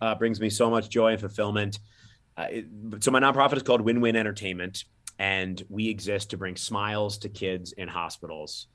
Uh, 0.00 0.14
brings 0.14 0.38
me 0.38 0.50
so 0.50 0.68
much 0.70 0.90
joy 0.90 1.12
and 1.12 1.20
fulfillment. 1.20 1.78
Uh, 2.36 2.46
it, 2.50 2.66
so, 3.00 3.10
my 3.10 3.20
nonprofit 3.20 3.56
is 3.56 3.62
called 3.62 3.80
Win 3.80 4.00
Win 4.00 4.14
Entertainment, 4.14 4.84
and 5.18 5.62
we 5.68 5.88
exist 5.88 6.30
to 6.30 6.36
bring 6.36 6.56
smiles 6.56 7.18
to 7.18 7.28
kids 7.28 7.72
in 7.72 7.88
hospitals. 7.88 8.66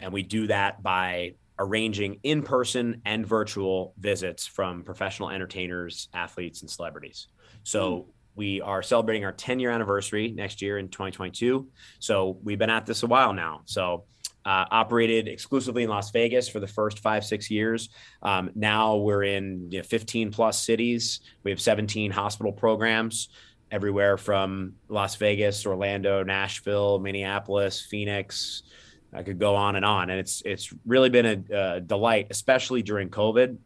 And 0.00 0.12
we 0.12 0.22
do 0.22 0.48
that 0.48 0.82
by 0.82 1.34
arranging 1.58 2.20
in 2.22 2.42
person 2.42 3.00
and 3.04 3.26
virtual 3.26 3.94
visits 3.98 4.46
from 4.46 4.82
professional 4.82 5.30
entertainers, 5.30 6.08
athletes, 6.12 6.60
and 6.60 6.70
celebrities. 6.70 7.28
So 7.66 7.92
mm. 7.92 8.04
we 8.36 8.60
are 8.60 8.82
celebrating 8.82 9.24
our 9.24 9.32
10 9.32 9.58
year 9.60 9.70
anniversary 9.70 10.32
next 10.32 10.62
year 10.62 10.78
in 10.78 10.88
2022. 10.88 11.68
So 11.98 12.38
we've 12.42 12.58
been 12.58 12.70
at 12.70 12.86
this 12.86 13.02
a 13.02 13.06
while 13.06 13.32
now. 13.32 13.62
So 13.64 14.04
uh, 14.44 14.64
operated 14.70 15.26
exclusively 15.26 15.82
in 15.82 15.90
Las 15.90 16.12
Vegas 16.12 16.48
for 16.48 16.60
the 16.60 16.68
first 16.68 17.00
five, 17.00 17.24
six 17.24 17.50
years. 17.50 17.88
Um, 18.22 18.50
now 18.54 18.96
we're 18.96 19.24
in 19.24 19.70
you 19.70 19.78
know, 19.78 19.84
15 19.84 20.30
plus 20.30 20.64
cities. 20.64 21.20
We 21.42 21.50
have 21.50 21.60
17 21.60 22.12
hospital 22.12 22.52
programs 22.52 23.28
everywhere 23.72 24.16
from 24.16 24.74
Las 24.88 25.16
Vegas, 25.16 25.66
Orlando, 25.66 26.22
Nashville, 26.22 27.00
Minneapolis, 27.00 27.80
Phoenix, 27.80 28.62
I 29.12 29.22
could 29.22 29.38
go 29.38 29.54
on 29.54 29.76
and 29.76 29.84
on, 29.84 30.10
and 30.10 30.20
it's 30.20 30.42
it's 30.44 30.72
really 30.84 31.08
been 31.08 31.26
a, 31.26 31.76
a 31.76 31.80
delight, 31.80 32.26
especially 32.30 32.82
during 32.82 33.08
COVID, 33.08 33.56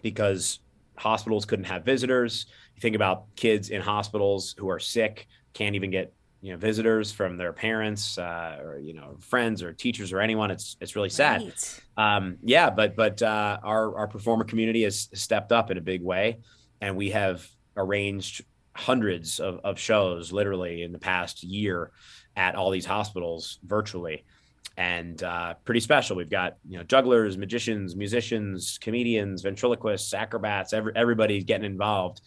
because 0.00 0.60
hospitals 0.96 1.44
couldn't 1.44 1.64
have 1.66 1.84
visitors. 1.84 2.46
You 2.76 2.80
think 2.80 2.96
about 2.96 3.24
kids 3.36 3.70
in 3.70 3.80
hospitals 3.80 4.54
who 4.58 4.68
are 4.68 4.78
sick, 4.78 5.26
can't 5.54 5.74
even 5.74 5.90
get 5.90 6.12
you 6.42 6.52
know 6.52 6.58
visitors 6.58 7.10
from 7.10 7.36
their 7.36 7.52
parents 7.52 8.18
uh, 8.18 8.58
or 8.62 8.78
you 8.78 8.92
know 8.92 9.16
friends 9.20 9.62
or 9.62 9.72
teachers 9.72 10.12
or 10.12 10.20
anyone. 10.20 10.50
It's 10.50 10.76
it's 10.80 10.94
really 10.94 11.08
sad. 11.08 11.42
Right. 11.42 11.80
Um, 11.96 12.36
yeah, 12.42 12.70
but 12.70 12.94
but 12.94 13.22
uh, 13.22 13.58
our 13.62 13.96
our 13.96 14.06
performer 14.06 14.44
community 14.44 14.82
has 14.82 15.08
stepped 15.14 15.52
up 15.52 15.70
in 15.70 15.78
a 15.78 15.80
big 15.80 16.02
way, 16.02 16.38
and 16.80 16.96
we 16.96 17.10
have 17.10 17.48
arranged 17.76 18.44
hundreds 18.74 19.40
of, 19.40 19.58
of 19.64 19.78
shows 19.78 20.32
literally 20.32 20.82
in 20.82 20.92
the 20.92 20.98
past 20.98 21.42
year 21.42 21.90
at 22.36 22.54
all 22.54 22.70
these 22.70 22.84
hospitals 22.84 23.58
virtually 23.64 24.24
and 24.76 25.22
uh, 25.22 25.54
pretty 25.64 25.80
special. 25.80 26.16
We've 26.16 26.28
got 26.28 26.56
you 26.68 26.76
know 26.78 26.84
jugglers, 26.84 27.36
magicians, 27.36 27.96
musicians, 27.96 28.78
comedians, 28.78 29.42
ventriloquists, 29.42 30.12
acrobats. 30.12 30.72
Every, 30.72 30.92
everybody's 30.94 31.44
getting 31.44 31.64
involved, 31.64 32.20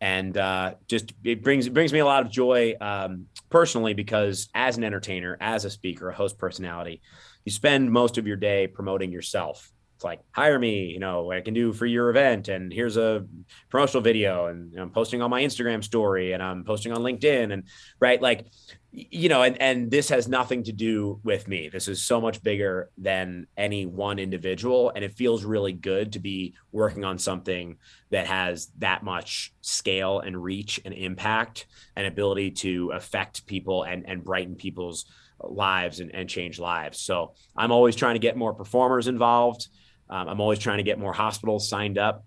and 0.00 0.36
uh, 0.36 0.74
just 0.88 1.12
it 1.24 1.42
brings 1.42 1.66
it 1.66 1.74
brings 1.74 1.92
me 1.92 1.98
a 1.98 2.04
lot 2.04 2.24
of 2.24 2.32
joy 2.32 2.74
um, 2.80 3.26
personally 3.50 3.94
because 3.94 4.48
as 4.54 4.76
an 4.76 4.84
entertainer, 4.84 5.36
as 5.40 5.64
a 5.64 5.70
speaker, 5.70 6.08
a 6.08 6.14
host 6.14 6.38
personality, 6.38 7.02
you 7.44 7.52
spend 7.52 7.90
most 7.90 8.18
of 8.18 8.26
your 8.26 8.36
day 8.36 8.66
promoting 8.66 9.12
yourself. 9.12 9.70
It's 9.96 10.04
like 10.04 10.20
hire 10.32 10.58
me, 10.58 10.86
you 10.86 10.98
know, 10.98 11.24
what 11.24 11.36
I 11.36 11.42
can 11.42 11.52
do 11.52 11.74
for 11.74 11.84
your 11.84 12.08
event, 12.08 12.48
and 12.48 12.72
here's 12.72 12.96
a 12.96 13.26
promotional 13.68 14.02
video, 14.02 14.46
and 14.46 14.74
I'm 14.78 14.90
posting 14.90 15.20
on 15.20 15.28
my 15.28 15.42
Instagram 15.42 15.84
story, 15.84 16.32
and 16.32 16.42
I'm 16.42 16.64
posting 16.64 16.92
on 16.92 17.02
LinkedIn, 17.02 17.52
and 17.52 17.64
right, 18.00 18.20
like 18.20 18.46
you 18.92 19.28
know, 19.28 19.42
and, 19.42 19.60
and 19.62 19.90
this 19.90 20.08
has 20.08 20.26
nothing 20.26 20.64
to 20.64 20.72
do 20.72 21.20
with 21.22 21.46
me. 21.46 21.68
This 21.68 21.86
is 21.86 22.02
so 22.02 22.20
much 22.20 22.42
bigger 22.42 22.90
than 22.98 23.46
any 23.56 23.86
one 23.86 24.18
individual. 24.18 24.90
And 24.94 25.04
it 25.04 25.14
feels 25.14 25.44
really 25.44 25.72
good 25.72 26.12
to 26.12 26.18
be 26.18 26.54
working 26.72 27.04
on 27.04 27.18
something 27.18 27.76
that 28.10 28.26
has 28.26 28.70
that 28.78 29.04
much 29.04 29.52
scale 29.60 30.20
and 30.20 30.42
reach 30.42 30.80
and 30.84 30.92
impact 30.92 31.66
and 31.94 32.06
ability 32.06 32.50
to 32.50 32.90
affect 32.90 33.46
people 33.46 33.84
and, 33.84 34.08
and 34.08 34.24
brighten 34.24 34.56
people's 34.56 35.04
lives 35.40 36.00
and, 36.00 36.12
and 36.12 36.28
change 36.28 36.58
lives. 36.58 36.98
So 36.98 37.34
I'm 37.56 37.70
always 37.70 37.94
trying 37.94 38.16
to 38.16 38.20
get 38.20 38.36
more 38.36 38.54
performers 38.54 39.06
involved. 39.06 39.68
Um, 40.08 40.28
I'm 40.28 40.40
always 40.40 40.58
trying 40.58 40.78
to 40.78 40.84
get 40.84 40.98
more 40.98 41.12
hospitals 41.12 41.68
signed 41.68 41.96
up. 41.96 42.24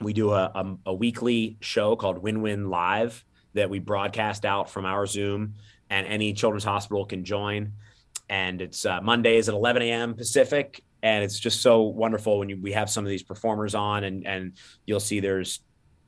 We 0.00 0.12
do 0.12 0.30
a, 0.30 0.44
a, 0.54 0.76
a 0.86 0.94
weekly 0.94 1.56
show 1.60 1.96
called 1.96 2.18
Win 2.18 2.42
Win 2.42 2.70
Live 2.70 3.24
that 3.54 3.70
we 3.70 3.80
broadcast 3.80 4.44
out 4.44 4.70
from 4.70 4.84
our 4.84 5.06
Zoom 5.06 5.54
and 5.90 6.06
any 6.06 6.32
children's 6.32 6.64
hospital 6.64 7.04
can 7.04 7.24
join. 7.24 7.72
And 8.28 8.60
it's 8.60 8.84
uh, 8.84 9.00
Mondays 9.00 9.48
at 9.48 9.54
11 9.54 9.82
a.m. 9.82 10.14
Pacific. 10.14 10.82
And 11.02 11.22
it's 11.22 11.38
just 11.38 11.62
so 11.62 11.82
wonderful 11.82 12.38
when 12.38 12.48
you, 12.48 12.60
we 12.60 12.72
have 12.72 12.90
some 12.90 13.04
of 13.04 13.10
these 13.10 13.22
performers 13.22 13.74
on 13.74 14.04
and, 14.04 14.26
and 14.26 14.52
you'll 14.86 15.00
see 15.00 15.20
there's 15.20 15.60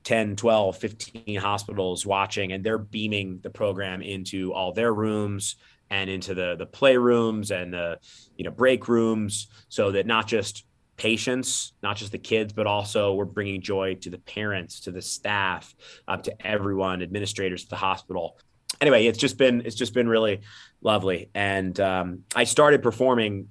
10, 0.04 0.36
12, 0.36 0.76
15 0.76 1.38
hospitals 1.38 2.06
watching 2.06 2.52
and 2.52 2.64
they're 2.64 2.78
beaming 2.78 3.38
the 3.42 3.50
program 3.50 4.02
into 4.02 4.52
all 4.52 4.72
their 4.72 4.92
rooms 4.92 5.56
and 5.90 6.10
into 6.10 6.34
the, 6.34 6.56
the 6.56 6.66
playrooms 6.66 7.50
and 7.50 7.72
the, 7.72 7.98
you 8.36 8.44
know, 8.44 8.50
break 8.50 8.88
rooms 8.88 9.48
so 9.68 9.92
that 9.92 10.06
not 10.06 10.26
just 10.26 10.64
patients, 10.96 11.72
not 11.82 11.96
just 11.96 12.12
the 12.12 12.18
kids, 12.18 12.52
but 12.52 12.66
also 12.66 13.14
we're 13.14 13.24
bringing 13.24 13.62
joy 13.62 13.94
to 13.94 14.10
the 14.10 14.18
parents, 14.18 14.80
to 14.80 14.90
the 14.90 15.00
staff, 15.00 15.74
to 16.22 16.46
everyone, 16.46 17.02
administrators 17.02 17.64
at 17.64 17.70
the 17.70 17.76
hospital 17.76 18.38
anyway, 18.80 19.06
it's 19.06 19.18
just 19.18 19.38
been 19.38 19.62
it's 19.64 19.76
just 19.76 19.94
been 19.94 20.08
really 20.08 20.40
lovely. 20.80 21.30
And 21.34 21.78
um, 21.80 22.24
I 22.34 22.44
started 22.44 22.82
performing 22.82 23.48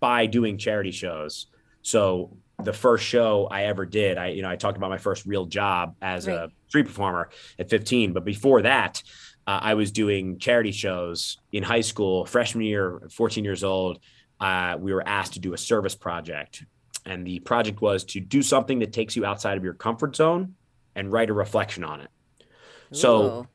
by 0.00 0.26
doing 0.26 0.58
charity 0.58 0.90
shows. 0.90 1.46
So 1.82 2.36
the 2.62 2.72
first 2.72 3.04
show 3.04 3.48
I 3.50 3.64
ever 3.64 3.86
did, 3.86 4.18
I 4.18 4.28
you 4.28 4.42
know 4.42 4.50
I 4.50 4.56
talked 4.56 4.76
about 4.76 4.90
my 4.90 4.98
first 4.98 5.26
real 5.26 5.46
job 5.46 5.94
as 6.02 6.26
right. 6.26 6.36
a 6.36 6.50
street 6.68 6.86
performer 6.86 7.30
at 7.58 7.70
15, 7.70 8.12
but 8.12 8.24
before 8.24 8.62
that, 8.62 9.02
uh, 9.46 9.60
I 9.62 9.74
was 9.74 9.92
doing 9.92 10.38
charity 10.38 10.72
shows 10.72 11.38
in 11.52 11.62
high 11.62 11.80
school, 11.80 12.26
freshman 12.26 12.64
year, 12.64 13.08
14 13.10 13.44
years 13.44 13.64
old. 13.64 14.00
Uh, 14.40 14.76
we 14.78 14.92
were 14.92 15.06
asked 15.06 15.32
to 15.34 15.40
do 15.40 15.52
a 15.54 15.58
service 15.58 15.94
project, 15.94 16.64
and 17.06 17.26
the 17.26 17.40
project 17.40 17.80
was 17.80 18.04
to 18.04 18.20
do 18.20 18.42
something 18.42 18.80
that 18.80 18.92
takes 18.92 19.16
you 19.16 19.24
outside 19.24 19.56
of 19.56 19.64
your 19.64 19.74
comfort 19.74 20.14
zone 20.14 20.54
and 20.94 21.10
write 21.10 21.30
a 21.30 21.32
reflection 21.32 21.82
on 21.82 22.00
it. 22.00 22.10
Ooh. 22.40 22.96
So 22.96 23.46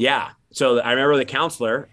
yeah. 0.00 0.30
So 0.52 0.80
I 0.80 0.92
remember 0.92 1.18
the 1.18 1.26
counselor, 1.26 1.86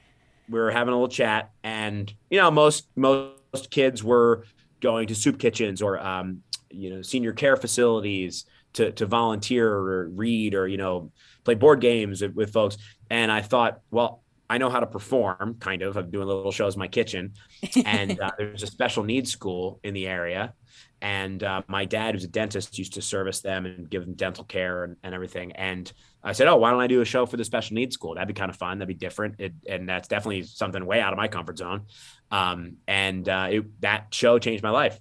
we 0.49 0.57
were 0.57 0.71
having 0.71 0.93
a 0.93 0.95
little 0.95 1.09
chat, 1.09 1.51
and 1.61 2.11
you 2.29 2.39
know, 2.39 2.49
most 2.49 2.87
most 2.95 3.69
kids 3.69 4.01
were 4.01 4.45
going 4.79 5.09
to 5.09 5.15
soup 5.15 5.37
kitchens 5.37 5.81
or 5.81 5.99
um, 5.99 6.41
you 6.71 6.89
know, 6.89 7.01
senior 7.01 7.33
care 7.33 7.57
facilities 7.57 8.45
to 8.73 8.93
to 8.93 9.05
volunteer 9.05 9.69
or 9.69 10.07
read 10.07 10.55
or 10.55 10.69
you 10.69 10.77
know, 10.77 11.11
play 11.43 11.55
board 11.55 11.81
games 11.81 12.23
with 12.33 12.53
folks. 12.53 12.77
And 13.09 13.29
I 13.29 13.41
thought, 13.41 13.81
well, 13.91 14.23
I 14.49 14.57
know 14.57 14.69
how 14.69 14.79
to 14.79 14.87
perform, 14.87 15.57
kind 15.59 15.81
of. 15.81 15.97
I'm 15.97 16.09
doing 16.09 16.27
little 16.27 16.53
shows 16.53 16.75
in 16.75 16.79
my 16.79 16.87
kitchen, 16.87 17.33
and 17.85 18.17
uh, 18.21 18.31
there's 18.37 18.63
a 18.63 18.67
special 18.67 19.03
needs 19.03 19.33
school 19.33 19.81
in 19.83 19.93
the 19.93 20.07
area, 20.07 20.53
and 21.01 21.43
uh, 21.43 21.61
my 21.67 21.85
dad, 21.85 22.15
who's 22.15 22.23
a 22.23 22.27
dentist, 22.27 22.77
used 22.77 22.93
to 22.93 23.01
service 23.01 23.41
them 23.41 23.65
and 23.65 23.89
give 23.89 24.03
them 24.03 24.15
dental 24.15 24.43
care 24.43 24.83
and, 24.83 24.95
and 25.03 25.13
everything. 25.13 25.51
And 25.51 25.91
I 26.23 26.31
said, 26.31 26.47
"Oh, 26.47 26.57
why 26.57 26.71
don't 26.71 26.81
I 26.81 26.87
do 26.87 27.01
a 27.01 27.05
show 27.05 27.25
for 27.25 27.37
the 27.37 27.45
special 27.45 27.75
needs 27.75 27.93
school? 27.93 28.15
That'd 28.15 28.27
be 28.27 28.33
kind 28.33 28.49
of 28.49 28.57
fun. 28.57 28.79
That'd 28.79 28.87
be 28.87 28.93
different. 28.93 29.35
It, 29.39 29.53
and 29.69 29.87
that's 29.87 30.07
definitely 30.07 30.43
something 30.43 30.83
way 30.85 30.99
out 30.99 31.13
of 31.13 31.17
my 31.17 31.27
comfort 31.27 31.57
zone." 31.59 31.83
Um, 32.31 32.77
and 32.87 33.27
uh, 33.29 33.47
it, 33.51 33.81
that 33.81 34.07
show 34.13 34.39
changed 34.39 34.63
my 34.63 34.71
life. 34.71 34.99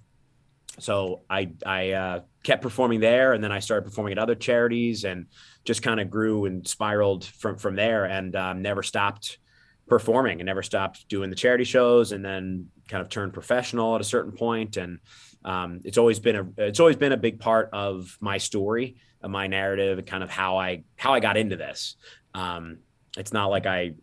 So 0.79 1.23
I 1.29 1.49
I 1.65 1.91
uh, 1.91 2.19
kept 2.43 2.61
performing 2.61 2.99
there, 2.99 3.33
and 3.33 3.43
then 3.43 3.51
I 3.51 3.59
started 3.59 3.85
performing 3.85 4.13
at 4.13 4.19
other 4.19 4.35
charities, 4.35 5.03
and 5.03 5.25
just 5.65 5.81
kind 5.81 5.99
of 5.99 6.09
grew 6.09 6.45
and 6.45 6.67
spiraled 6.67 7.25
from 7.25 7.57
from 7.57 7.75
there, 7.75 8.05
and 8.05 8.35
um, 8.35 8.61
never 8.61 8.83
stopped 8.83 9.39
performing 9.87 10.41
and 10.41 10.45
never 10.45 10.61
stopped 10.61 11.07
doing 11.07 11.29
the 11.29 11.35
charity 11.35 11.63
shows, 11.63 12.11
and 12.11 12.23
then 12.23 12.67
kind 12.87 13.01
of 13.01 13.09
turned 13.09 13.33
professional 13.33 13.95
at 13.95 14.01
a 14.01 14.03
certain 14.03 14.31
point, 14.31 14.77
and 14.77 14.99
um, 15.47 15.79
it's 15.85 15.97
always 15.97 16.19
been 16.19 16.35
a 16.35 16.45
it's 16.57 16.81
always 16.81 16.97
been 16.97 17.13
a 17.13 17.17
big 17.17 17.39
part 17.39 17.69
of 17.71 18.17
my 18.19 18.37
story, 18.37 18.97
of 19.21 19.31
my 19.31 19.47
narrative, 19.47 19.97
and 19.97 20.05
kind 20.05 20.21
of 20.21 20.29
how 20.29 20.57
I 20.57 20.83
how 20.97 21.13
I 21.13 21.21
got 21.21 21.37
into 21.37 21.55
this. 21.55 21.95
Um, 22.33 22.79
it's 23.17 23.31
not 23.31 23.47
like 23.47 23.65
I, 23.65 23.93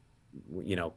you 0.62 0.76
know, 0.76 0.95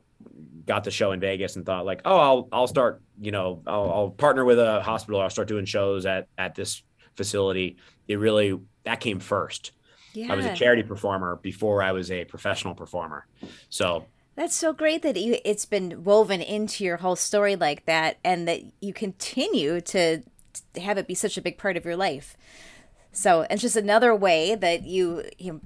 got 0.65 0.85
the 0.85 0.91
show 0.91 1.11
in 1.11 1.19
Vegas 1.19 1.57
and 1.57 1.65
thought 1.65 1.85
like, 1.85 2.01
oh, 2.05 2.17
I'll 2.17 2.47
I'll 2.53 2.67
start, 2.67 3.01
you 3.19 3.31
know, 3.31 3.61
I'll, 3.67 3.91
I'll 3.91 4.09
partner 4.09 4.45
with 4.45 4.57
a 4.57 4.81
hospital. 4.81 5.19
I'll 5.19 5.29
start 5.29 5.49
doing 5.49 5.65
shows 5.65 6.05
at 6.05 6.29
at 6.37 6.55
this 6.55 6.81
facility. 7.15 7.75
It 8.07 8.15
really 8.15 8.57
that 8.85 9.01
came 9.01 9.19
first. 9.19 9.73
Yeah. 10.13 10.31
I 10.31 10.35
was 10.35 10.45
a 10.45 10.55
charity 10.55 10.81
performer 10.81 11.35
before 11.41 11.83
I 11.83 11.91
was 11.91 12.09
a 12.09 12.23
professional 12.23 12.73
performer. 12.73 13.27
So 13.69 14.05
that's 14.35 14.55
so 14.55 14.71
great 14.71 15.01
that 15.01 15.17
you, 15.17 15.37
it's 15.43 15.65
been 15.65 16.03
woven 16.03 16.41
into 16.41 16.83
your 16.83 16.97
whole 16.97 17.15
story 17.15 17.55
like 17.55 17.85
that, 17.85 18.17
and 18.23 18.47
that 18.47 18.61
you 18.81 18.93
continue 18.93 19.81
to 19.81 20.23
have 20.77 20.97
it 20.97 21.07
be 21.07 21.15
such 21.15 21.37
a 21.37 21.41
big 21.41 21.57
part 21.57 21.77
of 21.77 21.85
your 21.85 21.95
life. 21.95 22.35
So 23.11 23.47
it's 23.49 23.61
just 23.61 23.75
another 23.75 24.13
way 24.15 24.55
that 24.55 24.83
you 24.83 25.23
you 25.37 25.61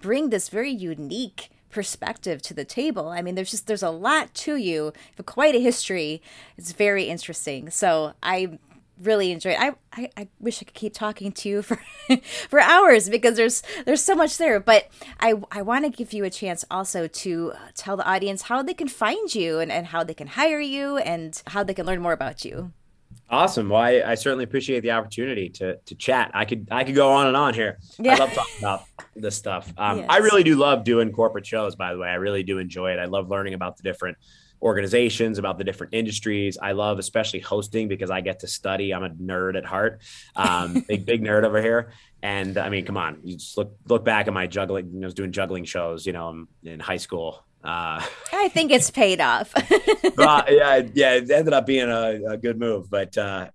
bring 0.00 0.30
this 0.30 0.48
very 0.48 0.70
unique 0.70 1.50
perspective 1.70 2.42
to 2.42 2.54
the 2.54 2.64
table. 2.64 3.08
I 3.08 3.22
mean, 3.22 3.34
there's 3.34 3.50
just 3.50 3.66
there's 3.66 3.82
a 3.82 3.90
lot 3.90 4.34
to 4.34 4.56
you, 4.56 4.92
quite 5.24 5.54
a 5.54 5.60
history. 5.60 6.22
It's 6.56 6.72
very 6.72 7.04
interesting. 7.04 7.70
So 7.70 8.12
I 8.22 8.58
really 9.00 9.32
enjoyed. 9.32 9.56
I, 9.58 9.74
I 9.92 10.10
I 10.16 10.28
wish 10.38 10.62
I 10.62 10.64
could 10.66 10.74
keep 10.74 10.92
talking 10.92 11.32
to 11.32 11.48
you 11.48 11.62
for 11.68 11.80
for 12.48 12.60
hours 12.60 13.08
because 13.08 13.36
there's 13.36 13.62
there's 13.84 14.04
so 14.04 14.14
much 14.14 14.36
there. 14.36 14.60
But 14.60 14.88
I 15.18 15.34
I 15.50 15.62
want 15.62 15.84
to 15.84 15.90
give 15.90 16.12
you 16.12 16.24
a 16.24 16.30
chance 16.30 16.64
also 16.70 17.08
to 17.08 17.52
tell 17.74 17.96
the 17.96 18.06
audience 18.06 18.42
how 18.42 18.62
they 18.62 18.74
can 18.74 18.88
find 18.88 19.34
you 19.34 19.58
and, 19.58 19.72
and 19.72 19.88
how 19.88 20.04
they 20.04 20.14
can 20.14 20.28
hire 20.28 20.60
you 20.60 20.98
and 20.98 21.42
how 21.48 21.64
they 21.64 21.74
can 21.74 21.86
learn 21.86 22.00
more 22.00 22.12
about 22.12 22.44
you. 22.44 22.72
Awesome. 23.32 23.70
Well, 23.70 23.80
I, 23.80 24.02
I, 24.04 24.14
certainly 24.14 24.44
appreciate 24.44 24.80
the 24.80 24.90
opportunity 24.90 25.48
to 25.48 25.76
to 25.76 25.94
chat. 25.94 26.30
I 26.34 26.44
could 26.44 26.68
I 26.70 26.84
could 26.84 26.94
go 26.94 27.10
on 27.12 27.28
and 27.28 27.36
on 27.36 27.54
here. 27.54 27.78
Yeah. 27.98 28.12
I 28.12 28.16
love 28.16 28.34
talking 28.34 28.58
about 28.58 28.84
this 29.16 29.34
stuff. 29.34 29.72
Um, 29.78 30.00
yes. 30.00 30.06
I 30.10 30.18
really 30.18 30.42
do 30.42 30.54
love 30.56 30.84
doing 30.84 31.10
corporate 31.12 31.46
shows. 31.46 31.74
By 31.74 31.94
the 31.94 31.98
way, 31.98 32.08
I 32.08 32.16
really 32.16 32.42
do 32.42 32.58
enjoy 32.58 32.92
it. 32.92 32.98
I 32.98 33.06
love 33.06 33.30
learning 33.30 33.54
about 33.54 33.78
the 33.78 33.84
different 33.84 34.18
organizations, 34.60 35.38
about 35.38 35.56
the 35.56 35.64
different 35.64 35.94
industries. 35.94 36.58
I 36.60 36.72
love 36.72 36.98
especially 36.98 37.40
hosting 37.40 37.88
because 37.88 38.10
I 38.10 38.20
get 38.20 38.40
to 38.40 38.46
study. 38.46 38.92
I'm 38.92 39.02
a 39.02 39.08
nerd 39.08 39.56
at 39.56 39.64
heart, 39.64 40.02
um, 40.36 40.84
big 40.88 41.06
big 41.06 41.22
nerd 41.22 41.44
over 41.44 41.62
here. 41.62 41.90
And 42.22 42.58
I 42.58 42.68
mean, 42.68 42.84
come 42.84 42.98
on, 42.98 43.20
you 43.24 43.36
just 43.36 43.56
look 43.56 43.74
look 43.88 44.04
back 44.04 44.28
at 44.28 44.34
my 44.34 44.46
juggling. 44.46 44.92
You 44.92 45.00
know, 45.00 45.06
I 45.06 45.08
was 45.08 45.14
doing 45.14 45.32
juggling 45.32 45.64
shows. 45.64 46.04
You 46.04 46.12
know, 46.12 46.44
in 46.64 46.80
high 46.80 46.98
school. 46.98 47.46
Uh, 47.64 48.04
I 48.32 48.48
think 48.48 48.72
it's 48.72 48.90
paid 48.90 49.20
off. 49.20 49.52
uh, 49.56 50.42
yeah, 50.48 50.82
yeah, 50.94 51.14
it 51.14 51.30
ended 51.30 51.52
up 51.52 51.66
being 51.66 51.88
a, 51.88 52.32
a 52.32 52.36
good 52.36 52.58
move, 52.58 52.90
but 52.90 53.16
uh, 53.16 53.50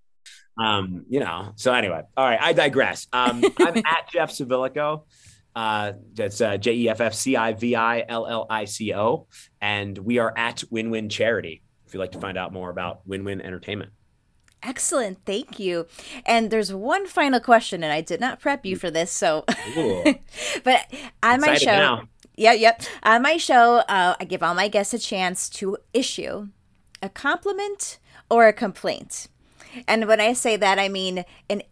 um, 0.57 1.05
you 1.09 1.19
know. 1.19 1.53
So 1.55 1.73
anyway, 1.73 2.01
all 2.15 2.25
right, 2.25 2.39
I 2.41 2.53
digress. 2.53 3.07
Um, 3.11 3.43
I'm 3.59 3.77
at 3.85 4.09
Jeff 4.11 4.31
Civillico. 4.31 5.03
Uh, 5.55 5.93
that's 6.13 6.39
uh, 6.39 6.57
J 6.57 6.73
E 6.73 6.89
F 6.89 7.01
F 7.01 7.13
C 7.13 7.35
I 7.35 7.53
V 7.53 7.75
I 7.75 8.05
L 8.07 8.27
L 8.27 8.45
I 8.49 8.65
C 8.65 8.93
O, 8.93 9.27
and 9.59 9.97
we 9.97 10.19
are 10.19 10.33
at 10.37 10.63
Win 10.69 10.89
Win 10.89 11.09
Charity. 11.09 11.63
If 11.85 11.93
you'd 11.93 11.99
like 11.99 12.11
to 12.13 12.19
find 12.19 12.37
out 12.37 12.53
more 12.53 12.69
about 12.69 13.01
Win 13.07 13.23
Win 13.23 13.41
Entertainment. 13.41 13.91
Excellent, 14.63 15.23
thank 15.25 15.59
you. 15.59 15.85
And 16.25 16.49
there's 16.49 16.73
one 16.73 17.07
final 17.07 17.39
question, 17.39 17.83
and 17.83 17.93
I 17.93 18.01
did 18.01 18.19
not 18.19 18.39
prep 18.39 18.65
you 18.65 18.75
for 18.75 18.89
this, 18.89 19.11
so. 19.11 19.45
but 20.63 20.91
on 21.21 21.41
my 21.41 21.55
show, 21.55 21.71
now. 21.71 22.03
Yep, 22.37 22.59
yep. 22.59 22.81
On 23.03 23.21
my 23.21 23.37
show, 23.37 23.77
uh, 23.89 24.15
I 24.19 24.23
give 24.25 24.43
all 24.43 24.53
my 24.53 24.67
guests 24.67 24.93
a 24.93 24.99
chance 24.99 25.49
to 25.49 25.77
issue 25.93 26.49
a 27.01 27.09
compliment 27.09 27.97
or 28.29 28.47
a 28.47 28.53
complaint. 28.53 29.27
And 29.87 30.07
when 30.07 30.21
I 30.21 30.33
say 30.33 30.55
that, 30.55 30.79
I 30.79 30.87
mean 30.87 31.25
in 31.49 31.63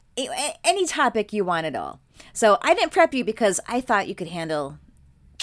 any 0.63 0.85
topic 0.85 1.33
you 1.33 1.43
want 1.43 1.65
at 1.65 1.75
all. 1.75 1.99
So 2.33 2.57
I 2.61 2.73
didn't 2.73 2.91
prep 2.91 3.13
you 3.13 3.23
because 3.23 3.59
I 3.67 3.81
thought 3.81 4.07
you 4.07 4.15
could 4.15 4.29
handle 4.29 4.79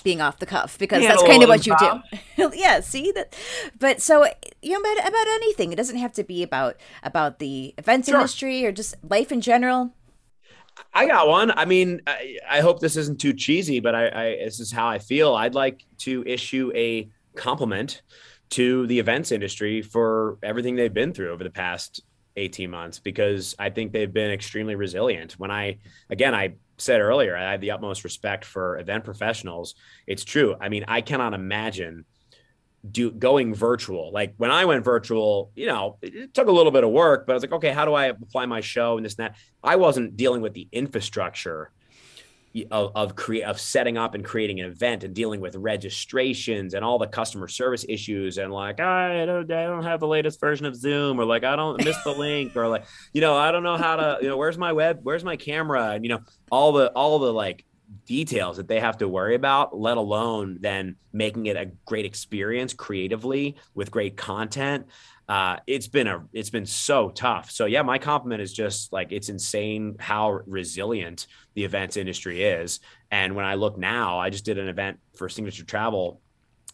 being 0.02 0.20
off 0.20 0.38
the 0.38 0.46
cuff 0.46 0.78
because 0.78 1.02
that's 1.02 1.22
kind 1.22 1.42
of 1.42 1.48
what 1.48 1.66
you 1.66 1.76
do. 1.78 2.50
yeah, 2.54 2.80
see 2.80 3.12
that. 3.12 3.36
But 3.78 4.02
so 4.02 4.26
you 4.60 4.72
know 4.72 4.80
about, 4.80 5.08
about 5.08 5.26
anything. 5.28 5.72
It 5.72 5.76
doesn't 5.76 5.98
have 5.98 6.12
to 6.14 6.24
be 6.24 6.42
about 6.42 6.76
about 7.02 7.38
the 7.38 7.74
events 7.78 8.08
sure. 8.08 8.16
industry 8.16 8.64
or 8.66 8.72
just 8.72 8.96
life 9.08 9.30
in 9.30 9.40
general. 9.40 9.94
I 10.94 11.06
got 11.06 11.28
one. 11.28 11.50
I 11.50 11.64
mean, 11.64 12.02
I, 12.06 12.38
I 12.48 12.60
hope 12.60 12.80
this 12.80 12.96
isn't 12.96 13.20
too 13.20 13.32
cheesy, 13.32 13.80
but 13.80 13.94
I, 13.94 14.08
I, 14.08 14.36
this 14.44 14.60
is 14.60 14.72
how 14.72 14.88
I 14.88 14.98
feel. 14.98 15.34
I'd 15.34 15.54
like 15.54 15.84
to 15.98 16.22
issue 16.26 16.72
a 16.74 17.08
compliment 17.34 18.02
to 18.50 18.86
the 18.86 18.98
events 18.98 19.32
industry 19.32 19.80
for 19.82 20.38
everything 20.42 20.76
they've 20.76 20.92
been 20.92 21.14
through 21.14 21.32
over 21.32 21.44
the 21.44 21.50
past 21.50 22.02
18 22.36 22.70
months 22.70 22.98
because 22.98 23.54
I 23.58 23.70
think 23.70 23.92
they've 23.92 24.12
been 24.12 24.30
extremely 24.30 24.74
resilient. 24.74 25.32
When 25.38 25.50
I, 25.50 25.78
again, 26.10 26.34
I 26.34 26.54
said 26.78 27.00
earlier, 27.00 27.36
I 27.36 27.52
have 27.52 27.60
the 27.60 27.70
utmost 27.70 28.04
respect 28.04 28.44
for 28.44 28.78
event 28.78 29.04
professionals. 29.04 29.74
It's 30.06 30.24
true. 30.24 30.56
I 30.60 30.68
mean, 30.68 30.84
I 30.88 31.00
cannot 31.00 31.34
imagine 31.34 32.04
do 32.89 33.11
going 33.11 33.55
virtual. 33.55 34.11
Like 34.12 34.35
when 34.37 34.51
I 34.51 34.64
went 34.64 34.85
virtual, 34.85 35.51
you 35.55 35.66
know, 35.66 35.99
it 36.03 36.35
took 36.35 36.49
a 36.49 36.53
little 36.53 36.72
bit 36.72 36.85
of 36.85 36.91
work, 36.91 37.26
but 37.26 37.33
I 37.33 37.35
was 37.35 37.43
like, 37.43 37.53
okay, 37.53 37.70
how 37.70 37.85
do 37.85 37.95
I 37.95 38.07
apply 38.07 38.47
my 38.47 38.61
show 38.61 38.97
and 38.97 39.07
this 39.07 39.14
and 39.14 39.26
that? 39.28 39.37
I 39.62 39.76
wasn't 39.76 40.16
dealing 40.16 40.43
with 40.43 40.55
the 40.55 40.68
infrastructure 40.72 41.70
of 42.70 42.93
of, 42.95 43.16
create 43.16 43.45
of 43.45 43.59
setting 43.59 43.97
up 43.97 44.14
and 44.14 44.24
creating 44.24 44.61
an 44.61 44.66
event 44.66 45.05
and 45.05 45.14
dealing 45.14 45.41
with 45.41 45.57
registrations 45.57 46.74
and 46.74 46.85
all 46.85 46.99
the 46.99 47.07
customer 47.07 47.49
service 47.49 47.85
issues 47.89 48.37
and 48.37 48.53
like 48.53 48.78
I 48.78 49.24
don't 49.24 49.51
I 49.51 49.64
don't 49.64 49.85
have 49.85 50.01
the 50.01 50.07
latest 50.07 50.39
version 50.39 50.66
of 50.66 50.76
Zoom 50.76 51.18
or 51.18 51.24
like 51.24 51.45
I 51.45 51.57
don't 51.57 51.83
miss 51.85 51.97
the 52.05 52.12
link 52.12 52.55
or 52.57 52.68
like 52.68 52.85
you 53.14 53.20
know 53.20 53.37
I 53.37 53.53
don't 53.53 53.62
know 53.62 53.76
how 53.76 53.97
to 53.97 54.18
you 54.20 54.28
know 54.28 54.37
where's 54.37 54.59
my 54.59 54.72
web 54.72 55.01
where's 55.03 55.24
my 55.24 55.37
camera 55.37 55.93
and 55.93 56.05
you 56.05 56.11
know 56.11 56.20
all 56.51 56.72
the 56.72 56.89
all 56.93 57.18
the 57.18 57.33
like 57.33 57.64
details 58.07 58.57
that 58.57 58.68
they 58.68 58.80
have 58.80 58.99
to 58.99 59.09
worry 59.09 59.34
about 59.34 59.76
let 59.78 59.97
alone 59.97 60.59
then 60.61 60.97
making 61.12 61.47
it 61.47 61.57
a 61.57 61.70
great 61.84 62.05
experience 62.05 62.72
creatively 62.72 63.57
with 63.74 63.90
great 63.90 64.16
content 64.16 64.86
uh, 65.28 65.57
it's 65.66 65.86
been 65.86 66.09
a 66.09 66.26
it's 66.34 66.51
been 66.51 66.66
so 66.66 67.09
tough. 67.09 67.51
So 67.51 67.64
yeah, 67.64 67.80
my 67.80 67.99
compliment 67.99 68.43
is 68.43 68.53
just 68.53 68.93
like 68.93 69.12
it's 69.12 69.30
insane 69.30 69.97
how 69.99 70.40
resilient 70.47 71.26
the 71.55 71.64
events 71.64 71.97
industry 71.97 72.43
is. 72.43 72.80
And 73.11 73.34
when 73.34 73.47
I 73.47 73.55
look 73.55 73.78
now, 73.78 74.18
I 74.18 74.30
just 74.30 74.45
did 74.45 74.59
an 74.59 74.68
event 74.68 74.99
for 75.16 75.28
Signature 75.30 75.64
Travel 75.64 76.20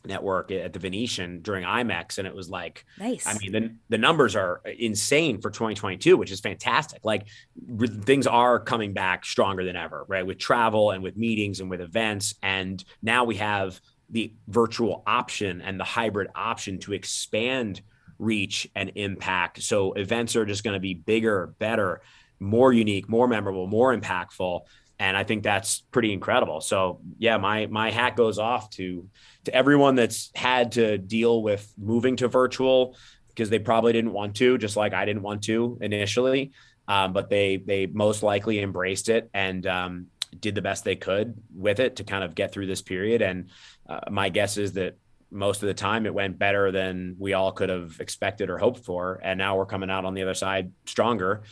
Network 0.05 0.51
at 0.51 0.72
the 0.72 0.78
Venetian 0.78 1.40
during 1.42 1.64
IMEX, 1.64 2.18
and 2.18 2.26
it 2.26 2.34
was 2.34 2.49
like, 2.49 2.84
nice. 2.99 3.26
I 3.26 3.36
mean, 3.38 3.53
the 3.53 3.74
the 3.88 3.99
numbers 3.99 4.36
are 4.36 4.61
insane 4.64 5.40
for 5.40 5.51
2022, 5.51 6.16
which 6.16 6.30
is 6.30 6.40
fantastic. 6.40 7.05
Like 7.05 7.26
re- 7.66 7.88
things 7.88 8.26
are 8.26 8.61
coming 8.61 8.92
back 8.92 9.24
stronger 9.24 9.64
than 9.64 9.76
ever, 9.76 10.05
right? 10.09 10.26
With 10.26 10.38
travel 10.38 10.92
and 10.92 11.03
with 11.03 11.16
meetings 11.16 11.61
and 11.61 11.68
with 11.68 11.80
events, 11.80 12.34
and 12.42 12.82
now 13.03 13.24
we 13.24 13.36
have 13.36 13.80
the 14.11 14.32
virtual 14.46 15.03
option 15.07 15.61
and 15.61 15.78
the 15.78 15.84
hybrid 15.84 16.28
option 16.34 16.78
to 16.78 16.94
expand 16.94 17.82
reach 18.18 18.68
and 18.74 18.92
impact. 18.94 19.62
So 19.62 19.92
events 19.92 20.34
are 20.36 20.44
just 20.44 20.64
going 20.64 20.74
to 20.74 20.80
be 20.80 20.94
bigger, 20.94 21.55
better, 21.59 22.01
more 22.40 22.72
unique, 22.72 23.09
more 23.09 23.28
memorable, 23.28 23.66
more 23.66 23.96
impactful. 23.96 24.62
And 24.99 25.16
I 25.16 25.24
think 25.24 25.42
that's 25.42 25.80
pretty 25.92 26.12
incredible. 26.12 26.61
So 26.61 27.01
yeah, 27.18 27.36
my 27.36 27.66
my 27.66 27.90
hat 27.90 28.16
goes 28.16 28.38
off 28.38 28.70
to 28.70 29.09
to 29.44 29.55
everyone 29.55 29.94
that's 29.94 30.30
had 30.34 30.72
to 30.72 30.99
deal 30.99 31.42
with 31.42 31.72
moving 31.78 32.16
to 32.16 32.28
virtual 32.28 32.96
because 33.28 33.51
they 33.51 33.61
probably 33.61 33.92
didn't 33.92 34.12
want 34.12 34.36
to, 34.36 34.59
just 34.59 34.76
like 34.76 34.94
I 34.94 35.05
didn't 35.05 35.22
want 35.22 35.44
to 35.44 35.78
initially. 35.80 36.53
Um, 36.88 37.12
but 37.12 37.30
they 37.30 37.59
they 37.59 37.86
most 37.86 38.22
likely 38.22 38.61
embraced 38.61 39.09
it 39.09 39.30
and 39.32 39.66
um, 39.66 40.07
did 40.38 40.55
the 40.55 40.62
best 40.62 40.84
they 40.84 40.96
could 40.96 41.40
with 41.55 41.80
it 41.80 41.96
to 41.96 42.05
kind 42.05 42.24
of 42.24 42.34
get 42.34 42.53
through 42.53 42.66
this 42.66 42.82
period. 42.82 43.22
And 43.22 43.51
uh, 43.88 44.01
my 44.11 44.28
guess 44.30 44.57
is 44.57 44.72
that 44.72 44.99
most 45.30 45.62
of 45.62 45.66
the 45.66 45.74
time 45.74 46.07
it 46.07 46.14
went 46.14 46.38
better 46.38 46.72
than 46.72 47.16
we 47.18 47.34
all 47.34 47.53
could 47.53 47.68
have 47.68 48.01
expected 48.01 48.49
or 48.51 48.59
hoped 48.59 48.84
for 48.84 49.20
and 49.22 49.38
now 49.38 49.57
we're 49.57 49.66
coming 49.66 49.90
out 49.90 50.05
on 50.05 50.14
the 50.14 50.22
other 50.22 50.34
side 50.34 50.72
stronger 50.86 51.42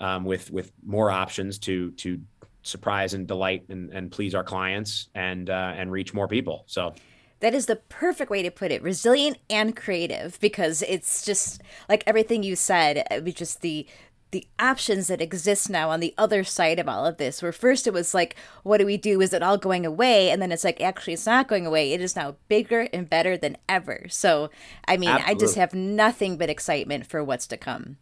um, 0.00 0.24
with 0.24 0.50
with 0.50 0.72
more 0.84 1.10
options 1.10 1.58
to 1.58 1.90
to 1.92 2.20
surprise 2.66 3.14
and 3.14 3.26
delight 3.26 3.64
and, 3.68 3.90
and 3.90 4.10
please 4.10 4.34
our 4.34 4.44
clients 4.44 5.08
and 5.14 5.48
uh, 5.50 5.72
and 5.76 5.90
reach 5.92 6.12
more 6.14 6.28
people. 6.28 6.64
So 6.66 6.94
that 7.40 7.54
is 7.54 7.66
the 7.66 7.76
perfect 7.76 8.30
way 8.30 8.42
to 8.42 8.50
put 8.50 8.72
it 8.72 8.82
resilient 8.82 9.38
and 9.50 9.76
creative 9.76 10.38
because 10.40 10.82
it's 10.82 11.24
just 11.24 11.62
like 11.88 12.02
everything 12.06 12.42
you 12.42 12.56
said 12.56 13.06
it 13.10 13.24
was 13.24 13.34
just 13.34 13.60
the 13.60 13.86
the 14.32 14.46
options 14.58 15.06
that 15.06 15.20
exist 15.20 15.70
now 15.70 15.88
on 15.88 16.00
the 16.00 16.12
other 16.18 16.42
side 16.42 16.78
of 16.78 16.88
all 16.88 17.06
of 17.06 17.16
this 17.16 17.42
where 17.42 17.52
first 17.52 17.86
it 17.86 17.92
was 17.92 18.12
like 18.12 18.34
what 18.64 18.78
do 18.78 18.86
we 18.86 18.96
do? 18.96 19.20
Is 19.20 19.32
it 19.32 19.42
all 19.42 19.56
going 19.56 19.86
away? 19.86 20.30
And 20.30 20.42
then 20.42 20.50
it's 20.50 20.64
like 20.64 20.80
actually 20.80 21.12
it's 21.12 21.26
not 21.26 21.48
going 21.48 21.66
away. 21.66 21.92
It 21.92 22.00
is 22.00 22.16
now 22.16 22.36
bigger 22.48 22.88
and 22.92 23.08
better 23.08 23.36
than 23.36 23.56
ever. 23.68 24.06
So 24.08 24.50
i 24.88 24.96
mean 24.96 25.10
Absolutely. 25.10 25.34
i 25.34 25.38
just 25.38 25.56
have 25.56 25.74
nothing 25.74 26.36
but 26.36 26.50
excitement 26.50 27.06
for 27.06 27.22
what's 27.22 27.46
to 27.48 27.56
come. 27.56 27.98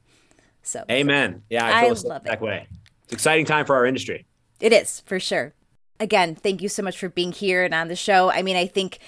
So 0.63 0.85
amen. 0.91 1.43
Yeah 1.51 1.67
i, 1.67 1.87
I 1.87 1.89
love 1.89 2.25
that 2.25 2.35
it. 2.35 2.41
way. 2.41 2.69
It's 3.05 3.13
exciting 3.13 3.45
time 3.45 3.67
for 3.67 3.75
our 3.77 3.85
industry 3.85 4.27
it 4.61 4.73
is 4.73 5.01
for 5.01 5.21
sure. 5.21 5.53
Again 6.01 6.35
thank 6.35 6.63
you 6.63 6.69
so 6.69 6.83
much 6.83 6.99
for 6.99 7.09
being 7.09 7.33
here 7.33 7.65
and 7.65 7.75
on 7.75 7.89
the 7.89 7.97
show. 7.97 8.31
I 8.31 8.43
mean 8.43 8.57
i 8.57 8.67
think 8.67 8.99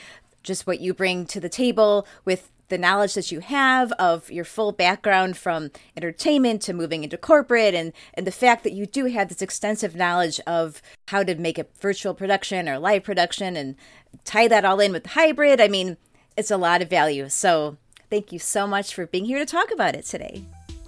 just 0.43 0.67
what 0.67 0.81
you 0.81 0.95
bring 0.95 1.27
to 1.27 1.41
the 1.41 1.49
table 1.49 2.07
with 2.25 2.51
the 2.69 2.79
knowledge 2.79 3.15
that 3.15 3.31
you 3.31 3.41
have 3.41 3.93
of 3.93 4.31
your 4.31 4.45
full 4.45 4.73
background 4.73 5.37
from 5.37 5.71
entertainment 5.97 6.63
to 6.63 6.73
moving 6.73 7.05
into 7.05 7.17
corporate 7.17 7.75
and 7.75 7.93
and 8.15 8.27
the 8.27 8.33
fact 8.33 8.65
that 8.65 8.73
you 8.73 8.87
do 8.87 9.07
have 9.07 9.29
this 9.29 9.43
extensive 9.43 9.95
knowledge 9.95 10.41
of 10.47 10.83
how 11.09 11.23
to 11.23 11.35
make 11.37 11.59
a 11.59 11.67
virtual 11.81 12.15
production 12.15 12.69
or 12.69 12.79
live 12.79 13.05
production 13.05 13.57
and 13.57 13.77
tie 14.25 14.49
that 14.49 14.65
all 14.65 14.81
in 14.81 14.93
with 14.93 15.07
hybrid 15.07 15.61
i 15.61 15.69
mean 15.69 15.97
it's 16.37 16.51
a 16.51 16.57
lot 16.57 16.83
of 16.83 16.91
value. 16.91 17.29
So 17.29 17.77
thank 18.11 18.33
you 18.33 18.39
so 18.39 18.67
much 18.67 18.95
for 18.95 19.07
being 19.07 19.25
here 19.25 19.39
to 19.39 19.47
talk 19.47 19.73
about 19.73 19.95
it 19.95 20.05
today. 20.05 20.45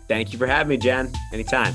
Thank 0.06 0.32
you 0.32 0.38
for 0.38 0.46
having 0.46 0.68
me 0.68 0.76
jen. 0.76 1.12
Anytime 1.32 1.74